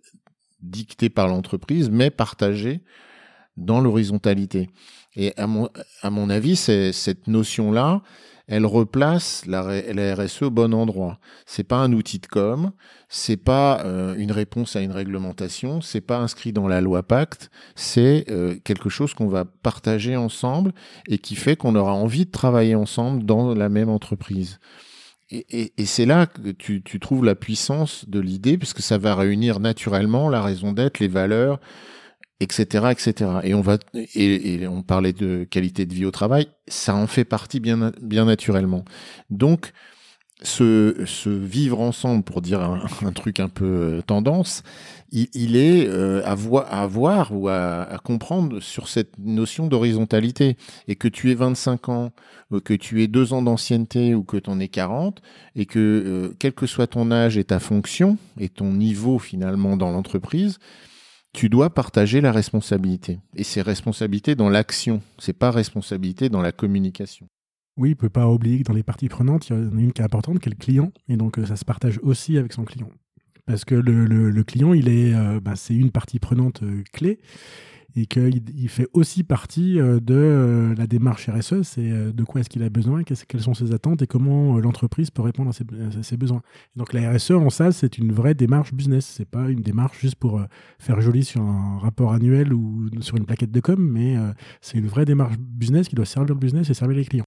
dictée 0.61 1.09
par 1.09 1.29
l'entreprise, 1.29 1.89
mais 1.89 2.11
partagée 2.11 2.83
dans 3.57 3.81
l'horizontalité. 3.81 4.71
Et 5.15 5.33
à 5.37 5.47
mon, 5.47 5.71
à 6.03 6.11
mon 6.11 6.29
avis, 6.29 6.57
cette 6.57 7.29
notion-là, 7.29 8.03
elle 8.49 8.65
replace 8.65 9.45
la, 9.47 9.63
RSE 10.15 10.43
au 10.43 10.51
bon 10.51 10.73
endroit. 10.73 11.19
C'est 11.47 11.65
pas 11.65 11.79
un 11.79 11.93
outil 11.93 12.19
de 12.19 12.27
com, 12.27 12.71
c'est 13.09 13.37
pas 13.37 13.83
euh, 13.85 14.15
une 14.17 14.33
réponse 14.33 14.77
à 14.77 14.81
une 14.81 14.93
réglementation, 14.93 15.81
c'est 15.81 16.01
pas 16.01 16.19
inscrit 16.19 16.53
dans 16.53 16.69
la 16.69 16.81
loi 16.81 17.03
Pacte, 17.03 17.51
c'est 17.75 18.25
euh, 18.31 18.57
quelque 18.65 18.89
chose 18.89 19.15
qu'on 19.15 19.29
va 19.29 19.45
partager 19.45 20.17
ensemble 20.17 20.73
et 21.09 21.19
qui 21.19 21.35
fait 21.35 21.57
qu'on 21.57 21.75
aura 21.75 21.93
envie 21.93 22.27
de 22.27 22.31
travailler 22.31 22.75
ensemble 22.75 23.25
dans 23.25 23.55
la 23.55 23.69
même 23.69 23.89
entreprise. 23.89 24.61
Et, 25.29 25.73
c'est 25.87 26.07
là 26.07 26.27
que 26.27 26.51
tu, 26.51 27.01
trouves 27.01 27.25
la 27.25 27.35
puissance 27.35 28.09
de 28.09 28.21
l'idée, 28.21 28.59
puisque 28.59 28.81
ça 28.81 28.97
va 28.97 29.17
réunir 29.17 29.59
naturellement 29.59 30.29
la 30.29 30.41
raison 30.41 30.73
d'être, 30.73 31.01
les 31.01 31.09
valeurs, 31.09 31.59
etc., 32.41 32.87
etc. 32.91 33.31
Et 33.45 33.55
on 33.55 33.61
va 33.61 33.79
et, 33.95 34.67
on 34.67 34.83
parlait 34.83 35.13
de 35.13 35.45
qualité 35.45 35.87
de 35.87 35.95
vie 35.95 36.05
au 36.05 36.11
travail, 36.11 36.49
ça 36.69 36.95
en 36.95 37.07
fait 37.07 37.25
partie 37.25 37.61
bien 37.61 37.93
bien 38.01 38.25
naturellement. 38.27 38.85
Donc 39.31 39.73
ce, 40.43 41.03
ce 41.07 41.31
vivre 41.31 41.81
ensemble, 41.81 42.23
pour 42.23 42.43
dire 42.43 42.61
un, 42.61 43.13
truc 43.13 43.41
un 43.41 43.49
peu 43.49 43.65
euh, 43.65 44.03
tendance, 44.03 44.63
il, 45.11 45.57
est 45.57 45.89
euh, 45.89 46.23
à, 46.27 46.35
voir, 46.35 46.73
à 46.73 46.87
voir 46.87 47.33
ou 47.33 47.49
à, 47.49 47.99
comprendre 48.05 48.61
sur 48.61 48.89
cette 48.89 49.19
notion 49.19 49.67
d'horizontalité. 49.67 50.57
Et 50.89 50.97
que 50.97 51.09
tu 51.09 51.31
aies 51.31 51.35
25 51.35 51.89
ans, 51.89 52.13
ou 52.51 52.61
que 52.61 52.75
tu 52.75 53.03
aies 53.03 53.09
deux 53.09 53.33
ans 53.33 53.41
d'ancienneté 53.41 54.15
ou 54.15 54.25
que 54.25 54.37
tu 54.37 54.51
en 54.51 54.61
aies 54.61 54.69
40, 54.69 55.23
et 55.55 55.65
que 55.65 55.79
euh, 55.79 56.37
quel 56.39 56.53
que 56.53 56.67
soit 56.67 56.89
ton 56.89 57.11
âge 57.11 57.39
et 57.39 57.45
ta 57.45 57.59
fonction 57.59 58.19
et 58.39 58.51
ton 58.51 58.73
niveau 58.73 59.19
finalement 59.19 59.77
dans 59.79 59.91
l'entreprise, 59.91 60.59
tu 61.37 61.51
dois 61.51 61.69
partager 61.69 62.23
la 62.23 62.33
responsabilité. 62.33 63.21
Et 63.35 63.45
c'est 63.45 63.61
responsabilité 63.61 64.35
dans 64.35 64.49
l'action, 64.49 65.03
c'est 65.19 65.35
pas 65.35 65.51
responsabilité 65.51 66.31
dans 66.31 66.41
la 66.41 66.51
communication. 66.51 67.29
Oui, 67.77 67.91
il 67.91 67.97
peut 67.97 68.09
pas 68.09 68.27
oublier 68.27 68.59
que 68.59 68.63
dans 68.65 68.73
les 68.73 68.83
parties 68.83 69.11
prenantes, 69.11 69.51
il 69.51 69.53
y 69.53 69.57
en 69.57 69.77
a 69.77 69.81
une 69.81 69.93
qui 69.93 70.01
est 70.01 70.05
importante, 70.05 70.41
qui 70.41 70.49
est 70.49 70.53
le 70.53 70.57
client, 70.57 70.93
et 71.11 71.19
donc 71.19 71.39
euh, 71.39 71.45
ça 71.45 71.57
se 71.57 71.65
partage 71.67 72.01
aussi 72.03 72.39
avec 72.39 72.55
son 72.55 72.65
client. 72.65 72.89
Parce 73.45 73.67
que 73.67 73.75
le, 73.75 74.43
client, 74.45 74.73
il 74.73 74.89
est, 74.89 75.15
euh, 75.15 75.39
bah, 75.39 75.57
c'est 75.57 75.75
une 75.75 75.91
partie 75.91 76.19
prenante 76.19 76.63
euh, 76.63 76.83
clé, 76.95 77.21
et 77.95 78.07
qu'il 78.07 78.43
il 78.55 78.69
fait 78.69 78.89
aussi 78.93 79.23
partie 79.23 79.81
euh, 79.81 80.01
de 80.01 80.15
euh, 80.15 80.75
la 80.75 80.87
démarche 80.87 81.29
RSE, 81.29 81.63
c'est 81.63 81.91
euh, 81.91 82.13
de 82.13 82.25
quoi 82.25 82.41
est-ce 82.41 82.51
qu'il 82.51 82.63
a 82.63 82.69
besoin, 82.69 83.03
quelles 83.03 83.41
sont 83.41 83.55
ses 83.55 83.73
attentes 83.73 84.03
et 84.03 84.07
comment 84.07 84.59
l'entreprise 84.59 85.11
peut 85.11 85.23
répondre 85.23 85.51
à 85.51 86.03
ses, 86.03 86.17
besoins. 86.17 86.43
Donc 86.77 86.93
la 86.93 87.13
RSE 87.13 87.33
en 87.33 87.51
ça, 87.51 87.73
c'est 87.73 87.99
une 87.99 88.13
vraie 88.13 88.35
démarche 88.35 88.75
business, 88.75 89.07
c'est 89.07 89.29
pas 89.29 89.49
une 89.49 89.61
démarche 89.61 90.01
juste 90.01 90.17
pour 90.17 90.41
faire 90.79 91.01
joli 91.01 91.25
sur 91.25 91.43
un 91.43 91.79
rapport 91.79 92.13
annuel 92.13 92.53
ou 92.53 92.89
sur 93.01 93.17
une 93.17 93.25
plaquette 93.25 93.51
de 93.51 93.61
com, 93.61 93.79
mais 93.79 94.17
c'est 94.61 94.79
une 94.79 94.87
vraie 94.87 95.05
démarche 95.05 95.37
business 95.39 95.89
qui 95.89 95.95
doit 95.95 96.07
servir 96.07 96.35
le 96.35 96.41
business 96.41 96.69
et 96.71 96.75
servir 96.75 96.97
les 96.97 97.05
clients. 97.05 97.25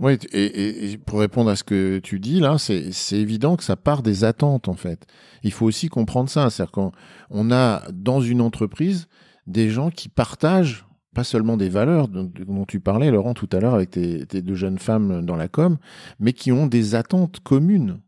Oui, 0.00 0.16
et, 0.32 0.92
et, 0.92 0.98
pour 0.98 1.18
répondre 1.18 1.50
à 1.50 1.56
ce 1.56 1.64
que 1.64 1.98
tu 1.98 2.20
dis 2.20 2.38
là, 2.38 2.56
c'est 2.58 3.18
évident 3.18 3.56
que 3.56 3.64
ça 3.64 3.76
part 3.76 4.02
des 4.02 4.22
attentes 4.22 4.68
en 4.68 4.74
fait. 4.74 5.06
Il 5.42 5.52
faut 5.52 5.66
aussi 5.66 5.88
comprendre 5.88 6.30
ça, 6.30 6.50
c'est-à-dire 6.50 6.72
qu'on 6.72 7.50
a 7.50 7.82
dans 7.92 8.20
une 8.20 8.40
entreprise 8.40 9.08
des 9.48 9.70
gens 9.70 9.90
qui 9.90 10.08
partagent 10.08 10.86
pas 11.14 11.24
seulement 11.24 11.56
des 11.56 11.70
valeurs 11.70 12.06
dont, 12.06 12.64
tu 12.66 12.78
parlais, 12.80 13.10
Laurent, 13.10 13.34
tout 13.34 13.48
à 13.52 13.58
l'heure 13.58 13.74
avec 13.74 13.90
tes, 13.90 14.24
deux 14.24 14.54
jeunes 14.54 14.78
femmes 14.78 15.24
dans 15.24 15.36
la 15.36 15.48
com, 15.48 15.78
mais 16.20 16.32
qui 16.32 16.52
ont 16.52 16.66
des 16.66 16.94
attentes 16.94 17.40
communes. 17.40 18.00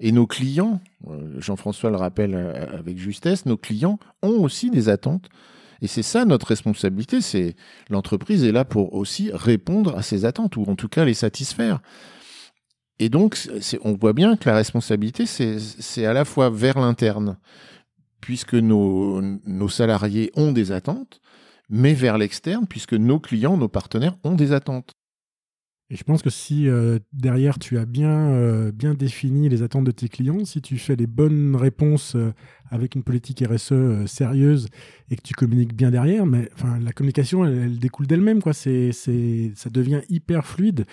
Et 0.00 0.10
nos 0.10 0.26
clients, 0.26 0.80
euh, 1.08 1.40
Jean-François 1.40 1.90
le 1.90 1.96
rappelle 1.96 2.34
euh, 2.34 2.78
avec 2.78 2.98
justesse, 2.98 3.46
nos 3.46 3.56
clients 3.56 3.98
ont 4.22 4.42
aussi 4.42 4.70
des 4.70 4.88
attentes. 4.88 5.28
Et 5.80 5.86
c'est 5.86 6.02
ça 6.02 6.24
notre 6.24 6.48
responsabilité, 6.48 7.20
c'est 7.20 7.54
l'entreprise 7.88 8.42
est 8.42 8.52
là 8.52 8.64
pour 8.64 8.94
aussi 8.94 9.30
répondre 9.32 9.96
à 9.96 10.02
ces 10.02 10.24
attentes, 10.24 10.56
ou 10.56 10.64
en 10.66 10.74
tout 10.74 10.88
cas 10.88 11.04
les 11.04 11.14
satisfaire. 11.14 11.80
Et 12.98 13.10
donc, 13.10 13.38
on 13.82 13.92
voit 13.92 14.14
bien 14.14 14.36
que 14.36 14.48
la 14.48 14.56
responsabilité, 14.56 15.26
c'est 15.26 16.06
à 16.06 16.14
la 16.14 16.24
fois 16.24 16.48
vers 16.48 16.78
l'interne, 16.78 17.36
puisque 18.26 18.54
nos, 18.54 19.68
salariés 19.68 20.32
ont 20.34 20.50
des 20.50 20.72
attentes, 20.72 21.20
mais 21.68 21.94
vers 21.94 22.18
l'externe, 22.18 22.66
puisque 22.66 22.94
nos 22.94 23.20
clients, 23.20 23.56
nos 23.56 23.68
partenaires 23.68 24.16
ont 24.24 24.34
des 24.34 24.50
attentes. 24.50 24.94
Et 25.88 25.94
je 25.94 26.02
pense 26.02 26.20
que 26.20 26.30
si 26.30 26.68
euh, 26.68 26.98
derrière 27.12 27.60
tu 27.60 27.78
as 27.78 27.86
bien, 27.86 28.30
euh, 28.30 28.72
bien 28.72 28.94
défini 28.94 29.48
les 29.48 29.62
attentes 29.62 29.84
de 29.84 29.92
tes 29.92 30.08
clients, 30.08 30.44
si 30.44 30.60
tu 30.60 30.78
fais 30.78 30.96
les 30.96 31.06
bonnes 31.06 31.54
réponses 31.54 32.16
euh, 32.16 32.32
avec 32.70 32.96
une 32.96 33.04
politique 33.04 33.44
RSE 33.48 34.04
sérieuse 34.06 34.68
et 35.10 35.16
que 35.16 35.22
tu 35.22 35.34
communiques 35.34 35.76
bien 35.76 35.92
derrière, 35.92 36.26
mais 36.26 36.48
enfin 36.54 36.80
la 36.80 36.90
communication 36.90 37.44
elle, 37.44 37.78
découle 37.78 38.08
d'elle-même 38.08 38.42
quoi. 38.42 38.52
C'est, 38.52 38.90
ça 38.90 39.70
devient 39.70 40.00
hyper 40.08 40.44
fluide 40.44 40.86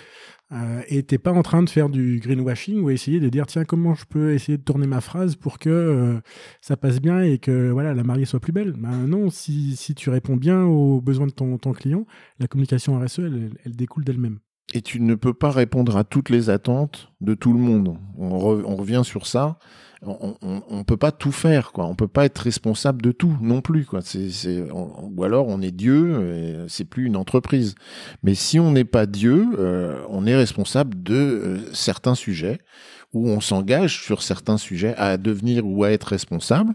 et 0.86 1.02
t'es 1.02 1.18
pas 1.18 1.32
en 1.32 1.42
train 1.42 1.64
de 1.64 1.70
faire 1.70 1.88
du 1.88 2.20
greenwashing 2.20 2.80
ou 2.80 2.90
essayer 2.90 3.18
de 3.18 3.28
dire 3.28 3.46
tiens 3.46 3.64
comment 3.64 3.96
je 3.96 4.04
peux 4.04 4.32
essayer 4.34 4.56
de 4.56 4.62
tourner 4.62 4.86
ma 4.86 5.00
phrase 5.00 5.34
pour 5.34 5.58
que 5.58 6.20
ça 6.60 6.76
passe 6.76 7.00
bien 7.00 7.22
et 7.22 7.38
que 7.38 7.70
voilà 7.70 7.92
la 7.92 8.04
mariée 8.04 8.24
soit 8.24 8.38
plus 8.38 8.52
belle? 8.52 8.74
Ben 8.78 9.08
non, 9.08 9.30
si, 9.30 9.74
si 9.74 9.96
tu 9.96 10.10
réponds 10.10 10.36
bien 10.36 10.62
aux 10.62 11.00
besoins 11.00 11.26
de 11.26 11.32
ton, 11.32 11.58
ton 11.58 11.72
client, 11.72 12.06
la 12.38 12.46
communication 12.46 12.96
RSE 13.00 13.18
elle, 13.18 13.50
elle 13.64 13.74
découle 13.74 14.04
d'elle-même 14.04 14.38
et 14.72 14.82
tu 14.82 15.00
ne 15.00 15.14
peux 15.14 15.34
pas 15.34 15.50
répondre 15.50 15.96
à 15.96 16.04
toutes 16.04 16.30
les 16.30 16.50
attentes 16.50 17.12
de 17.20 17.34
tout 17.34 17.52
le 17.52 17.58
monde. 17.58 17.98
On, 18.16 18.38
revient 18.76 19.02
sur 19.04 19.26
ça. 19.26 19.58
On, 20.02 20.36
ne 20.70 20.82
peut 20.82 20.96
pas 20.96 21.12
tout 21.12 21.32
faire, 21.32 21.72
quoi. 21.72 21.86
On 21.86 21.94
peut 21.94 22.08
pas 22.08 22.24
être 22.24 22.38
responsable 22.38 23.02
de 23.02 23.12
tout 23.12 23.36
non 23.40 23.60
plus, 23.60 23.84
quoi. 23.84 24.00
ou 24.72 25.24
alors 25.24 25.48
on 25.48 25.60
est 25.60 25.70
Dieu, 25.70 26.66
c'est 26.68 26.84
plus 26.84 27.06
une 27.06 27.16
entreprise. 27.16 27.74
Mais 28.22 28.34
si 28.34 28.58
on 28.58 28.72
n'est 28.72 28.84
pas 28.84 29.06
Dieu, 29.06 29.46
euh, 29.58 30.02
on 30.08 30.26
est 30.26 30.36
responsable 30.36 31.02
de 31.02 31.14
euh, 31.14 31.58
certains 31.72 32.14
sujets 32.14 32.60
où 33.12 33.28
on 33.28 33.40
s'engage 33.40 34.02
sur 34.02 34.22
certains 34.22 34.58
sujets 34.58 34.94
à 34.96 35.16
devenir 35.18 35.66
ou 35.66 35.84
à 35.84 35.92
être 35.92 36.04
responsable. 36.04 36.74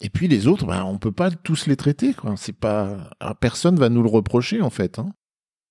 Et 0.00 0.08
puis 0.08 0.26
les 0.26 0.46
autres, 0.46 0.66
ben, 0.66 0.82
on 0.84 0.98
peut 0.98 1.12
pas 1.12 1.30
tous 1.30 1.66
les 1.66 1.76
traiter, 1.76 2.14
quoi. 2.14 2.34
C'est 2.36 2.56
pas, 2.56 3.10
personne 3.40 3.76
va 3.76 3.88
nous 3.88 4.02
le 4.02 4.08
reprocher 4.08 4.62
en 4.62 4.70
fait. 4.70 4.98
Hein. 4.98 5.10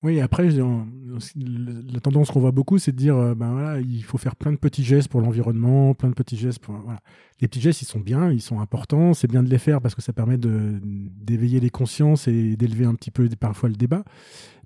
Oui, 0.01 0.21
après, 0.21 0.49
la 0.49 1.99
tendance 1.99 2.31
qu'on 2.31 2.39
voit 2.39 2.51
beaucoup, 2.51 2.77
c'est 2.77 2.93
de 2.93 2.97
dire, 2.97 3.17
euh, 3.17 3.35
ben 3.35 3.51
voilà, 3.51 3.81
il 3.81 4.03
faut 4.03 4.17
faire 4.17 4.37
plein 4.37 4.53
de 4.53 4.57
petits 4.57 4.83
gestes 4.83 5.09
pour 5.09 5.19
l'environnement, 5.19 5.93
plein 5.93 6.09
de 6.09 6.13
petits 6.13 6.37
gestes 6.37 6.59
pour, 6.59 6.75
voilà 6.75 7.01
les 7.41 7.47
petits 7.47 7.61
gestes, 7.61 7.81
ils 7.81 7.85
sont 7.85 7.99
bien, 7.99 8.31
ils 8.31 8.41
sont 8.41 8.59
importants. 8.59 9.13
C'est 9.13 9.29
bien 9.29 9.43
de 9.43 9.49
les 9.49 9.57
faire 9.57 9.81
parce 9.81 9.95
que 9.95 10.01
ça 10.01 10.13
permet 10.13 10.37
d'éveiller 10.37 11.59
les 11.59 11.69
consciences 11.69 12.27
et 12.27 12.55
d'élever 12.55 12.85
un 12.85 12.95
petit 12.95 13.11
peu 13.11 13.29
parfois 13.39 13.69
le 13.69 13.75
débat. 13.75 14.03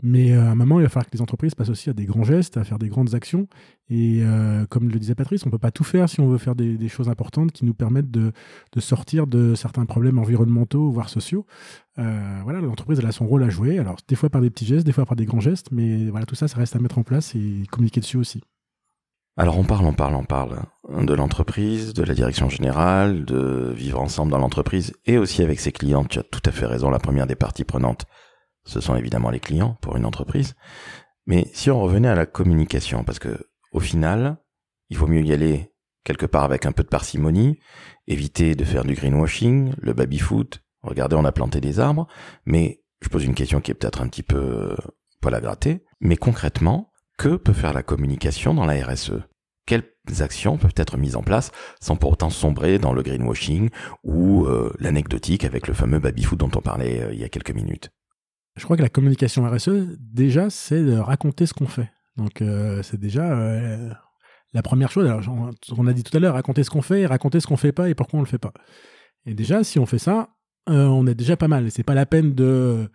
Mais 0.01 0.33
euh, 0.33 0.41
à 0.41 0.49
un 0.49 0.55
moment, 0.55 0.79
il 0.79 0.83
va 0.83 0.89
falloir 0.89 1.05
que 1.05 1.15
les 1.15 1.21
entreprises 1.21 1.55
passent 1.55 1.69
aussi 1.69 1.89
à 1.89 1.93
des 1.93 2.05
grands 2.05 2.23
gestes, 2.23 2.57
à 2.57 2.63
faire 2.63 2.79
des 2.79 2.89
grandes 2.89 3.13
actions. 3.15 3.47
Et 3.89 4.21
euh, 4.23 4.65
comme 4.65 4.89
le 4.89 4.99
disait 4.99 5.15
Patrice, 5.15 5.45
on 5.45 5.49
ne 5.49 5.51
peut 5.51 5.59
pas 5.59 5.71
tout 5.71 5.83
faire 5.83 6.09
si 6.09 6.19
on 6.19 6.27
veut 6.27 6.39
faire 6.39 6.55
des, 6.55 6.89
choses 6.89 7.09
importantes 7.09 7.51
qui 7.51 7.63
nous 7.63 7.73
permettent 7.73 8.11
de, 8.11 8.33
sortir 8.79 9.27
de 9.27 9.55
certains 9.55 9.85
problèmes 9.85 10.17
environnementaux, 10.17 10.89
voire 10.91 11.09
sociaux. 11.09 11.45
Euh, 11.99 12.39
voilà, 12.43 12.59
l'entreprise 12.59 12.99
a 13.03 13.11
son 13.11 13.27
rôle 13.27 13.43
à 13.43 13.49
jouer. 13.49 13.79
Alors 13.79 13.97
des 14.07 14.15
fois 14.15 14.29
par 14.29 14.41
des 14.41 14.49
petits 14.49 14.65
gestes, 14.65 14.85
des 14.85 14.91
fois 14.91 15.05
par 15.05 15.15
des 15.15 15.25
grands 15.25 15.39
gestes, 15.39 15.71
mais 15.71 16.09
voilà, 16.09 16.25
tout 16.25 16.35
ça, 16.35 16.47
ça 16.47 16.57
reste 16.57 16.75
à 16.75 16.79
mettre 16.79 16.97
en 16.97 17.03
place 17.03 17.35
et 17.35 17.63
communiquer 17.71 17.99
dessus 17.99 18.17
aussi. 18.17 18.41
Alors 19.35 19.57
on 19.57 19.63
parle, 19.63 19.85
on 19.85 19.93
parle, 19.93 20.15
on 20.15 20.25
parle 20.25 20.61
de 20.89 21.13
l'entreprise, 21.13 21.93
de 21.93 22.03
la 22.03 22.13
direction 22.13 22.49
générale, 22.49 23.25
de 23.25 23.73
vivre 23.75 23.99
ensemble 23.99 24.31
dans 24.31 24.37
l'entreprise 24.37 24.93
et 25.05 25.17
aussi 25.17 25.41
avec 25.41 25.59
ses 25.59 25.71
clients. 25.71 26.05
Tu 26.05 26.19
as 26.19 26.23
tout 26.23 26.41
à 26.45 26.51
fait 26.51 26.67
raison, 26.67 26.89
la 26.91 26.99
première 26.99 27.25
des 27.25 27.35
parties 27.35 27.63
prenantes, 27.63 28.05
ce 28.65 28.79
sont 28.79 28.95
évidemment 28.95 29.31
les 29.31 29.39
clients 29.39 29.77
pour 29.81 29.97
une 29.97 30.05
entreprise. 30.05 30.53
Mais 31.25 31.49
si 31.53 31.71
on 31.71 31.81
revenait 31.81 32.09
à 32.09 32.15
la 32.15 32.25
communication, 32.25 33.03
parce 33.03 33.19
que 33.19 33.49
au 33.71 33.79
final, 33.79 34.37
il 34.89 34.97
vaut 34.97 35.07
mieux 35.07 35.23
y 35.23 35.33
aller 35.33 35.71
quelque 36.03 36.25
part 36.25 36.43
avec 36.43 36.65
un 36.65 36.71
peu 36.71 36.83
de 36.83 36.89
parcimonie, 36.89 37.59
éviter 38.07 38.55
de 38.55 38.63
faire 38.63 38.83
du 38.83 38.93
greenwashing, 38.93 39.73
le 39.77 39.93
baby-foot, 39.93 40.61
regardez 40.83 41.15
on 41.15 41.25
a 41.25 41.31
planté 41.31 41.61
des 41.61 41.79
arbres, 41.79 42.07
mais 42.45 42.83
je 43.01 43.09
pose 43.09 43.23
une 43.23 43.35
question 43.35 43.61
qui 43.61 43.71
est 43.71 43.73
peut-être 43.73 44.01
un 44.01 44.07
petit 44.07 44.23
peu 44.23 44.75
poil 45.21 45.35
à 45.35 45.41
gratter, 45.41 45.83
mais 45.99 46.17
concrètement, 46.17 46.91
que 47.17 47.35
peut 47.35 47.53
faire 47.53 47.73
la 47.73 47.83
communication 47.83 48.53
dans 48.53 48.65
la 48.65 48.85
RSE 48.85 49.13
Quelles 49.65 49.85
actions 50.19 50.57
peuvent 50.57 50.73
être 50.75 50.97
mises 50.97 51.15
en 51.15 51.23
place 51.23 51.51
sans 51.79 51.95
pour 51.95 52.11
autant 52.11 52.29
sombrer 52.29 52.79
dans 52.79 52.93
le 52.93 53.01
greenwashing 53.03 53.69
ou 54.03 54.45
euh, 54.45 54.73
l'anecdotique 54.79 55.45
avec 55.45 55.67
le 55.67 55.73
fameux 55.73 55.99
baby-foot 55.99 56.39
dont 56.39 56.51
on 56.55 56.61
parlait 56.61 57.01
euh, 57.01 57.13
il 57.13 57.19
y 57.19 57.23
a 57.23 57.29
quelques 57.29 57.51
minutes? 57.51 57.91
Je 58.55 58.65
crois 58.65 58.77
que 58.77 58.81
la 58.81 58.89
communication 58.89 59.49
RSE, 59.49 59.97
déjà, 59.99 60.49
c'est 60.49 60.83
de 60.83 60.97
raconter 60.97 61.45
ce 61.45 61.53
qu'on 61.53 61.67
fait. 61.67 61.89
Donc 62.17 62.41
euh, 62.41 62.83
c'est 62.83 62.99
déjà 62.99 63.35
la 64.53 64.61
première 64.61 64.91
chose. 64.91 65.07
Alors, 65.07 65.23
on 65.77 65.87
a 65.87 65.93
dit 65.93 66.03
tout 66.03 66.15
à 66.15 66.19
l'heure, 66.19 66.35
raconter 66.35 66.63
ce 66.63 66.69
qu'on 66.69 66.83
fait, 66.83 67.05
raconter 67.07 67.39
ce 67.39 67.47
qu'on 67.47 67.57
fait 67.57 67.71
pas 67.71 67.89
et 67.89 67.95
pourquoi 67.95 68.19
on 68.19 68.21
le 68.21 68.27
fait 68.27 68.37
pas. 68.37 68.53
Et 69.25 69.33
déjà, 69.33 69.63
si 69.63 69.79
on 69.79 69.85
fait 69.85 69.97
ça, 69.97 70.29
on 70.67 71.07
est 71.07 71.15
déjà 71.15 71.37
pas 71.37 71.47
mal. 71.47 71.71
C'est 71.71 71.83
pas 71.83 71.95
la 71.95 72.05
peine 72.05 72.33
de 72.33 72.89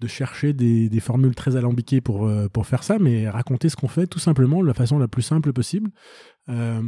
de 0.00 0.06
chercher 0.06 0.52
des, 0.52 0.88
des, 0.88 1.00
formules 1.00 1.34
très 1.34 1.56
alambiquées 1.56 2.00
pour, 2.00 2.26
euh, 2.26 2.48
pour 2.48 2.66
faire 2.66 2.82
ça, 2.82 2.98
mais 2.98 3.28
raconter 3.28 3.68
ce 3.68 3.76
qu'on 3.76 3.88
fait 3.88 4.06
tout 4.06 4.18
simplement 4.18 4.60
de 4.62 4.66
la 4.66 4.74
façon 4.74 4.98
la 4.98 5.08
plus 5.08 5.22
simple 5.22 5.52
possible. 5.52 5.90
Euh, 6.50 6.82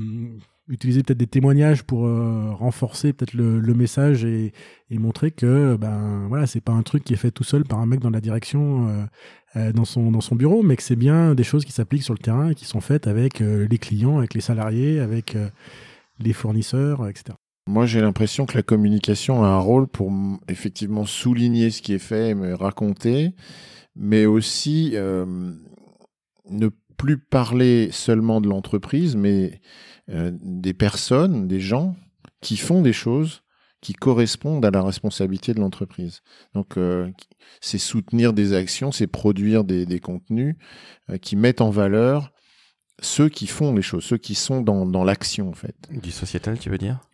utiliser 0.68 1.02
peut-être 1.02 1.18
des 1.18 1.26
témoignages 1.26 1.84
pour 1.84 2.06
euh, 2.06 2.52
renforcer 2.52 3.14
peut-être 3.14 3.32
le, 3.32 3.58
le, 3.58 3.74
message 3.74 4.24
et, 4.26 4.52
et, 4.90 4.98
montrer 4.98 5.30
que 5.30 5.76
ben 5.76 6.26
voilà 6.28 6.46
c'est 6.46 6.60
pas 6.60 6.72
un 6.72 6.82
truc 6.82 7.04
qui 7.04 7.14
est 7.14 7.16
fait 7.16 7.30
tout 7.30 7.44
seul 7.44 7.64
par 7.64 7.78
un 7.78 7.86
mec 7.86 8.00
dans 8.00 8.10
la 8.10 8.20
direction 8.20 9.08
dans 9.56 9.86
son 9.86 10.12
dans 10.12 10.20
son 10.20 10.36
bureau 10.36 10.62
mais 10.62 10.76
que 10.76 10.82
c'est 10.82 10.94
bien 10.94 11.34
des 11.34 11.42
choses 11.42 11.64
qui 11.64 11.72
s'appliquent 11.72 12.02
sur 12.02 12.12
le 12.12 12.18
terrain 12.18 12.50
et 12.50 12.54
qui 12.54 12.66
sont 12.66 12.82
faites 12.82 13.06
avec 13.06 13.40
les 13.40 13.78
clients 13.78 14.18
avec 14.18 14.34
les 14.34 14.42
salariés 14.42 15.00
avec 15.00 15.38
les 16.18 16.34
fournisseurs 16.34 17.08
etc 17.08 17.34
moi, 17.68 17.84
j'ai 17.84 18.00
l'impression 18.00 18.46
que 18.46 18.56
la 18.56 18.62
communication 18.62 19.44
a 19.44 19.48
un 19.48 19.58
rôle 19.58 19.88
pour 19.88 20.10
effectivement 20.48 21.04
souligner 21.04 21.68
ce 21.70 21.82
qui 21.82 21.92
est 21.92 21.98
fait, 21.98 22.34
mais 22.34 22.54
raconter, 22.54 23.34
mais 23.94 24.24
aussi 24.24 24.92
euh, 24.94 25.52
ne 26.48 26.70
plus 26.96 27.18
parler 27.18 27.90
seulement 27.92 28.40
de 28.40 28.48
l'entreprise, 28.48 29.16
mais 29.16 29.60
euh, 30.08 30.32
des 30.40 30.72
personnes, 30.72 31.46
des 31.46 31.60
gens 31.60 31.94
qui 32.40 32.56
font 32.56 32.80
des 32.80 32.94
choses 32.94 33.42
qui 33.82 33.92
correspondent 33.92 34.64
à 34.64 34.70
la 34.70 34.82
responsabilité 34.82 35.52
de 35.52 35.60
l'entreprise. 35.60 36.22
Donc, 36.54 36.78
euh, 36.78 37.10
c'est 37.60 37.76
soutenir 37.76 38.32
des 38.32 38.54
actions, 38.54 38.92
c'est 38.92 39.06
produire 39.06 39.64
des, 39.64 40.00
contenus 40.00 40.56
qui 41.20 41.36
mettent 41.36 41.60
en 41.60 41.70
valeur 41.70 42.32
ceux 43.00 43.28
qui 43.28 43.46
font 43.46 43.74
les 43.74 43.82
choses, 43.82 44.04
ceux 44.04 44.16
qui 44.16 44.34
sont 44.34 44.62
dans 44.62 45.04
l'action, 45.04 45.50
en 45.50 45.52
fait. 45.52 45.76
Du 45.90 46.10
sociétal, 46.10 46.58
tu 46.58 46.70
veux 46.70 46.78
dire? 46.78 47.07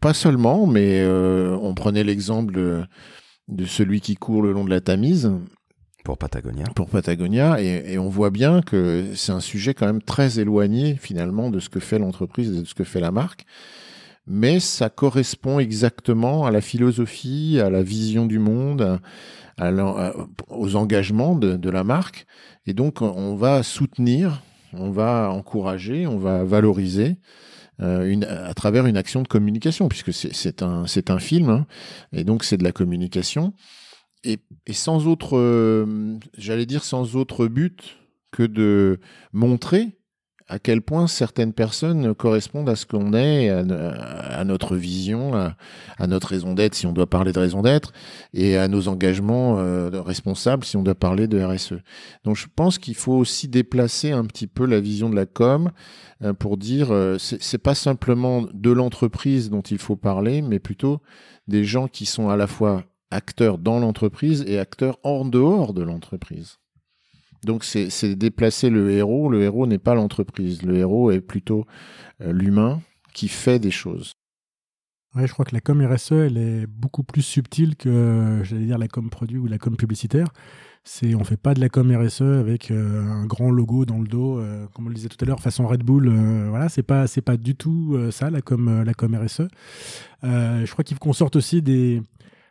Pas 0.00 0.14
seulement, 0.14 0.66
mais 0.66 1.00
euh, 1.00 1.56
on 1.60 1.74
prenait 1.74 2.04
l'exemple 2.04 2.86
de 3.48 3.66
celui 3.66 4.00
qui 4.00 4.14
court 4.16 4.42
le 4.42 4.52
long 4.52 4.64
de 4.64 4.70
la 4.70 4.80
Tamise. 4.80 5.32
Pour 6.04 6.18
Patagonia. 6.18 6.64
Pour 6.76 6.88
Patagonia, 6.88 7.60
et, 7.60 7.98
on 7.98 8.08
voit 8.08 8.30
bien 8.30 8.62
que 8.62 9.06
c'est 9.16 9.32
un 9.32 9.40
sujet 9.40 9.74
quand 9.74 9.86
même 9.86 10.02
très 10.02 10.38
éloigné 10.38 10.94
finalement 10.94 11.50
de 11.50 11.58
ce 11.58 11.68
que 11.68 11.80
fait 11.80 11.98
l'entreprise 11.98 12.56
et 12.56 12.60
de 12.60 12.64
ce 12.64 12.74
que 12.74 12.84
fait 12.84 13.00
la 13.00 13.10
marque. 13.10 13.44
Mais 14.28 14.60
ça 14.60 14.88
correspond 14.88 15.58
exactement 15.58 16.46
à 16.46 16.52
la 16.52 16.60
philosophie, 16.60 17.58
à 17.60 17.70
la 17.70 17.82
vision 17.82 18.26
du 18.26 18.38
monde, 18.38 19.00
aux 20.48 20.76
engagements 20.76 21.34
de, 21.34 21.56
de 21.56 21.70
la 21.70 21.82
marque. 21.82 22.26
Et 22.66 22.72
donc 22.72 23.02
on 23.02 23.34
va 23.34 23.64
soutenir, 23.64 24.42
on 24.72 24.90
va 24.90 25.30
encourager, 25.32 26.06
on 26.06 26.18
va 26.18 26.44
valoriser 26.44 27.16
une, 27.78 28.24
à 28.24 28.54
travers 28.54 28.86
une 28.86 28.96
action 28.96 29.22
de 29.22 29.28
communication, 29.28 29.88
puisque 29.88 30.12
c'est 30.12 30.62
un, 30.62 30.84
un 31.08 31.18
film, 31.18 31.50
hein, 31.50 31.66
et 32.12 32.24
donc 32.24 32.44
c'est 32.44 32.56
de 32.56 32.64
la 32.64 32.72
communication, 32.72 33.52
et, 34.24 34.38
et 34.66 34.72
sans 34.72 35.06
autre, 35.06 35.36
euh, 35.36 36.18
j'allais 36.36 36.66
dire 36.66 36.84
sans 36.84 37.16
autre 37.16 37.46
but 37.46 37.96
que 38.32 38.42
de 38.42 39.00
montrer 39.32 39.95
à 40.48 40.60
quel 40.60 40.80
point 40.80 41.08
certaines 41.08 41.52
personnes 41.52 42.14
correspondent 42.14 42.68
à 42.68 42.76
ce 42.76 42.86
qu'on 42.86 43.12
est, 43.14 43.48
à, 43.50 44.44
notre 44.44 44.76
vision, 44.76 45.34
à, 45.34 46.06
notre 46.06 46.28
raison 46.28 46.54
d'être, 46.54 46.74
si 46.74 46.86
on 46.86 46.92
doit 46.92 47.08
parler 47.08 47.32
de 47.32 47.38
raison 47.38 47.62
d'être, 47.62 47.92
et 48.32 48.56
à 48.56 48.68
nos 48.68 48.86
engagements 48.86 49.58
euh, 49.58 49.90
responsables, 50.02 50.64
si 50.64 50.76
on 50.76 50.84
doit 50.84 50.94
parler 50.94 51.26
de 51.26 51.42
RSE. 51.42 51.74
Donc 52.24 52.36
je 52.36 52.46
pense 52.54 52.78
qu'il 52.78 52.94
faut 52.94 53.14
aussi 53.14 53.48
déplacer 53.48 54.12
un 54.12 54.24
petit 54.24 54.46
peu 54.46 54.66
la 54.66 54.80
vision 54.80 55.10
de 55.10 55.16
la 55.16 55.26
com 55.26 55.70
euh, 56.22 56.32
pour 56.32 56.56
dire, 56.56 56.92
euh, 56.92 57.16
c'est 57.18 57.58
pas 57.58 57.74
simplement 57.74 58.44
de 58.52 58.70
l'entreprise 58.70 59.50
dont 59.50 59.62
il 59.62 59.78
faut 59.78 59.96
parler, 59.96 60.42
mais 60.42 60.60
plutôt 60.60 61.00
des 61.48 61.64
gens 61.64 61.88
qui 61.88 62.06
sont 62.06 62.28
à 62.28 62.36
la 62.36 62.46
fois 62.46 62.84
acteurs 63.10 63.58
dans 63.58 63.80
l'entreprise 63.80 64.44
et 64.46 64.58
acteurs 64.58 64.98
en 65.02 65.24
dehors 65.24 65.74
de 65.74 65.82
l'entreprise. 65.82 66.58
Donc 67.44 67.64
c'est 67.64 68.14
déplacer 68.14 68.70
le 68.70 68.90
héros. 68.90 69.28
Le 69.28 69.42
héros 69.42 69.66
n'est 69.66 69.78
pas 69.78 69.94
l'entreprise. 69.94 70.62
Le 70.62 70.76
héros 70.76 71.10
est 71.10 71.20
plutôt 71.20 71.64
euh, 72.20 72.32
l'humain 72.32 72.80
qui 73.14 73.28
fait 73.28 73.58
des 73.58 73.70
choses. 73.70 74.12
Ouais, 75.14 75.26
je 75.26 75.32
crois 75.32 75.46
que 75.46 75.54
la 75.54 75.60
com 75.60 75.80
RSE, 75.80 76.12
elle 76.12 76.36
est 76.36 76.66
beaucoup 76.66 77.02
plus 77.02 77.22
subtile 77.22 77.74
que, 77.76 78.42
j'allais 78.42 78.66
dire, 78.66 78.76
la 78.76 78.88
com 78.88 79.08
produit 79.08 79.38
ou 79.38 79.46
la 79.46 79.56
com 79.56 79.74
publicitaire. 79.74 80.26
C'est, 80.84 81.14
on 81.14 81.24
fait 81.24 81.38
pas 81.38 81.54
de 81.54 81.60
la 81.60 81.68
com 81.68 81.90
RSE 81.90 82.20
avec 82.20 82.70
euh, 82.70 83.02
un 83.02 83.24
grand 83.24 83.50
logo 83.50 83.86
dans 83.86 83.98
le 83.98 84.06
dos, 84.06 84.38
euh, 84.38 84.66
comme 84.74 84.86
on 84.86 84.88
le 84.88 84.94
disait 84.94 85.08
tout 85.08 85.16
à 85.22 85.24
l'heure, 85.24 85.40
façon 85.40 85.66
Red 85.66 85.82
Bull. 85.82 86.10
voilà, 86.50 86.68
c'est 86.68 86.82
pas, 86.82 87.06
c'est 87.06 87.22
pas 87.22 87.36
du 87.36 87.56
tout 87.56 87.98
ça 88.10 88.30
la 88.30 88.42
com, 88.42 88.82
la 88.84 88.94
com 88.94 89.14
RSE. 89.14 89.48
je 90.22 90.70
crois 90.70 90.84
qu'il 90.84 90.96
faut 90.96 91.00
qu'on 91.00 91.14
sorte 91.14 91.34
aussi 91.34 91.62
des, 91.62 92.02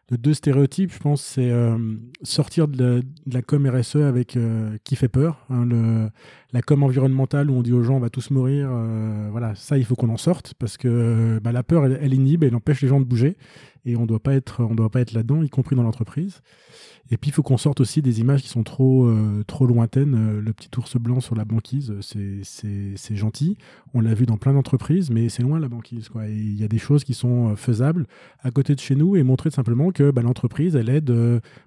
de 0.09 0.17
deux 0.17 0.35
stéréotypes, 0.35 0.93
je 0.93 0.99
pense, 0.99 1.21
c'est 1.21 1.49
euh, 1.49 1.77
sortir 2.21 2.67
de 2.67 3.01
la, 3.25 3.41
com 3.41 3.67
RSE 3.67 3.95
avec 3.95 4.37
euh, 4.37 4.77
qui 4.83 4.95
fait 4.95 5.07
peur. 5.07 5.45
Hein, 5.49 6.09
la 6.53 6.61
com 6.61 6.83
environnementale 6.83 7.49
où 7.49 7.55
on 7.55 7.61
dit 7.63 7.73
aux 7.73 7.81
gens 7.81 7.95
on 7.95 7.99
va 7.99 8.11
tous 8.11 8.29
mourir, 8.29 8.69
euh, 8.71 9.29
voilà, 9.31 9.55
ça 9.55 9.77
il 9.77 9.85
faut 9.85 9.95
qu'on 9.95 10.09
en 10.09 10.17
sorte 10.17 10.53
parce 10.59 10.77
que 10.77 11.39
bah, 11.43 11.51
la 11.51 11.63
peur 11.63 11.85
elle, 11.85 11.99
elle, 12.01 12.13
inhibe, 12.13 12.43
elle 12.43 12.55
empêche 12.55 12.81
les 12.81 12.87
gens 12.87 12.99
de 12.99 13.05
bouger 13.05 13.35
et 13.85 13.95
on 13.95 14.05
doit 14.05 14.19
pas 14.19 14.33
être, 14.33 14.63
on 14.63 14.75
doit 14.75 14.89
pas 14.89 15.01
être 15.01 15.13
là-dedans, 15.13 15.43
y 15.43 15.49
compris 15.49 15.75
dans 15.75 15.83
l'entreprise. 15.83 16.41
Et 17.11 17.17
puis 17.17 17.29
il 17.29 17.33
faut 17.33 17.43
qu'on 17.43 17.57
sorte 17.57 17.81
aussi 17.81 18.01
des 18.01 18.19
images 18.19 18.41
qui 18.41 18.49
sont 18.49 18.63
trop, 18.63 19.05
euh, 19.05 19.43
trop 19.45 19.67
lointaines. 19.67 20.15
Euh, 20.15 20.41
le 20.41 20.53
petit 20.53 20.69
ours 20.77 20.97
blanc 20.97 21.19
sur 21.19 21.35
la 21.35 21.45
banquise, 21.45 21.93
c'est 22.01 23.15
gentil. 23.15 23.57
On 23.93 24.01
l'a 24.01 24.15
vu 24.15 24.25
dans 24.25 24.37
plein 24.37 24.53
d'entreprises, 24.53 25.11
mais 25.11 25.29
c'est 25.29 25.43
loin 25.43 25.59
la 25.59 25.67
banquise. 25.67 26.09
Quoi. 26.09 26.27
il 26.27 26.59
y 26.59 26.63
a 26.63 26.67
des 26.67 26.79
choses 26.79 27.03
qui 27.03 27.13
sont 27.13 27.49
euh, 27.49 27.55
faisables 27.55 28.07
à 28.41 28.49
côté 28.49 28.73
de 28.73 28.79
chez 28.79 28.95
nous 28.95 29.15
et 29.15 29.23
montrer 29.23 29.51
simplement 29.51 29.91
que 29.91 30.09
bah, 30.09 30.23
l'entreprise, 30.23 30.75
elle 30.75 30.89
aide 30.89 31.11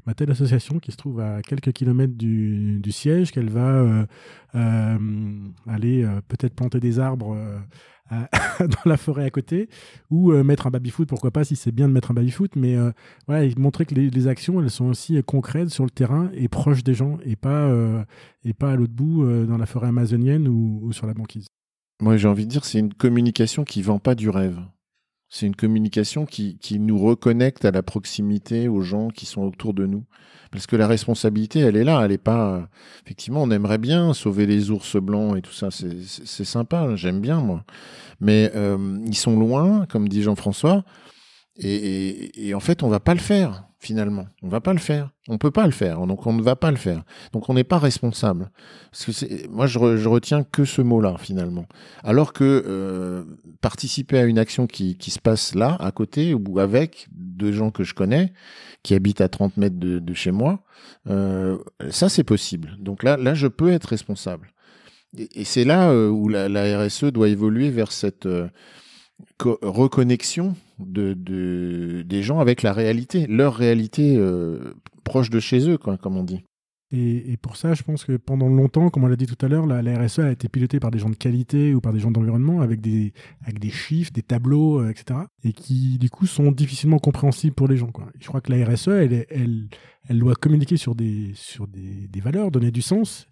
bah, 0.07 0.14
telle 0.14 0.31
association 0.31 0.81
qui 0.81 0.91
se 0.91 0.97
trouve 0.97 1.21
à 1.21 1.41
quelques 1.43 1.73
kilomètres 1.73 2.14
du, 2.14 2.81
du 2.81 2.93
siège, 2.93 3.31
qu'elle 3.31 3.51
va 3.51 4.07
aller 4.53 6.07
peut-être 6.29 6.55
planter 6.55 6.81
des 6.81 6.99
arbres 6.99 7.37
dans 8.61 8.91
la 8.91 8.97
forêt 8.97 9.25
à 9.25 9.31
côté, 9.31 9.69
ou 10.11 10.33
euh, 10.33 10.43
mettre 10.43 10.67
un 10.67 10.71
baby-foot, 10.71 11.09
pourquoi 11.09 11.31
pas, 11.31 11.45
si 11.45 11.57
c'est 11.57 11.73
bien 11.73 11.89
de 11.89 11.93
mettre 11.93 12.11
un 12.11 12.15
baby-foot, 12.15 12.57
mais 12.57 12.77
euh, 12.77 12.91
voilà, 13.27 13.49
montrer 13.57 13.87
que 13.87 13.95
les, 13.95 14.29
actions, 14.29 14.61
elles 14.61 14.71
sont 14.71 14.87
aussi 14.87 15.23
concrètes 15.25 15.71
sur 15.71 15.85
le 15.85 15.91
terrain 15.91 16.31
et 16.35 16.49
proches 16.49 16.83
des 16.85 16.95
gens, 16.95 17.19
et 17.25 17.37
pas, 17.37 17.69
euh, 17.69 18.03
et 18.45 18.53
pas 18.53 18.73
à 18.73 18.77
l'autre 18.77 18.93
bout, 18.93 19.25
dans 19.47 19.59
la 19.59 19.67
forêt 19.67 19.89
amazonienne 19.89 20.49
ou, 20.49 20.81
ou 20.83 20.93
sur 20.93 21.07
la 21.07 21.15
banquise. 21.15 21.47
Moi, 22.01 22.17
j'ai 22.17 22.29
envie 22.29 22.47
de 22.47 22.51
dire, 22.51 22.65
c'est 22.65 22.79
une 22.79 22.95
communication 22.95 23.65
qui 23.65 23.83
vend 23.83 23.99
pas 23.99 24.15
du 24.15 24.29
rêve. 24.29 24.61
C'est 25.31 25.47
une 25.47 25.57
communication 25.57 26.24
qui, 26.24 26.57
qui, 26.59 26.79
nous 26.79 26.99
reconnecte 26.99 27.64
à 27.64 27.70
la 27.70 27.83
proximité, 27.83 28.66
aux 28.66 28.81
gens 28.81 29.09
qui 29.09 29.26
sont 29.26 29.43
autour 29.43 29.74
de 29.74 29.85
nous. 29.85 30.05
Parce 30.51 30.66
que 30.66 30.76
la 30.76 30.87
responsabilité, 30.87 31.61
elle 31.61 31.76
est 31.76 31.85
là, 31.85 32.03
elle 32.05 32.12
est 32.12 32.18
pas. 32.18 32.68
Effectivement, 33.05 33.43
on 33.43 33.51
aimerait 33.51 33.79
bien 33.79 34.14
sauver 34.14 34.47
les 34.47 34.70
ours 34.70 34.97
blancs 34.97 35.37
et 35.37 35.43
tout 35.43 35.53
ça, 35.53 35.68
c'est 35.70 36.45
sympa, 36.45 36.97
j'aime 36.97 37.20
bien 37.20 37.41
moi. 37.41 37.64
Mais 38.20 38.51
euh, 38.55 38.99
ils 39.07 39.16
sont 39.16 39.39
loin, 39.39 39.85
comme 39.87 40.09
dit 40.09 40.22
Jean-François, 40.22 40.85
et, 41.59 41.75
et, 41.75 42.49
et, 42.49 42.55
en 42.55 42.61
fait, 42.61 42.83
on 42.83 42.89
va 42.89 43.01
pas 43.01 43.15
le 43.15 43.21
faire 43.21 43.69
finalement. 43.81 44.27
On 44.43 44.49
va 44.49 44.61
pas 44.61 44.73
le 44.73 44.79
faire. 44.79 45.11
On 45.29 45.39
peut 45.39 45.51
pas 45.51 45.67
le 45.67 45.73
faire. 45.73 46.05
Donc 46.07 46.27
on 46.27 46.33
ne 46.33 46.43
va 46.43 46.57
pas 46.57 46.71
le 46.71 46.77
faire. 46.77 47.05
Donc 47.33 47.49
on 47.49 47.55
n'est 47.55 47.65
pas 47.65 47.79
responsable. 47.79 48.51
Parce 48.91 49.05
que 49.05 49.47
moi 49.49 49.67
je, 49.67 49.79
retiens 50.09 50.43
que 50.43 50.65
ce 50.65 50.83
mot-là 50.83 51.17
finalement. 51.19 51.67
Alors 52.03 52.33
que 52.33 52.65
euh, 52.67 53.25
participer 53.61 54.19
à 54.19 54.25
une 54.25 54.39
action 54.39 54.67
qui, 54.67 54.97
qui, 54.97 55.11
se 55.11 55.21
passe 55.21 55.55
là, 55.55 55.77
à 55.81 55.93
côté 55.93 56.35
ou 56.35 56.59
avec 56.59 57.09
deux 57.13 57.53
gens 57.53 57.71
que 57.71 57.85
je 57.85 57.95
connais, 57.95 58.33
qui 58.83 58.95
habitent 58.95 59.21
à 59.21 59.29
30 59.29 59.57
mètres 59.57 59.79
de, 59.79 59.99
de 60.01 60.15
chez 60.15 60.33
moi, 60.33 60.65
euh, 61.09 61.59
ça 61.91 62.09
c'est 62.09 62.25
possible. 62.25 62.77
Donc 62.81 63.03
là, 63.03 63.17
là 63.17 63.35
je 63.35 63.47
peux 63.47 63.71
être 63.71 63.87
responsable. 63.87 64.53
Et, 65.17 65.41
et 65.41 65.45
c'est 65.45 65.65
là 65.65 65.91
euh, 65.91 66.09
où 66.09 66.29
la, 66.29 66.49
la, 66.49 66.85
RSE 66.85 67.05
doit 67.05 67.29
évoluer 67.29 67.71
vers 67.71 67.93
cette 67.93 68.27
euh, 68.27 68.49
reconnexion 69.41 70.55
de, 70.79 71.14
de, 71.14 72.03
des 72.03 72.23
gens 72.23 72.41
avec 72.41 72.62
la 72.62 72.73
réalité, 72.73 73.27
leur 73.27 73.55
réalité 73.55 74.16
euh, 74.16 74.75
proche 75.05 75.31
de 75.31 75.41
chez 75.41 75.69
eux, 75.69 75.79
comme 75.79 76.16
on 76.16 76.25
dit. 76.25 76.43
Et, 76.91 77.37
pour 77.37 77.59
ça, 77.59 77.75
je 77.75 77.83
pense 77.83 78.07
que 78.07 78.16
pendant 78.16 78.49
longtemps, 78.49 78.89
comme 78.89 79.05
on 79.05 79.09
l'a 79.09 79.16
dit 79.16 79.27
tout 79.27 79.45
à 79.45 79.49
l'heure, 79.49 79.66
la, 79.66 79.99
RSE 79.99 80.21
a 80.21 80.33
été 80.33 80.49
pilotée 80.49 80.81
par 80.81 80.91
des 80.91 80.99
gens 80.99 81.11
de 81.11 81.16
qualité 81.16 81.75
ou 81.75 81.83
par 81.83 81.93
des 81.93 81.99
gens 81.99 82.11
d'environnement 82.11 82.62
avec 82.62 82.81
des, 82.81 83.12
avec 83.43 83.59
des 83.59 83.69
chiffres, 83.69 84.11
des 84.11 84.23
tableaux, 84.23 84.81
euh, 84.81 84.89
etc. 84.89 85.21
Et 85.45 85.53
qui, 85.53 85.99
du 85.99 86.09
coup, 86.09 86.27
sont 86.27 86.51
difficilement 86.51 86.99
compréhensibles 86.99 87.55
pour 87.55 87.69
les 87.69 87.77
gens. 87.77 87.91
Je 88.19 88.27
crois 88.27 88.41
que 88.41 88.51
la 88.51 88.66
RSE, 88.66 88.89
elle, 88.89 89.27
elle, 90.09 90.19
doit 90.19 90.35
communiquer 90.35 90.79
sur, 90.79 90.95
des, 90.95 91.33
sur 91.35 91.66
des, 91.66 92.21
valeurs, 92.23 92.51
donner 92.51 92.71
du 92.71 92.81
sens. 92.81 93.27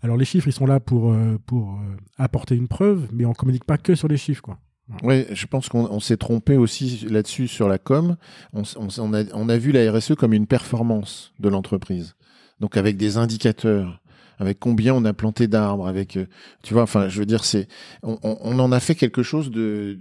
Alors 0.00 0.16
les 0.16 0.24
chiffres, 0.24 0.48
ils 0.48 0.52
sont 0.52 0.66
là 0.66 0.80
pour, 0.80 1.12
euh, 1.12 1.36
pour 1.44 1.78
apporter 2.16 2.56
une 2.56 2.66
preuve, 2.66 3.08
mais 3.12 3.26
on 3.26 3.34
communique 3.34 3.64
pas 3.64 3.76
que 3.76 3.94
sur 3.94 4.08
les 4.08 4.16
chiffres. 4.16 4.42
Quoi. 4.42 4.58
Oui, 5.02 5.24
je 5.30 5.46
pense 5.46 5.68
qu'on 5.68 6.00
s'est 6.00 6.16
trompé 6.16 6.56
aussi 6.56 7.06
là-dessus 7.08 7.48
sur 7.48 7.68
la 7.68 7.78
com. 7.78 8.16
On, 8.52 9.48
a, 9.48 9.58
vu 9.58 9.72
la 9.72 9.90
RSE 9.90 10.14
comme 10.14 10.32
une 10.32 10.46
performance 10.46 11.32
de 11.40 11.48
l'entreprise. 11.48 12.14
Donc 12.60 12.76
avec 12.76 12.96
des 12.96 13.16
indicateurs, 13.16 14.00
avec 14.38 14.58
combien 14.58 14.94
on 14.94 15.04
a 15.04 15.12
planté 15.12 15.46
d'arbres, 15.48 15.86
avec, 15.86 16.16
euh, 16.16 16.26
tu 16.62 16.74
vois, 16.74 16.82
enfin, 16.82 17.08
je 17.08 17.18
veux 17.18 17.26
dire, 17.26 17.44
c'est, 17.44 17.68
on, 18.02 18.16
en 18.22 18.72
a 18.72 18.80
fait 18.80 18.94
quelque 18.94 19.22
chose 19.22 19.50
de, 19.50 19.98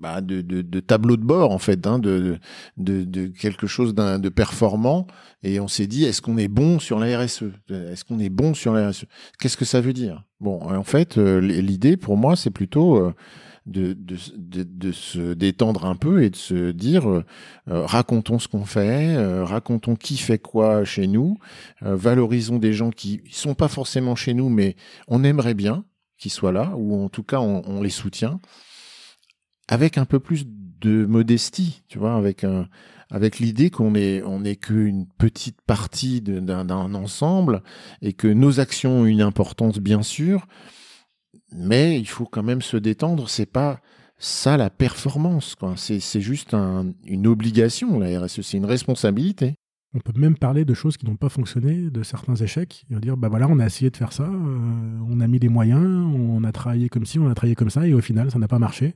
bah, 0.00 0.20
de, 0.20 0.80
tableau 0.80 1.16
de 1.16 1.24
bord 1.24 1.52
en 1.52 1.58
fait, 1.58 1.86
hein, 1.86 1.98
de, 1.98 2.38
de, 2.76 3.26
quelque 3.26 3.66
chose 3.66 3.94
de 3.94 4.28
performant. 4.28 5.06
Et 5.42 5.60
on 5.60 5.68
s'est 5.68 5.86
dit, 5.86 6.04
est-ce 6.04 6.22
qu'on 6.22 6.38
est 6.38 6.48
bon 6.48 6.78
sur 6.78 6.98
la 6.98 7.18
RSE 7.18 7.44
Est-ce 7.70 8.04
qu'on 8.04 8.18
est 8.18 8.30
bon 8.30 8.54
sur 8.54 8.72
la 8.72 8.90
RSE 8.90 9.06
Qu'est-ce 9.38 9.56
que 9.56 9.64
ça 9.64 9.80
veut 9.80 9.92
dire? 9.92 10.24
Bon, 10.40 10.60
en 10.60 10.84
fait, 10.84 11.18
euh, 11.18 11.40
l'idée 11.40 11.96
pour 11.96 12.16
moi, 12.16 12.36
c'est 12.36 12.50
plutôt 12.50 13.12
de, 13.68 14.92
se 14.92 15.34
détendre 15.34 15.84
un 15.84 15.94
peu 15.94 16.22
et 16.22 16.30
de 16.30 16.36
se 16.36 16.70
dire 16.70 17.08
euh, 17.08 17.24
euh, 17.68 17.84
racontons 17.84 18.38
ce 18.38 18.48
qu'on 18.48 18.64
fait, 18.64 19.16
euh, 19.16 19.44
racontons 19.44 19.96
qui 19.96 20.16
fait 20.16 20.38
quoi 20.38 20.84
chez 20.84 21.06
nous, 21.06 21.38
valorisons 21.80 22.58
des 22.58 22.72
gens 22.72 22.90
qui 22.90 23.22
sont 23.30 23.54
pas 23.54 23.68
forcément 23.68 24.16
chez 24.16 24.34
nous, 24.34 24.48
mais 24.48 24.76
on 25.06 25.24
aimerait 25.24 25.54
bien 25.54 25.84
qu'ils 26.16 26.32
soient 26.32 26.52
là, 26.52 26.72
ou 26.76 27.02
en 27.02 27.08
tout 27.08 27.22
cas 27.22 27.40
on, 27.40 27.62
on, 27.66 27.82
les 27.82 27.90
soutient, 27.90 28.40
avec 29.68 29.98
un 29.98 30.04
peu 30.04 30.18
plus 30.18 30.46
de 30.46 31.06
modestie, 31.06 31.82
tu 31.88 31.98
vois, 31.98 32.14
avec 32.14 32.44
un 32.44 32.68
avec 33.10 33.38
l'idée 33.38 33.70
qu'on 33.70 33.94
est 33.94 34.22
on 34.22 34.40
n'est 34.40 34.56
qu'une 34.56 35.06
petite 35.06 35.62
partie 35.62 36.20
d'un 36.20 36.68
ensemble 36.70 37.62
et 38.02 38.12
que 38.12 38.28
nos 38.28 38.60
actions 38.60 39.00
ont 39.00 39.06
une 39.06 39.22
importance 39.22 39.78
bien 39.78 40.02
sûr, 40.02 40.46
mais 41.52 41.98
il 41.98 42.08
faut 42.08 42.26
quand 42.26 42.42
même 42.42 42.62
se 42.62 42.76
détendre. 42.76 43.28
C'est 43.28 43.46
pas 43.46 43.80
ça 44.18 44.56
la 44.56 44.70
performance, 44.70 45.54
quoi. 45.54 45.74
C'est 45.76 46.20
juste 46.20 46.54
un, 46.54 46.92
une 47.04 47.26
obligation, 47.26 47.98
la 47.98 48.20
RSE, 48.20 48.42
c'est 48.42 48.56
une 48.56 48.64
responsabilité. 48.64 49.54
On 49.94 50.00
peut 50.00 50.12
même 50.18 50.36
parler 50.36 50.66
de 50.66 50.74
choses 50.74 50.98
qui 50.98 51.06
n'ont 51.06 51.16
pas 51.16 51.30
fonctionné, 51.30 51.90
de 51.90 52.02
certains 52.02 52.34
échecs, 52.34 52.84
et 52.90 52.96
dire 52.96 53.16
bah 53.16 53.28
voilà, 53.28 53.48
on 53.48 53.58
a 53.58 53.64
essayé 53.64 53.90
de 53.90 53.96
faire 53.96 54.12
ça, 54.12 54.24
euh, 54.24 54.98
on 55.08 55.20
a 55.20 55.26
mis 55.26 55.38
des 55.38 55.48
moyens, 55.48 55.82
on 55.82 56.44
a 56.44 56.52
travaillé 56.52 56.90
comme 56.90 57.06
ci, 57.06 57.18
on 57.18 57.30
a 57.30 57.34
travaillé 57.34 57.54
comme 57.54 57.70
ça, 57.70 57.86
et 57.86 57.94
au 57.94 58.02
final, 58.02 58.30
ça 58.30 58.38
n'a 58.38 58.48
pas 58.48 58.58
marché. 58.58 58.94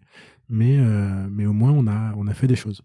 Mais, 0.50 0.76
euh, 0.78 1.26
mais 1.30 1.46
au 1.46 1.54
moins, 1.54 1.70
on 1.70 1.86
a, 1.86 2.12
on 2.16 2.26
a 2.26 2.34
fait 2.34 2.46
des 2.46 2.56
choses. 2.56 2.82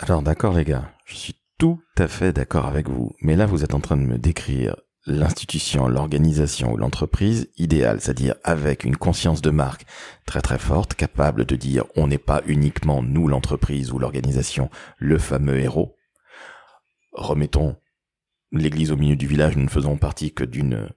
Alors 0.00 0.22
d'accord 0.22 0.54
les 0.54 0.64
gars, 0.64 0.92
je 1.06 1.16
suis 1.16 1.34
tout 1.58 1.80
à 1.96 2.06
fait 2.06 2.32
d'accord 2.32 2.66
avec 2.66 2.88
vous, 2.88 3.10
mais 3.20 3.34
là 3.34 3.46
vous 3.46 3.64
êtes 3.64 3.74
en 3.74 3.80
train 3.80 3.96
de 3.96 4.02
me 4.02 4.16
décrire 4.16 4.76
l'institution, 5.06 5.88
l'organisation 5.88 6.72
ou 6.72 6.76
l'entreprise 6.76 7.48
idéale, 7.56 8.00
c'est-à-dire 8.00 8.34
avec 8.44 8.84
une 8.84 8.96
conscience 8.96 9.40
de 9.40 9.50
marque 9.50 9.86
très 10.26 10.42
très 10.42 10.58
forte, 10.58 10.94
capable 10.94 11.44
de 11.44 11.56
dire 11.56 11.84
on 11.96 12.08
n'est 12.08 12.18
pas 12.18 12.42
uniquement 12.46 13.02
nous 13.02 13.28
l'entreprise 13.28 13.90
ou 13.90 13.98
l'organisation, 13.98 14.70
le 14.98 15.18
fameux 15.18 15.58
héros. 15.58 15.96
Remettons 17.12 17.76
l'église 18.52 18.92
au 18.92 18.96
milieu 18.96 19.16
du 19.16 19.26
village, 19.26 19.56
nous 19.56 19.64
ne 19.64 19.70
faisons 19.70 19.96
partie 19.96 20.32
que 20.32 20.44
d'une 20.44 20.88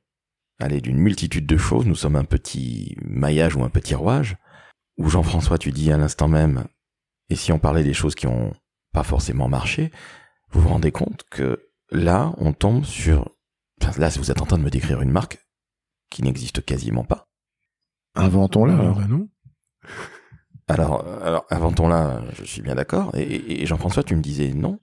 allez, 0.59 0.81
d'une 0.81 0.97
multitude 0.97 1.45
de 1.45 1.57
choses, 1.57 1.85
nous 1.85 1.95
sommes 1.95 2.15
un 2.15 2.23
petit 2.23 2.95
maillage 3.01 3.55
ou 3.55 3.63
un 3.63 3.69
petit 3.69 3.95
rouage, 3.95 4.37
où 4.97 5.09
Jean-François 5.09 5.57
tu 5.57 5.71
dis 5.71 5.91
à 5.91 5.97
l'instant 5.97 6.27
même, 6.27 6.65
et 7.29 7.35
si 7.35 7.51
on 7.51 7.59
parlait 7.59 7.83
des 7.83 7.93
choses 7.93 8.15
qui 8.15 8.27
ont 8.27 8.53
pas 8.93 9.03
forcément 9.03 9.47
marché, 9.47 9.91
vous 10.51 10.61
vous 10.61 10.69
rendez 10.69 10.91
compte 10.91 11.23
que 11.29 11.69
là, 11.91 12.33
on 12.37 12.53
tombe 12.53 12.83
sur 12.83 13.31
là, 13.97 14.09
vous 14.09 14.31
êtes 14.31 14.41
en 14.41 14.45
train 14.45 14.57
de 14.57 14.63
me 14.63 14.69
décrire 14.69 15.01
une 15.01 15.11
marque 15.11 15.45
qui 16.09 16.23
n'existe 16.23 16.63
quasiment 16.63 17.03
pas. 17.03 17.27
Inventons-la. 18.15 18.73
Alors, 18.77 18.95
bah 18.95 19.07
non. 19.07 19.27
Alors, 20.67 21.05
alors 21.23 21.45
inventons-la, 21.49 22.21
je 22.33 22.43
suis 22.43 22.61
bien 22.61 22.75
d'accord. 22.75 23.11
Et, 23.15 23.65
Jean-François, 23.65 24.03
tu 24.03 24.15
me 24.15 24.21
disais 24.21 24.53
non? 24.53 24.79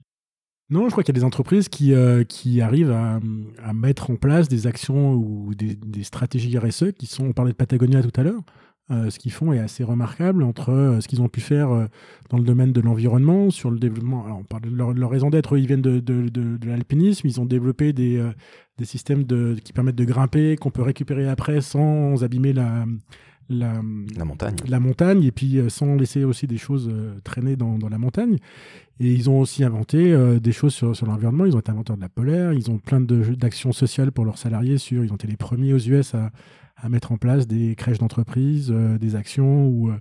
Non, 0.69 0.85
je 0.85 0.91
crois 0.91 1.03
qu'il 1.03 1.15
y 1.15 1.17
a 1.17 1.19
des 1.19 1.25
entreprises 1.25 1.67
qui, 1.67 1.93
euh, 1.93 2.23
qui 2.23 2.61
arrivent 2.61 2.91
à, 2.91 3.19
à, 3.63 3.73
mettre 3.73 4.11
en 4.11 4.15
place 4.15 4.47
des 4.47 4.67
actions 4.67 5.13
ou 5.13 5.55
des, 5.55 5.75
des, 5.75 6.03
stratégies 6.03 6.55
RSE 6.59 6.91
qui 6.91 7.07
sont, 7.07 7.25
on 7.25 7.33
parlait 7.33 7.53
de 7.53 7.57
Patagonia 7.57 8.03
tout 8.03 8.21
à 8.21 8.23
l'heure, 8.23 8.43
euh, 8.91 9.11
ce 9.11 9.19
qu'ils 9.19 9.31
font 9.31 9.53
est 9.53 9.59
assez 9.59 9.83
remarquable 9.83 10.41
entre 10.41 10.71
euh, 10.71 10.99
ce 10.99 11.07
qu'ils 11.07 11.21
ont 11.21 11.29
pu 11.29 11.41
faire 11.41 11.69
euh, 11.69 11.85
dans 12.31 12.37
le 12.37 12.43
domaine 12.43 12.71
de 12.73 12.81
l'environnement, 12.81 13.51
sur 13.51 13.69
le 13.69 13.77
développement. 13.77 14.25
Alors, 14.25 14.39
on 14.39 14.43
parle 14.43 14.63
de 14.63 14.99
leur, 14.99 15.09
raison 15.11 15.29
d'être, 15.29 15.57
ils 15.59 15.67
viennent 15.67 15.83
de, 15.83 15.99
de, 15.99 16.27
de, 16.29 16.57
de 16.57 16.67
l'alpinisme, 16.67 17.27
ils 17.27 17.39
ont 17.39 17.45
développé 17.45 17.93
des, 17.93 18.19
des 18.79 18.85
systèmes 18.85 19.25
qui 19.63 19.73
permettent 19.73 19.95
de 19.95 20.05
grimper, 20.05 20.55
qu'on 20.55 20.71
peut 20.71 20.81
récupérer 20.81 21.29
après 21.29 21.61
sans 21.61 22.23
abîmer 22.23 22.51
la, 22.51 22.85
la, 23.49 23.81
la, 24.17 24.25
montagne. 24.25 24.55
la 24.67 24.79
montagne, 24.79 25.23
et 25.23 25.31
puis 25.31 25.59
sans 25.69 25.95
laisser 25.95 26.23
aussi 26.23 26.47
des 26.47 26.57
choses 26.57 26.91
traîner 27.23 27.55
dans, 27.55 27.77
dans, 27.77 27.89
la 27.89 27.99
montagne. 27.99 28.37
Et 28.99 29.13
ils 29.13 29.29
ont 29.29 29.39
aussi 29.39 29.63
inventé 29.63 30.15
des 30.39 30.51
choses 30.51 30.73
sur, 30.73 30.95
sur 30.95 31.05
l'environnement. 31.05 31.45
Ils 31.45 31.55
ont 31.55 31.59
été 31.59 31.71
inventeurs 31.71 31.95
de 31.95 32.01
la 32.01 32.09
polaire, 32.09 32.53
ils 32.53 32.69
ont 32.69 32.79
plein 32.79 33.01
d'actions 33.01 33.71
sociales 33.71 34.11
pour 34.11 34.25
leurs 34.25 34.37
salariés. 34.37 34.77
Sur, 34.77 35.03
ils 35.03 35.11
ont 35.11 35.15
été 35.15 35.27
les 35.27 35.37
premiers 35.37 35.73
aux 35.73 35.79
US 35.79 36.15
à, 36.15 36.31
à 36.81 36.89
mettre 36.89 37.11
en 37.11 37.17
place 37.17 37.47
des 37.47 37.75
crèches 37.75 37.99
d'entreprise, 37.99 38.71
euh, 38.71 38.97
des 38.97 39.15
actions 39.15 39.67
où 39.67 39.89
euh, 39.89 39.97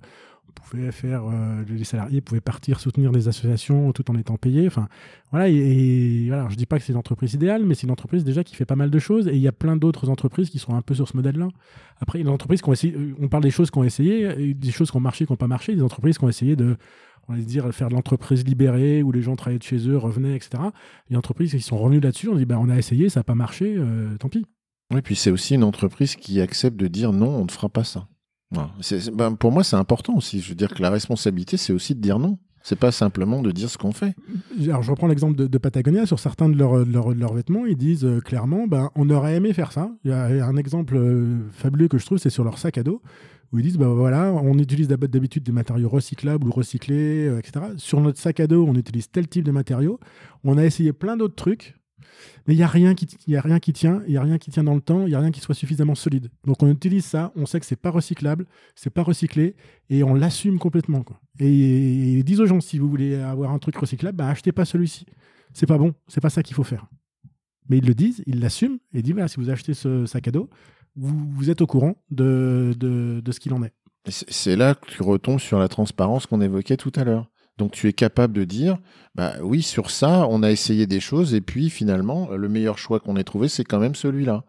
pouvaient 0.59 0.93
faire, 0.93 1.25
euh, 1.25 1.65
les 1.69 1.85
salariés 1.85 2.21
pouvaient 2.21 2.41
partir 2.41 2.81
soutenir 2.81 3.11
des 3.11 3.29
associations 3.29 3.93
tout 3.93 4.11
en 4.11 4.17
étant 4.17 4.37
payés. 4.37 4.67
Enfin, 4.67 4.89
voilà. 5.31 5.49
Et, 5.49 6.27
voilà, 6.29 6.49
je 6.49 6.57
dis 6.57 6.67
pas 6.67 6.79
que 6.79 6.85
c'est 6.85 6.93
une 6.93 6.99
entreprise 6.99 7.35
idéale, 7.35 7.65
mais 7.65 7.75
c'est 7.75 7.87
une 7.87 7.93
entreprise 7.93 8.25
déjà 8.25 8.45
qui 8.45 8.55
fait 8.55 8.65
pas 8.65 8.77
mal 8.77 8.91
de 8.91 8.99
choses. 8.99 9.29
Et 9.29 9.35
il 9.35 9.41
y 9.41 9.49
a 9.49 9.53
plein 9.53 9.77
d'autres 9.77 10.09
entreprises 10.09 10.51
qui 10.51 10.59
sont 10.59 10.75
un 10.75 10.83
peu 10.83 10.95
sur 10.95 11.09
ce 11.09 11.17
modèle-là. 11.17 11.49
Après, 12.01 12.21
a 12.21 12.23
des 12.23 12.29
entreprises 12.29 12.63
euh, 12.67 13.15
On 13.21 13.29
parle 13.29 13.43
des 13.43 13.51
choses 13.51 13.71
qui 13.71 13.79
ont 13.79 13.85
essayé, 13.85 14.25
et 14.39 14.55
des 14.55 14.71
choses 14.71 14.91
qui 14.91 14.97
ont 14.97 15.01
marché, 15.01 15.27
qui 15.27 15.33
n'ont 15.33 15.37
pas 15.37 15.49
marché. 15.49 15.75
Des 15.75 15.83
entreprises 15.83 16.19
qui 16.19 16.25
ont 16.25 16.29
essayé 16.29 16.57
de 16.57 16.77
on 17.31 17.35
va 17.35 17.41
dire 17.41 17.71
faire 17.75 17.91
de 17.91 17.95
l'entreprise 17.95 18.43
libérée 18.47 19.03
où 19.03 19.13
les 19.13 19.21
gens 19.21 19.37
travaillaient 19.37 19.59
de 19.59 19.63
chez 19.63 19.87
eux, 19.87 19.99
revenaient, 19.99 20.35
etc. 20.35 20.51
A 20.57 20.73
des 21.11 21.17
entreprises 21.17 21.51
qui 21.51 21.61
sont 21.61 21.77
revenues 21.77 22.01
là-dessus. 22.01 22.29
On 22.31 22.37
dit, 22.37 22.47
bah, 22.47 22.57
on 22.59 22.71
a 22.71 22.79
essayé, 22.79 23.11
ça 23.11 23.21
n'a 23.21 23.25
pas 23.25 23.35
marché, 23.35 23.79
tant 24.19 24.31
pis. 24.31 24.47
Oui, 24.95 25.03
puis 25.03 25.17
c'est 25.17 25.31
aussi 25.31 25.55
une 25.55 25.65
entreprise 25.65 26.17
qui 26.17 26.41
accepte 26.41 26.77
de 26.77 26.89
dire 26.89 27.13
non, 27.13 27.29
on 27.29 27.45
ne 27.45 27.51
fera 27.51 27.69
pas 27.69 27.85
ça. 27.85 28.09
Ben, 29.13 29.35
pour 29.35 29.53
moi, 29.53 29.63
c'est 29.63 29.77
important 29.77 30.15
aussi. 30.17 30.41
Je 30.41 30.49
veux 30.49 30.55
dire 30.55 30.73
que 30.73 30.81
la 30.81 30.89
responsabilité, 30.91 31.57
c'est 31.59 31.73
aussi 31.75 31.95
de 31.95 32.01
dire 32.01 32.19
non. 32.19 32.39
C'est 32.63 32.79
pas 32.79 32.91
simplement 32.93 33.41
de 33.41 33.51
dire 33.51 33.71
ce 33.71 33.79
qu'on 33.79 33.93
fait. 33.93 34.15
Alors, 34.63 34.83
je 34.83 34.91
reprends 34.91 35.07
l'exemple 35.07 35.37
de, 35.37 35.59
Patagonia. 35.59 36.07
Sur 36.07 36.19
certains 36.19 36.49
de 36.49 36.57
leurs 36.57 37.33
vêtements, 37.35 37.67
ils 37.67 37.77
disent 37.77 38.05
euh, 38.05 38.21
clairement 38.21 38.67
ben, 38.67 38.91
on 38.95 39.09
aurait 39.11 39.37
aimé 39.37 39.53
faire 39.53 39.73
ça. 39.73 39.91
Il 40.05 40.11
y 40.11 40.15
a 40.15 40.47
un 40.47 40.57
exemple 40.57 40.97
euh, 40.97 41.39
fabuleux 41.53 41.89
que 41.89 41.99
je 41.99 42.05
trouve, 42.07 42.19
c'est 42.19 42.31
sur 42.31 42.45
leur 42.45 42.59
sac 42.59 42.77
à 42.79 42.83
dos, 42.83 43.01
où 43.53 43.59
ils 43.59 43.63
disent 43.63 43.79
ben, 43.79 43.89
voilà, 43.89 44.33
on 44.33 44.59
utilise 44.59 44.89
d'hab- 44.89 45.07
d'habitude 45.07 45.45
des 45.45 45.53
matériaux 45.53 45.89
recyclables 45.89 46.47
ou 46.47 46.51
recyclés, 46.51 47.29
euh, 47.29 47.39
etc. 47.39 47.67
Sur 47.77 48.01
notre 48.01 48.19
sac 48.19 48.41
à 48.41 48.47
dos, 48.47 48.67
on 48.67 48.75
utilise 48.75 49.09
tel 49.11 49.29
type 49.29 49.45
de 49.45 49.53
matériaux. 49.53 50.01
On 50.45 50.59
a 50.59 50.65
essayé 50.65 50.93
plein 50.93 51.17
d'autres 51.17 51.37
trucs. 51.37 51.77
Mais 52.47 52.55
il 52.55 52.57
n'y 52.57 52.63
a, 52.63 52.69
rien 52.69 52.95
qui- 52.95 53.07
y 53.27 53.37
a 53.37 53.41
rien 53.41 53.59
qui 53.59 53.73
tient, 53.73 54.03
il 54.07 54.11
n'y 54.11 54.17
a 54.17 54.23
rien 54.23 54.39
qui 54.39 54.51
tient 54.51 54.65
dans 54.65 54.75
le 54.75 54.81
temps, 54.81 55.03
il 55.03 55.09
n'y 55.09 55.15
a 55.15 55.21
rien 55.21 55.31
qui 55.31 55.41
soit 55.41 55.55
suffisamment 55.55 55.95
solide. 55.95 56.31
Donc 56.47 56.63
on 56.63 56.71
utilise 56.71 57.05
ça, 57.05 57.33
on 57.37 57.47
sait 57.47 57.61
que 57.61 57.67
c'est 57.67 57.77
pas 57.77 57.91
recyclable, 57.91 58.47
c'est 58.75 58.91
pas 58.91 59.03
recyclé, 59.03 59.55
et 59.91 60.03
on 60.03 60.15
l'assume 60.15 60.59
complètement. 60.59 61.03
Quoi. 61.03 61.21
Et, 61.41 61.49
ils 61.51 62.25
disent 62.25 62.41
aux 62.41 62.47
gens, 62.47 62.61
si 62.61 62.79
vous 62.79 62.89
voulez 62.89 63.17
avoir 63.17 63.53
un 63.53 63.59
truc 63.59 63.77
recyclable, 63.77 64.17
bah, 64.17 64.29
achetez 64.29 64.53
pas 64.53 64.65
celui-ci. 64.65 65.07
C'est 65.53 65.67
pas 65.67 65.79
bon, 65.79 65.95
c'est 66.09 66.21
pas 66.21 66.31
ça 66.31 66.43
qu'il 66.43 66.55
faut 66.55 66.65
faire. 66.65 66.87
Mais 67.69 67.79
ils 67.79 67.87
le 67.87 67.95
disent, 67.95 68.23
ils 68.27 68.41
l'assument, 68.41 68.79
et 68.93 68.99
ils 68.99 69.03
disent, 69.03 69.13
voilà, 69.13 69.29
si 69.29 69.37
vous 69.37 69.51
achetez 69.51 69.75
ce 69.75 70.07
sac 70.07 70.29
à 70.29 70.31
dos, 70.31 70.49
vous, 70.97 71.31
vous 71.31 71.51
êtes 71.51 71.61
au 71.61 71.67
courant 71.67 71.97
de, 72.11 72.75
de, 72.79 73.21
de 73.25 73.33
ce 73.33 73.41
qu'il 73.41 73.53
en 73.53 73.63
est. 73.63 73.73
Et 74.07 74.11
c'est 74.11 74.57
là 74.57 74.75
que 74.75 74.87
tu 74.87 75.03
retombes 75.03 75.39
sur 75.39 75.59
la 75.59 75.69
transparence 75.69 76.27
qu'on 76.27 76.41
évoquait 76.41 76.77
tout 76.77 76.93
à 76.95 77.05
l'heure. 77.05 77.31
Donc 77.59 77.73
tu 77.73 77.89
es 77.89 77.93
capable 77.93 78.33
de 78.33 78.45
dire, 78.45 78.79
bah 79.17 79.35
oui, 79.43 79.63
sur 79.63 79.91
ça, 79.91 80.27
on 80.31 80.43
a 80.45 80.51
essayé 80.51 80.87
des 80.87 81.01
choses 81.01 81.35
et 81.35 81.41
puis 81.41 81.71
finalement, 81.71 82.31
le 82.31 82.49
meilleur 82.49 82.79
choix 82.79 83.01
qu'on 83.01 83.17
ait 83.17 83.25
trouvé, 83.25 83.49
c'est 83.49 83.65
quand 83.65 83.81
même 83.81 83.97
celui-là. 83.97 84.45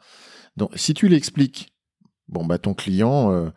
Donc 0.58 0.72
si 0.76 0.94
tu 0.94 1.08
l'expliques, 1.08 1.74
bon 2.28 2.46
bah 2.46 2.60
ton 2.60 2.76
client 2.76 3.32
euh, 3.32 3.50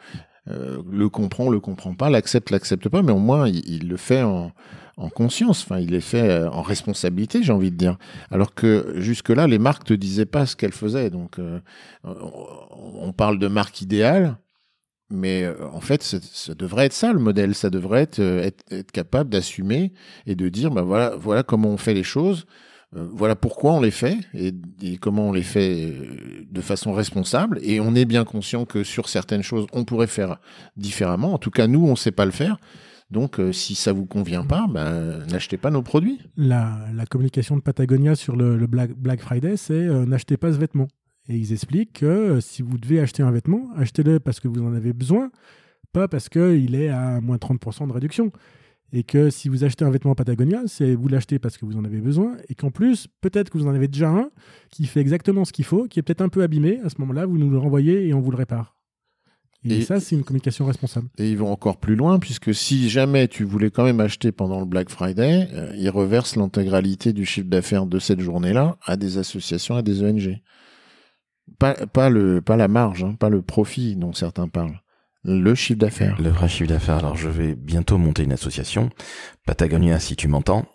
euh, 0.48 0.82
le 0.90 1.08
comprend, 1.10 1.50
le 1.50 1.60
comprend 1.60 1.94
pas, 1.94 2.08
l'accepte, 2.08 2.50
l'accepte 2.50 2.88
pas, 2.88 3.02
mais 3.02 3.12
au 3.12 3.18
moins 3.18 3.46
il, 3.46 3.88
le 3.88 3.96
fait 3.98 4.22
en, 4.22 4.52
en 4.96 5.08
conscience, 5.10 5.62
enfin 5.62 5.78
il 5.78 5.90
le 5.90 6.00
fait 6.00 6.30
euh, 6.30 6.50
en 6.50 6.62
responsabilité, 6.62 7.42
j'ai 7.42 7.52
envie 7.52 7.70
de 7.70 7.76
dire. 7.76 7.98
Alors 8.30 8.54
que 8.54 8.94
jusque-là, 8.96 9.46
les 9.46 9.58
marques 9.58 9.84
te 9.84 9.94
disaient 9.94 10.26
pas 10.26 10.46
ce 10.46 10.56
qu'elles 10.56 10.72
faisaient. 10.72 11.10
Donc 11.10 11.38
on, 12.04 12.12
on 13.02 13.12
parle 13.12 13.38
de 13.38 13.48
marque 13.48 13.82
idéale. 13.82 14.36
Mais 15.12 15.44
euh, 15.44 15.54
en 15.72 15.80
fait, 15.80 16.02
ça 16.02 16.54
devrait 16.54 16.86
être 16.86 16.92
ça 16.94 17.12
le 17.12 17.18
modèle. 17.18 17.54
Ça 17.54 17.70
devrait 17.70 18.02
être, 18.02 18.18
euh, 18.18 18.50
être, 18.70 18.90
capable 18.92 19.30
d'assumer 19.30 19.92
et 20.26 20.34
de 20.34 20.48
dire, 20.48 20.70
ben 20.70 20.82
voilà, 20.82 21.14
voilà 21.16 21.42
comment 21.42 21.68
on 21.68 21.76
fait 21.76 21.94
les 21.94 22.02
choses, 22.02 22.46
euh, 22.96 23.06
voilà 23.12 23.36
pourquoi 23.36 23.74
on 23.74 23.80
les 23.80 23.90
fait 23.90 24.16
et, 24.32 24.52
comment 24.98 25.28
on 25.28 25.32
les 25.32 25.42
fait 25.42 25.92
de 26.50 26.60
façon 26.62 26.92
responsable. 26.94 27.58
Et 27.62 27.78
on 27.78 27.94
est 27.94 28.06
bien 28.06 28.24
conscient 28.24 28.64
que 28.64 28.82
sur 28.84 29.08
certaines 29.08 29.42
choses, 29.42 29.66
on 29.72 29.84
pourrait 29.84 30.06
faire 30.06 30.38
différemment. 30.76 31.34
En 31.34 31.38
tout 31.38 31.50
cas, 31.50 31.66
nous, 31.66 31.86
on 31.86 31.90
ne 31.90 31.96
sait 31.96 32.10
pas 32.10 32.24
le 32.24 32.32
faire. 32.32 32.56
Donc, 33.10 33.38
si 33.52 33.74
ça 33.74 33.92
vous 33.92 34.06
convient 34.06 34.46
pas, 34.46 34.66
ben, 34.70 35.26
n'achetez 35.26 35.58
pas 35.58 35.70
nos 35.70 35.82
produits. 35.82 36.18
La, 36.38 36.78
communication 37.10 37.56
de 37.56 37.60
Patagonia 37.60 38.14
sur 38.14 38.36
le, 38.36 38.66
Black, 38.66 39.20
Friday, 39.20 39.58
c'est 39.58 39.84
n'achetez 40.06 40.38
pas 40.38 40.50
ce 40.50 40.56
vêtement. 40.56 40.88
Et 41.28 41.36
ils 41.36 41.52
expliquent 41.52 41.92
que 42.00 42.06
euh, 42.06 42.40
si 42.40 42.62
vous 42.62 42.78
devez 42.78 43.00
acheter 43.00 43.22
un 43.22 43.30
vêtement, 43.30 43.70
achetez-le 43.76 44.18
parce 44.20 44.40
que 44.40 44.48
vous 44.48 44.62
en 44.62 44.74
avez 44.74 44.92
besoin, 44.92 45.30
pas 45.92 46.08
parce 46.08 46.28
qu'il 46.28 46.74
est 46.74 46.88
à 46.88 47.20
moins 47.20 47.36
30% 47.36 47.86
de 47.86 47.92
réduction. 47.92 48.32
Et 48.94 49.04
que 49.04 49.30
si 49.30 49.48
vous 49.48 49.64
achetez 49.64 49.84
un 49.86 49.90
vêtement 49.90 50.14
Patagonia, 50.14 50.62
c'est 50.66 50.94
vous 50.94 51.08
l'achetez 51.08 51.38
parce 51.38 51.56
que 51.56 51.64
vous 51.64 51.78
en 51.78 51.84
avez 51.84 52.00
besoin, 52.02 52.36
et 52.50 52.54
qu'en 52.54 52.70
plus, 52.70 53.06
peut-être 53.22 53.48
que 53.48 53.56
vous 53.56 53.66
en 53.66 53.74
avez 53.74 53.88
déjà 53.88 54.10
un 54.10 54.28
qui 54.70 54.84
fait 54.84 55.00
exactement 55.00 55.46
ce 55.46 55.52
qu'il 55.52 55.64
faut, 55.64 55.86
qui 55.86 55.98
est 55.98 56.02
peut-être 56.02 56.20
un 56.20 56.28
peu 56.28 56.42
abîmé. 56.42 56.78
À 56.84 56.90
ce 56.90 56.96
moment-là, 56.98 57.24
vous 57.24 57.38
nous 57.38 57.48
le 57.48 57.56
renvoyez 57.56 58.06
et 58.06 58.12
on 58.12 58.20
vous 58.20 58.30
le 58.30 58.36
répare. 58.36 58.76
Et, 59.64 59.76
Et- 59.78 59.82
ça, 59.82 59.98
c'est 60.00 60.14
une 60.16 60.24
communication 60.24 60.66
responsable. 60.66 61.08
Et 61.18 61.30
ils 61.30 61.38
vont 61.38 61.50
encore 61.50 61.78
plus 61.78 61.94
loin, 61.96 62.18
puisque 62.18 62.54
si 62.54 62.90
jamais 62.90 63.28
tu 63.28 63.44
voulais 63.44 63.70
quand 63.70 63.84
même 63.84 64.00
acheter 64.00 64.30
pendant 64.32 64.60
le 64.60 64.66
Black 64.66 64.90
Friday, 64.90 65.48
euh, 65.54 65.72
ils 65.78 65.88
reversent 65.88 66.36
l'intégralité 66.36 67.12
du 67.14 67.24
chiffre 67.24 67.48
d'affaires 67.48 67.86
de 67.86 67.98
cette 67.98 68.20
journée-là 68.20 68.76
à 68.84 68.96
des 68.98 69.16
associations, 69.18 69.76
à 69.76 69.82
des 69.82 70.02
ONG. 70.02 70.38
Pas, 71.58 71.74
pas, 71.86 72.08
le, 72.08 72.40
pas 72.40 72.56
la 72.56 72.68
marge, 72.68 73.04
hein, 73.04 73.14
pas 73.18 73.28
le 73.28 73.42
profit 73.42 73.96
dont 73.96 74.12
certains 74.12 74.48
parlent. 74.48 74.80
Le 75.24 75.54
chiffre 75.54 75.78
d'affaires. 75.78 76.20
Le 76.20 76.30
vrai 76.30 76.48
chiffre 76.48 76.68
d'affaires. 76.68 76.96
Alors, 76.96 77.16
je 77.16 77.28
vais 77.28 77.54
bientôt 77.54 77.98
monter 77.98 78.24
une 78.24 78.32
association. 78.32 78.90
Patagonia, 79.46 80.00
si 80.00 80.16
tu 80.16 80.26
m'entends. 80.26 80.66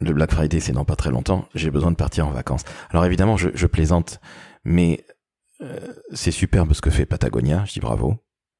Le 0.00 0.12
Black 0.12 0.30
Friday, 0.30 0.60
c'est 0.60 0.72
dans 0.72 0.84
pas 0.84 0.94
très 0.94 1.10
longtemps. 1.10 1.48
J'ai 1.54 1.72
besoin 1.72 1.90
de 1.90 1.96
partir 1.96 2.28
en 2.28 2.30
vacances. 2.30 2.64
Alors, 2.90 3.04
évidemment, 3.04 3.36
je, 3.36 3.48
je 3.54 3.66
plaisante, 3.66 4.20
mais 4.64 5.04
euh, 5.60 5.80
c'est 6.12 6.30
superbe 6.30 6.72
ce 6.72 6.80
que 6.80 6.90
fait 6.90 7.06
Patagonia. 7.06 7.64
Je 7.66 7.72
dis 7.72 7.80
bravo. 7.80 8.16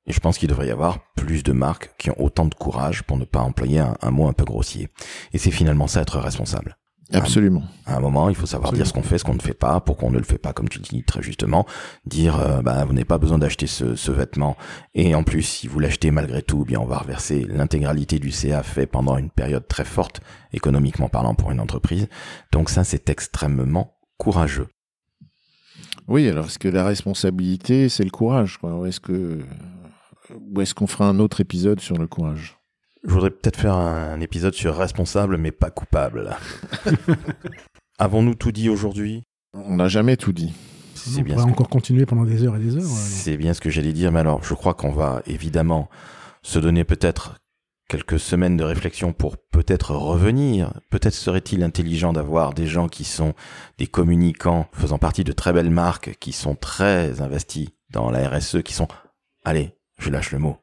Et 0.07 0.13
je 0.13 0.19
pense 0.19 0.39
qu'il 0.39 0.49
devrait 0.49 0.67
y 0.67 0.73
avoir 0.73 1.13
plus 1.15 1.45
de 1.45 1.53
marques 1.53 1.95
qui 1.99 2.11
ont 2.11 2.21
autant 2.21 2.47
de 2.47 2.55
courage 2.55 3.05
pour 3.05 3.19
ne 3.19 3.25
pas 3.25 3.41
employer 3.41 3.79
un, 3.79 3.97
un 4.01 4.11
mot 4.11 4.27
un 4.27 4.33
peu 4.33 4.45
grossier. 4.45 4.89
Et 5.33 5.39
c'est 5.39 5.51
finalement 5.53 5.87
ça 5.87 6.01
être 6.01 6.19
responsable. 6.19 6.77
Absolument. 7.13 7.63
À 7.87 7.97
un 7.97 8.01
moment, 8.01 8.29
il 8.29 8.35
faut 8.35 8.47
savoir 8.47 8.69
Absolument. 8.69 8.85
dire 8.85 8.87
ce 8.87 8.93
qu'on 8.93 9.03
fait, 9.03 9.19
ce 9.19 9.25
qu'on 9.25 9.35
ne 9.35 9.41
fait 9.41 9.55
pas, 9.55 9.81
pourquoi 9.81 10.09
on 10.09 10.13
ne 10.13 10.19
le 10.19 10.25
fait 10.25 10.39
pas, 10.39 10.53
comme 10.53 10.69
tu 10.69 10.79
dis 10.79 11.03
très 11.05 11.23
justement. 11.23 11.65
Dire, 12.05 12.39
euh, 12.39 12.61
bah, 12.61 12.85
vous 12.85 12.93
n'avez 12.93 13.07
pas 13.07 13.19
besoin 13.19 13.39
d'acheter 13.39 13.67
ce, 13.67 13.95
ce 13.95 14.13
vêtement. 14.13 14.57
Et 14.95 15.15
en 15.15 15.23
plus, 15.23 15.43
si 15.43 15.69
vous 15.69 15.81
l'achetez 15.81 16.11
malgré 16.11 16.43
tout, 16.43 16.65
eh 16.65 16.69
bien, 16.69 16.81
on 16.81 16.87
va 16.87 16.99
reverser 16.99 17.47
l'intégralité 17.49 18.19
du 18.19 18.31
CA 18.31 18.63
fait 18.63 18.87
pendant 18.87 19.17
une 19.17 19.31
période 19.31 19.67
très 19.67 19.87
forte, 19.87 20.21
économiquement 20.53 21.09
parlant, 21.09 21.35
pour 21.35 21.51
une 21.51 21.61
entreprise. 21.61 22.09
Donc 22.53 22.69
ça, 22.69 22.85
c'est 22.85 23.09
extrêmement 23.09 23.95
courageux. 24.19 24.69
Oui, 26.09 26.29
alors 26.29 26.47
est-ce 26.47 26.59
que 26.59 26.69
la 26.69 26.85
responsabilité, 26.85 27.89
c'est 27.89 28.05
le 28.05 28.11
courage 28.11 28.59
quoi? 28.59 28.75
Ou 28.75 28.87
est-ce 28.87 29.01
que 29.01 29.41
ou 30.53 30.61
est-ce 30.61 30.75
qu'on 30.75 30.87
fera 30.87 31.07
un 31.09 31.19
autre 31.21 31.41
épisode 31.41 31.81
sur 31.81 31.97
le 31.97 32.07
courage? 32.07 32.58
Je 33.05 33.11
voudrais 33.13 33.31
peut-être 33.31 33.59
faire 33.59 33.75
un 33.77 34.21
épisode 34.21 34.55
sur 34.55 34.77
responsable, 34.77 35.37
mais 35.37 35.53
pas 35.53 35.71
coupable. 35.71 36.37
Avons-nous 37.99 38.35
tout 38.35 38.53
dit 38.53 38.69
aujourd'hui? 38.69 39.23
On 39.55 39.77
n'a 39.77 39.89
jamais 39.89 40.17
tout 40.17 40.33
dit. 40.33 40.53
C'est 40.95 41.21
on 41.21 41.23
bien 41.23 41.35
pourrait 41.35 41.43
ce 41.43 41.47
que- 41.47 41.53
encore 41.53 41.69
continuer 41.69 42.07
pendant 42.07 42.25
des 42.25 42.43
heures 42.45 42.57
et 42.57 42.61
des 42.61 42.77
heures. 42.77 42.83
C'est 42.83 43.37
bien 43.37 43.55
ce 43.55 43.61
que 43.61 43.71
j'allais 43.71 43.93
dire, 43.93 44.13
mais 44.13 44.21
alors 44.21 44.43
je 44.45 44.55
crois 44.55 44.75
qu'on 44.75 44.93
va 44.93 45.23
évidemment 45.27 45.89
se 46.43 46.59
donner 46.59 46.85
peut-être 46.85 47.37
quelques 47.89 48.21
semaines 48.21 48.57
de 48.57 48.65
réflexion 48.65 49.13
pour 49.13 49.37
peut-être 49.51 49.95
revenir. 49.95 50.73
Peut-être 50.91 51.15
serait-il 51.15 51.63
intelligent 51.63 52.13
d'avoir 52.13 52.53
des 52.53 52.67
gens 52.67 52.89
qui 52.89 53.05
sont 53.05 53.33
des 53.79 53.87
communicants 53.87 54.69
faisant 54.73 54.99
partie 54.99 55.25
de 55.25 55.33
très 55.33 55.53
belles 55.53 55.71
marques, 55.71 56.17
qui 56.21 56.33
sont 56.33 56.55
très 56.55 57.21
investis 57.23 57.69
dans 57.91 58.11
la 58.11 58.29
RSE, 58.29 58.63
qui 58.63 58.75
sont, 58.75 58.89
allez, 59.45 59.75
je 59.99 60.11
lâche 60.11 60.33
le 60.33 60.39
mot, 60.39 60.59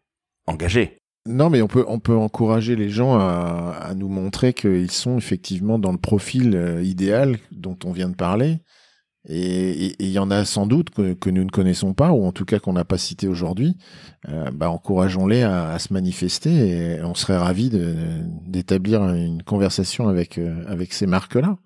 engagés. 0.48 1.00
Non, 1.28 1.50
mais 1.50 1.64
on 1.64 1.68
peut, 1.68 1.84
on 1.88 2.00
peut 2.00 2.16
encourager 2.16 2.76
les 2.76 2.90
gens 2.90 3.18
à, 3.18 3.94
nous 3.96 4.10
montrer 4.10 4.54
qu'ils 4.54 4.92
sont 4.92 5.18
effectivement 5.18 5.80
dans 5.80 5.92
le 5.92 5.98
profil 5.98 6.56
euh, 6.56 6.84
idéal 6.84 7.38
dont 7.52 7.78
on 7.84 7.92
vient 7.92 8.10
de 8.10 8.16
parler. 8.16 8.60
Et 9.28 9.96
il 9.98 10.10
y 10.12 10.20
en 10.20 10.30
a 10.30 10.46
sans 10.46 10.68
doute 10.68 10.92
que, 10.92 11.30
nous 11.32 11.44
ne 11.44 11.50
connaissons 11.50 11.96
pas, 11.96 12.12
ou 12.12 12.26
en 12.26 12.32
tout 12.32 12.46
cas 12.46 12.60
qu'on 12.60 12.74
n'a 12.74 12.86
pas 12.86 13.00
cité 13.00 13.28
aujourd'hui. 13.28 13.76
Euh, 14.30 14.52
bah, 14.52 14.70
encourageons-les 14.70 15.42
à, 15.42 15.80
se 15.80 15.92
manifester 15.94 16.98
et 16.98 17.04
on 17.04 17.16
serait 17.16 17.38
ravis 17.38 17.72
d'établir 18.46 19.02
une 19.04 19.42
conversation 19.42 20.08
avec, 20.08 20.38
euh, 20.38 20.64
avec 20.68 20.94
ces 20.94 21.08
marques-là. 21.08 21.58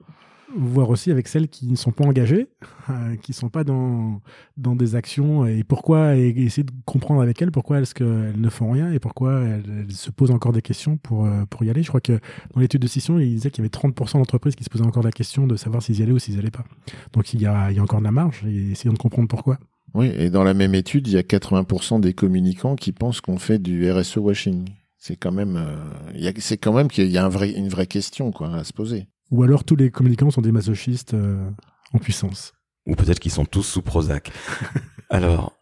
Voir 0.55 0.89
aussi 0.89 1.11
avec 1.11 1.27
celles 1.27 1.47
qui 1.47 1.67
ne 1.67 1.75
sont 1.75 1.91
pas 1.91 2.05
engagées, 2.05 2.47
euh, 2.89 3.15
qui 3.17 3.31
ne 3.31 3.35
sont 3.35 3.49
pas 3.49 3.63
dans, 3.63 4.21
dans 4.57 4.75
des 4.75 4.95
actions, 4.95 5.45
et 5.45 5.63
pourquoi, 5.63 6.15
et 6.15 6.29
essayer 6.29 6.63
de 6.63 6.71
comprendre 6.85 7.21
avec 7.21 7.41
elles 7.41 7.51
pourquoi 7.51 7.79
est-ce 7.79 7.93
qu'elles 7.93 8.39
ne 8.39 8.49
font 8.49 8.71
rien 8.71 8.91
et 8.91 8.99
pourquoi 8.99 9.41
elles, 9.41 9.91
se 9.91 10.11
posent 10.11 10.31
encore 10.31 10.53
des 10.53 10.61
questions 10.61 10.97
pour, 10.97 11.25
euh, 11.25 11.45
pour 11.49 11.63
y 11.63 11.69
aller. 11.69 11.83
Je 11.83 11.89
crois 11.89 12.01
que 12.01 12.19
dans 12.53 12.61
l'étude 12.61 12.81
de 12.81 12.87
Scission, 12.87 13.19
il 13.19 13.29
disait 13.29 13.51
qu'il 13.51 13.63
y 13.63 13.67
avait 13.67 13.89
30% 13.89 14.13
d'entreprises 14.13 14.55
qui 14.55 14.63
se 14.63 14.69
posaient 14.69 14.85
encore 14.85 15.03
la 15.03 15.11
question 15.11 15.47
de 15.47 15.55
savoir 15.55 15.83
s'ils 15.83 15.99
y 15.99 16.03
allaient 16.03 16.11
ou 16.11 16.19
s'ils 16.19 16.35
n'y 16.35 16.39
allaient 16.39 16.51
pas. 16.51 16.65
Donc 17.13 17.33
il 17.33 17.41
y, 17.41 17.45
a, 17.45 17.71
il 17.71 17.77
y 17.77 17.79
a 17.79 17.83
encore 17.83 17.99
de 17.99 18.05
la 18.05 18.11
marge, 18.11 18.43
et 18.47 18.71
essayons 18.71 18.93
de 18.93 18.97
comprendre 18.99 19.27
pourquoi. 19.27 19.59
Oui, 19.93 20.11
et 20.15 20.29
dans 20.29 20.43
la 20.43 20.53
même 20.53 20.75
étude, 20.75 21.07
il 21.07 21.13
y 21.13 21.17
a 21.17 21.21
80% 21.21 21.99
des 21.99 22.13
communicants 22.13 22.75
qui 22.75 22.91
pensent 22.91 23.21
qu'on 23.21 23.37
fait 23.37 23.59
du 23.59 23.89
RSE 23.91 24.17
washing. 24.17 24.69
C'est 24.97 25.15
quand 25.15 25.31
même, 25.31 25.55
euh, 25.55 26.31
c'est 26.37 26.57
quand 26.57 26.73
même 26.73 26.89
qu'il 26.89 27.09
y 27.09 27.17
a 27.17 27.25
un 27.25 27.29
vrai, 27.29 27.51
une 27.51 27.69
vraie 27.69 27.87
question 27.87 28.31
quoi 28.31 28.53
à 28.53 28.63
se 28.63 28.73
poser. 28.73 29.07
Ou 29.31 29.43
alors 29.43 29.63
tous 29.63 29.75
les 29.75 29.91
communicants 29.91 30.31
sont 30.31 30.41
des 30.41 30.51
masochistes 30.51 31.13
euh, 31.13 31.49
en 31.93 31.99
puissance. 31.99 32.53
Ou 32.85 32.95
peut-être 32.95 33.19
qu'ils 33.19 33.31
sont 33.31 33.45
tous 33.45 33.63
sous 33.63 33.81
Prozac. 33.81 34.31
Alors, 35.09 35.53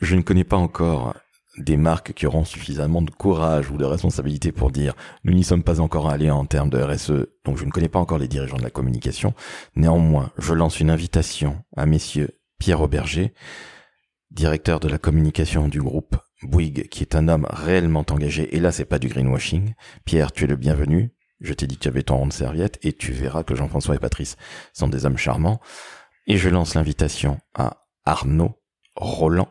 je 0.00 0.16
ne 0.16 0.22
connais 0.22 0.44
pas 0.44 0.56
encore 0.56 1.14
des 1.58 1.76
marques 1.76 2.12
qui 2.12 2.26
auront 2.26 2.44
suffisamment 2.44 3.02
de 3.02 3.10
courage 3.10 3.70
ou 3.70 3.78
de 3.78 3.84
responsabilité 3.84 4.52
pour 4.52 4.70
dire 4.70 4.94
nous 5.24 5.32
n'y 5.32 5.44
sommes 5.44 5.62
pas 5.62 5.80
encore 5.80 6.08
allés 6.10 6.30
en 6.30 6.44
termes 6.44 6.70
de 6.70 6.78
RSE, 6.78 7.26
donc 7.44 7.56
je 7.56 7.64
ne 7.64 7.70
connais 7.70 7.88
pas 7.88 7.98
encore 7.98 8.18
les 8.18 8.28
dirigeants 8.28 8.58
de 8.58 8.62
la 8.62 8.70
communication. 8.70 9.34
Néanmoins, 9.74 10.32
je 10.38 10.52
lance 10.52 10.80
une 10.80 10.90
invitation 10.90 11.62
à 11.76 11.86
messieurs 11.86 12.30
Pierre 12.58 12.80
Auberger, 12.82 13.32
directeur 14.30 14.80
de 14.80 14.88
la 14.88 14.98
communication 14.98 15.68
du 15.68 15.80
groupe 15.80 16.16
Bouygues, 16.42 16.88
qui 16.88 17.02
est 17.02 17.14
un 17.14 17.28
homme 17.28 17.46
réellement 17.48 18.04
engagé, 18.10 18.54
et 18.54 18.60
là 18.60 18.70
c'est 18.70 18.84
pas 18.84 18.98
du 18.98 19.08
greenwashing. 19.08 19.74
Pierre, 20.04 20.32
tu 20.32 20.44
es 20.44 20.46
le 20.46 20.56
bienvenu. 20.56 21.15
Je 21.40 21.52
t'ai 21.52 21.66
dit 21.66 21.76
que 21.76 21.82
tu 21.82 21.88
avais 21.88 22.02
ton 22.02 22.16
rond 22.16 22.26
de 22.26 22.32
serviette, 22.32 22.78
et 22.82 22.92
tu 22.92 23.12
verras 23.12 23.42
que 23.42 23.54
Jean-François 23.54 23.94
et 23.94 23.98
Patrice 23.98 24.36
sont 24.72 24.88
des 24.88 25.04
hommes 25.04 25.18
charmants. 25.18 25.60
Et 26.26 26.38
je 26.38 26.48
lance 26.48 26.74
l'invitation 26.74 27.38
à 27.54 27.86
Arnaud 28.04 28.58
Roland 28.94 29.48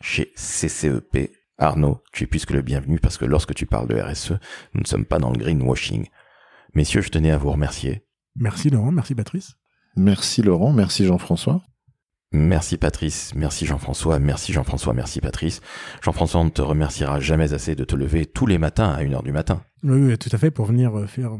chez 0.00 0.32
CCEP. 0.36 1.32
Arnaud, 1.58 2.02
tu 2.12 2.24
es 2.24 2.26
plus 2.26 2.44
que 2.44 2.52
le 2.52 2.62
bienvenu 2.62 2.98
parce 2.98 3.16
que 3.16 3.24
lorsque 3.24 3.54
tu 3.54 3.64
parles 3.64 3.88
de 3.88 3.98
RSE, 3.98 4.32
nous 4.74 4.82
ne 4.82 4.86
sommes 4.86 5.06
pas 5.06 5.18
dans 5.18 5.30
le 5.30 5.38
greenwashing. 5.38 6.06
Messieurs, 6.74 7.00
je 7.00 7.08
tenais 7.08 7.30
à 7.30 7.38
vous 7.38 7.50
remercier. 7.50 8.06
Merci 8.34 8.68
Laurent, 8.68 8.92
merci 8.92 9.14
Patrice. 9.14 9.54
Merci 9.96 10.42
Laurent, 10.42 10.72
merci 10.72 11.06
Jean-François. 11.06 11.62
Merci 12.36 12.76
Patrice, 12.76 13.34
merci 13.34 13.64
Jean-François, 13.64 14.18
merci 14.18 14.52
Jean-François, 14.52 14.92
merci 14.92 15.22
Patrice. 15.22 15.62
Jean-François, 16.02 16.42
on 16.42 16.44
ne 16.44 16.50
te 16.50 16.60
remerciera 16.60 17.18
jamais 17.18 17.54
assez 17.54 17.74
de 17.74 17.82
te 17.82 17.96
lever 17.96 18.26
tous 18.26 18.44
les 18.46 18.58
matins 18.58 18.90
à 18.90 19.02
1h 19.02 19.24
du 19.24 19.32
matin. 19.32 19.62
Oui, 19.82 19.98
oui, 19.98 20.18
tout 20.18 20.28
à 20.30 20.36
fait, 20.36 20.50
pour 20.50 20.66
venir 20.66 20.94
euh, 20.98 21.06
faire 21.06 21.30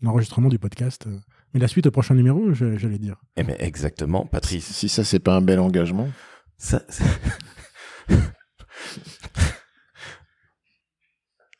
l'enregistrement 0.00 0.48
du 0.48 0.58
podcast. 0.58 1.06
Mais 1.52 1.60
la 1.60 1.68
suite 1.68 1.86
au 1.86 1.90
prochain 1.90 2.14
numéro, 2.14 2.54
j'allais 2.54 2.98
dire. 2.98 3.16
Eh 3.36 3.42
bien, 3.44 3.56
exactement, 3.58 4.24
Patrice. 4.24 4.64
Si 4.64 4.88
ça, 4.88 5.04
c'est 5.04 5.18
pas 5.18 5.36
un 5.36 5.42
bel 5.42 5.60
engagement. 5.60 6.08
Ça, 6.56 6.82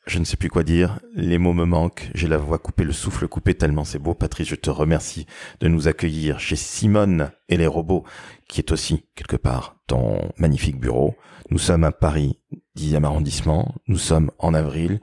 Je 0.05 0.19
ne 0.19 0.25
sais 0.25 0.35
plus 0.35 0.49
quoi 0.49 0.63
dire, 0.63 0.99
les 1.15 1.37
mots 1.37 1.53
me 1.53 1.63
manquent, 1.63 2.09
j'ai 2.13 2.27
la 2.27 2.37
voix 2.37 2.59
coupée, 2.59 2.83
le 2.83 2.91
souffle 2.91 3.25
coupé 3.29 3.55
tellement 3.55 3.85
c'est 3.85 3.99
beau. 3.99 4.13
Patrice, 4.13 4.49
je 4.49 4.55
te 4.55 4.69
remercie 4.69 5.25
de 5.61 5.69
nous 5.69 5.87
accueillir 5.87 6.41
chez 6.41 6.57
Simone 6.57 7.31
et 7.47 7.55
les 7.55 7.67
robots, 7.67 8.03
qui 8.49 8.59
est 8.59 8.73
aussi, 8.73 9.05
quelque 9.15 9.37
part, 9.37 9.77
ton 9.87 10.29
magnifique 10.37 10.77
bureau. 10.77 11.15
Nous 11.51 11.57
sommes 11.57 11.85
à 11.85 11.93
Paris, 11.93 12.37
10e 12.77 13.05
arrondissement, 13.05 13.75
nous 13.87 13.97
sommes 13.97 14.29
en 14.39 14.53
avril. 14.53 14.99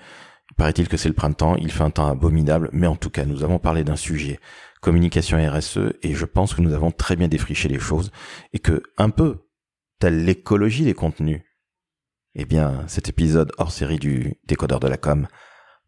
Paraît-il 0.58 0.86
que 0.86 0.98
c'est 0.98 1.08
le 1.08 1.14
printemps, 1.14 1.56
il 1.56 1.72
fait 1.72 1.84
un 1.84 1.90
temps 1.90 2.08
abominable, 2.08 2.68
mais 2.74 2.86
en 2.86 2.96
tout 2.96 3.10
cas, 3.10 3.24
nous 3.24 3.42
avons 3.42 3.58
parlé 3.58 3.84
d'un 3.84 3.96
sujet, 3.96 4.38
communication 4.82 5.38
RSE, 5.38 5.94
et 6.02 6.12
je 6.12 6.26
pense 6.26 6.52
que 6.52 6.60
nous 6.60 6.74
avons 6.74 6.90
très 6.90 7.16
bien 7.16 7.28
défriché 7.28 7.70
les 7.70 7.78
choses, 7.78 8.10
et 8.52 8.58
que, 8.58 8.82
un 8.98 9.08
peu, 9.08 9.46
telle 9.98 10.26
l'écologie 10.26 10.84
des 10.84 10.92
contenus, 10.92 11.40
eh 12.34 12.44
bien, 12.44 12.84
cet 12.86 13.08
épisode 13.08 13.52
hors 13.58 13.72
série 13.72 13.98
du 13.98 14.36
décodeur 14.44 14.80
de 14.80 14.88
la 14.88 14.96
com 14.96 15.26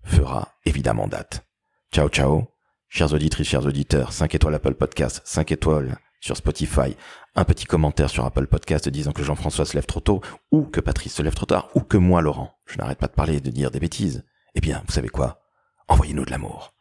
fera 0.05 0.53
évidemment 0.65 1.07
date. 1.07 1.47
Ciao 1.93 2.09
ciao, 2.09 2.49
chers 2.89 3.13
auditrices, 3.13 3.49
chers 3.49 3.67
auditeurs, 3.67 4.13
5 4.13 4.35
étoiles 4.35 4.55
Apple 4.55 4.75
Podcast, 4.75 5.23
5 5.25 5.53
étoiles 5.53 5.97
sur 6.21 6.37
Spotify, 6.37 6.97
un 7.35 7.45
petit 7.45 7.65
commentaire 7.65 8.11
sur 8.11 8.25
Apple 8.25 8.47
Podcast 8.47 8.89
disant 8.89 9.13
que 9.13 9.23
Jean-François 9.23 9.65
se 9.65 9.75
lève 9.75 9.87
trop 9.87 10.01
tôt, 10.01 10.21
ou 10.51 10.65
que 10.65 10.81
Patrice 10.81 11.15
se 11.15 11.23
lève 11.23 11.35
trop 11.35 11.47
tard, 11.47 11.69
ou 11.75 11.81
que 11.81 11.97
moi, 11.97 12.23
Laurent, 12.23 12.55
je 12.67 12.79
n'arrête 12.79 12.99
pas 12.99 13.09
de 13.09 13.13
parler 13.13 13.37
et 13.37 13.41
de 13.41 13.51
dire 13.51 13.71
des 13.71 13.81
bêtises. 13.81 14.25
Eh 14.55 14.61
bien, 14.61 14.83
vous 14.87 14.93
savez 14.93 15.09
quoi? 15.09 15.43
Envoyez-nous 15.89 16.25
de 16.25 16.31
l'amour. 16.31 16.75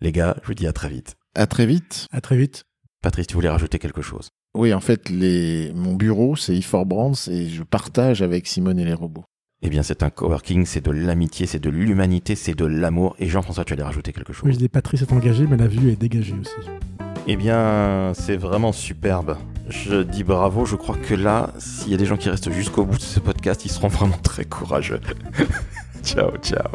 Les 0.00 0.12
gars, 0.12 0.36
je 0.42 0.46
vous 0.46 0.54
dis 0.54 0.66
à 0.66 0.72
très 0.72 0.88
vite. 0.88 1.16
À 1.34 1.46
très 1.46 1.66
vite. 1.66 2.06
À 2.12 2.20
très 2.20 2.36
vite. 2.36 2.64
Patrice, 3.02 3.26
tu 3.26 3.34
voulais 3.34 3.48
rajouter 3.48 3.78
quelque 3.78 4.02
chose? 4.02 4.30
Oui, 4.54 4.72
en 4.72 4.80
fait, 4.80 5.08
les... 5.08 5.72
mon 5.74 5.94
bureau, 5.94 6.36
c'est 6.36 6.58
e 6.58 6.84
Brands 6.84 7.12
et 7.30 7.48
je 7.48 7.62
partage 7.62 8.22
avec 8.22 8.46
Simone 8.46 8.78
et 8.78 8.84
les 8.84 8.94
robots. 8.94 9.24
Eh 9.60 9.70
bien, 9.70 9.82
c'est 9.82 10.04
un 10.04 10.10
coworking, 10.10 10.66
c'est 10.66 10.84
de 10.84 10.92
l'amitié, 10.92 11.46
c'est 11.46 11.58
de 11.58 11.68
l'humanité, 11.68 12.36
c'est 12.36 12.54
de 12.54 12.64
l'amour. 12.64 13.16
Et 13.18 13.26
Jean-François, 13.26 13.64
tu 13.64 13.72
allais 13.72 13.82
rajouter 13.82 14.12
quelque 14.12 14.32
chose? 14.32 14.44
Oui, 14.46 14.52
je 14.52 14.58
dis 14.58 14.68
Patrice 14.68 15.02
est 15.02 15.12
engagé, 15.12 15.46
mais 15.48 15.56
la 15.56 15.66
vue 15.66 15.90
est 15.90 15.96
dégagée 15.96 16.34
aussi. 16.40 16.68
Eh 17.26 17.36
bien, 17.36 18.12
c'est 18.14 18.36
vraiment 18.36 18.72
superbe. 18.72 19.36
Je 19.68 20.02
dis 20.02 20.24
bravo. 20.24 20.64
Je 20.64 20.76
crois 20.76 20.96
que 20.96 21.14
là, 21.14 21.52
s'il 21.58 21.90
y 21.90 21.94
a 21.94 21.98
des 21.98 22.06
gens 22.06 22.16
qui 22.16 22.30
restent 22.30 22.52
jusqu'au 22.52 22.84
bout 22.84 22.96
de 22.96 23.02
ce 23.02 23.20
podcast, 23.20 23.64
ils 23.64 23.70
seront 23.70 23.88
vraiment 23.88 24.18
très 24.22 24.44
courageux. 24.44 25.00
ciao, 26.02 26.30
ciao. 26.38 26.70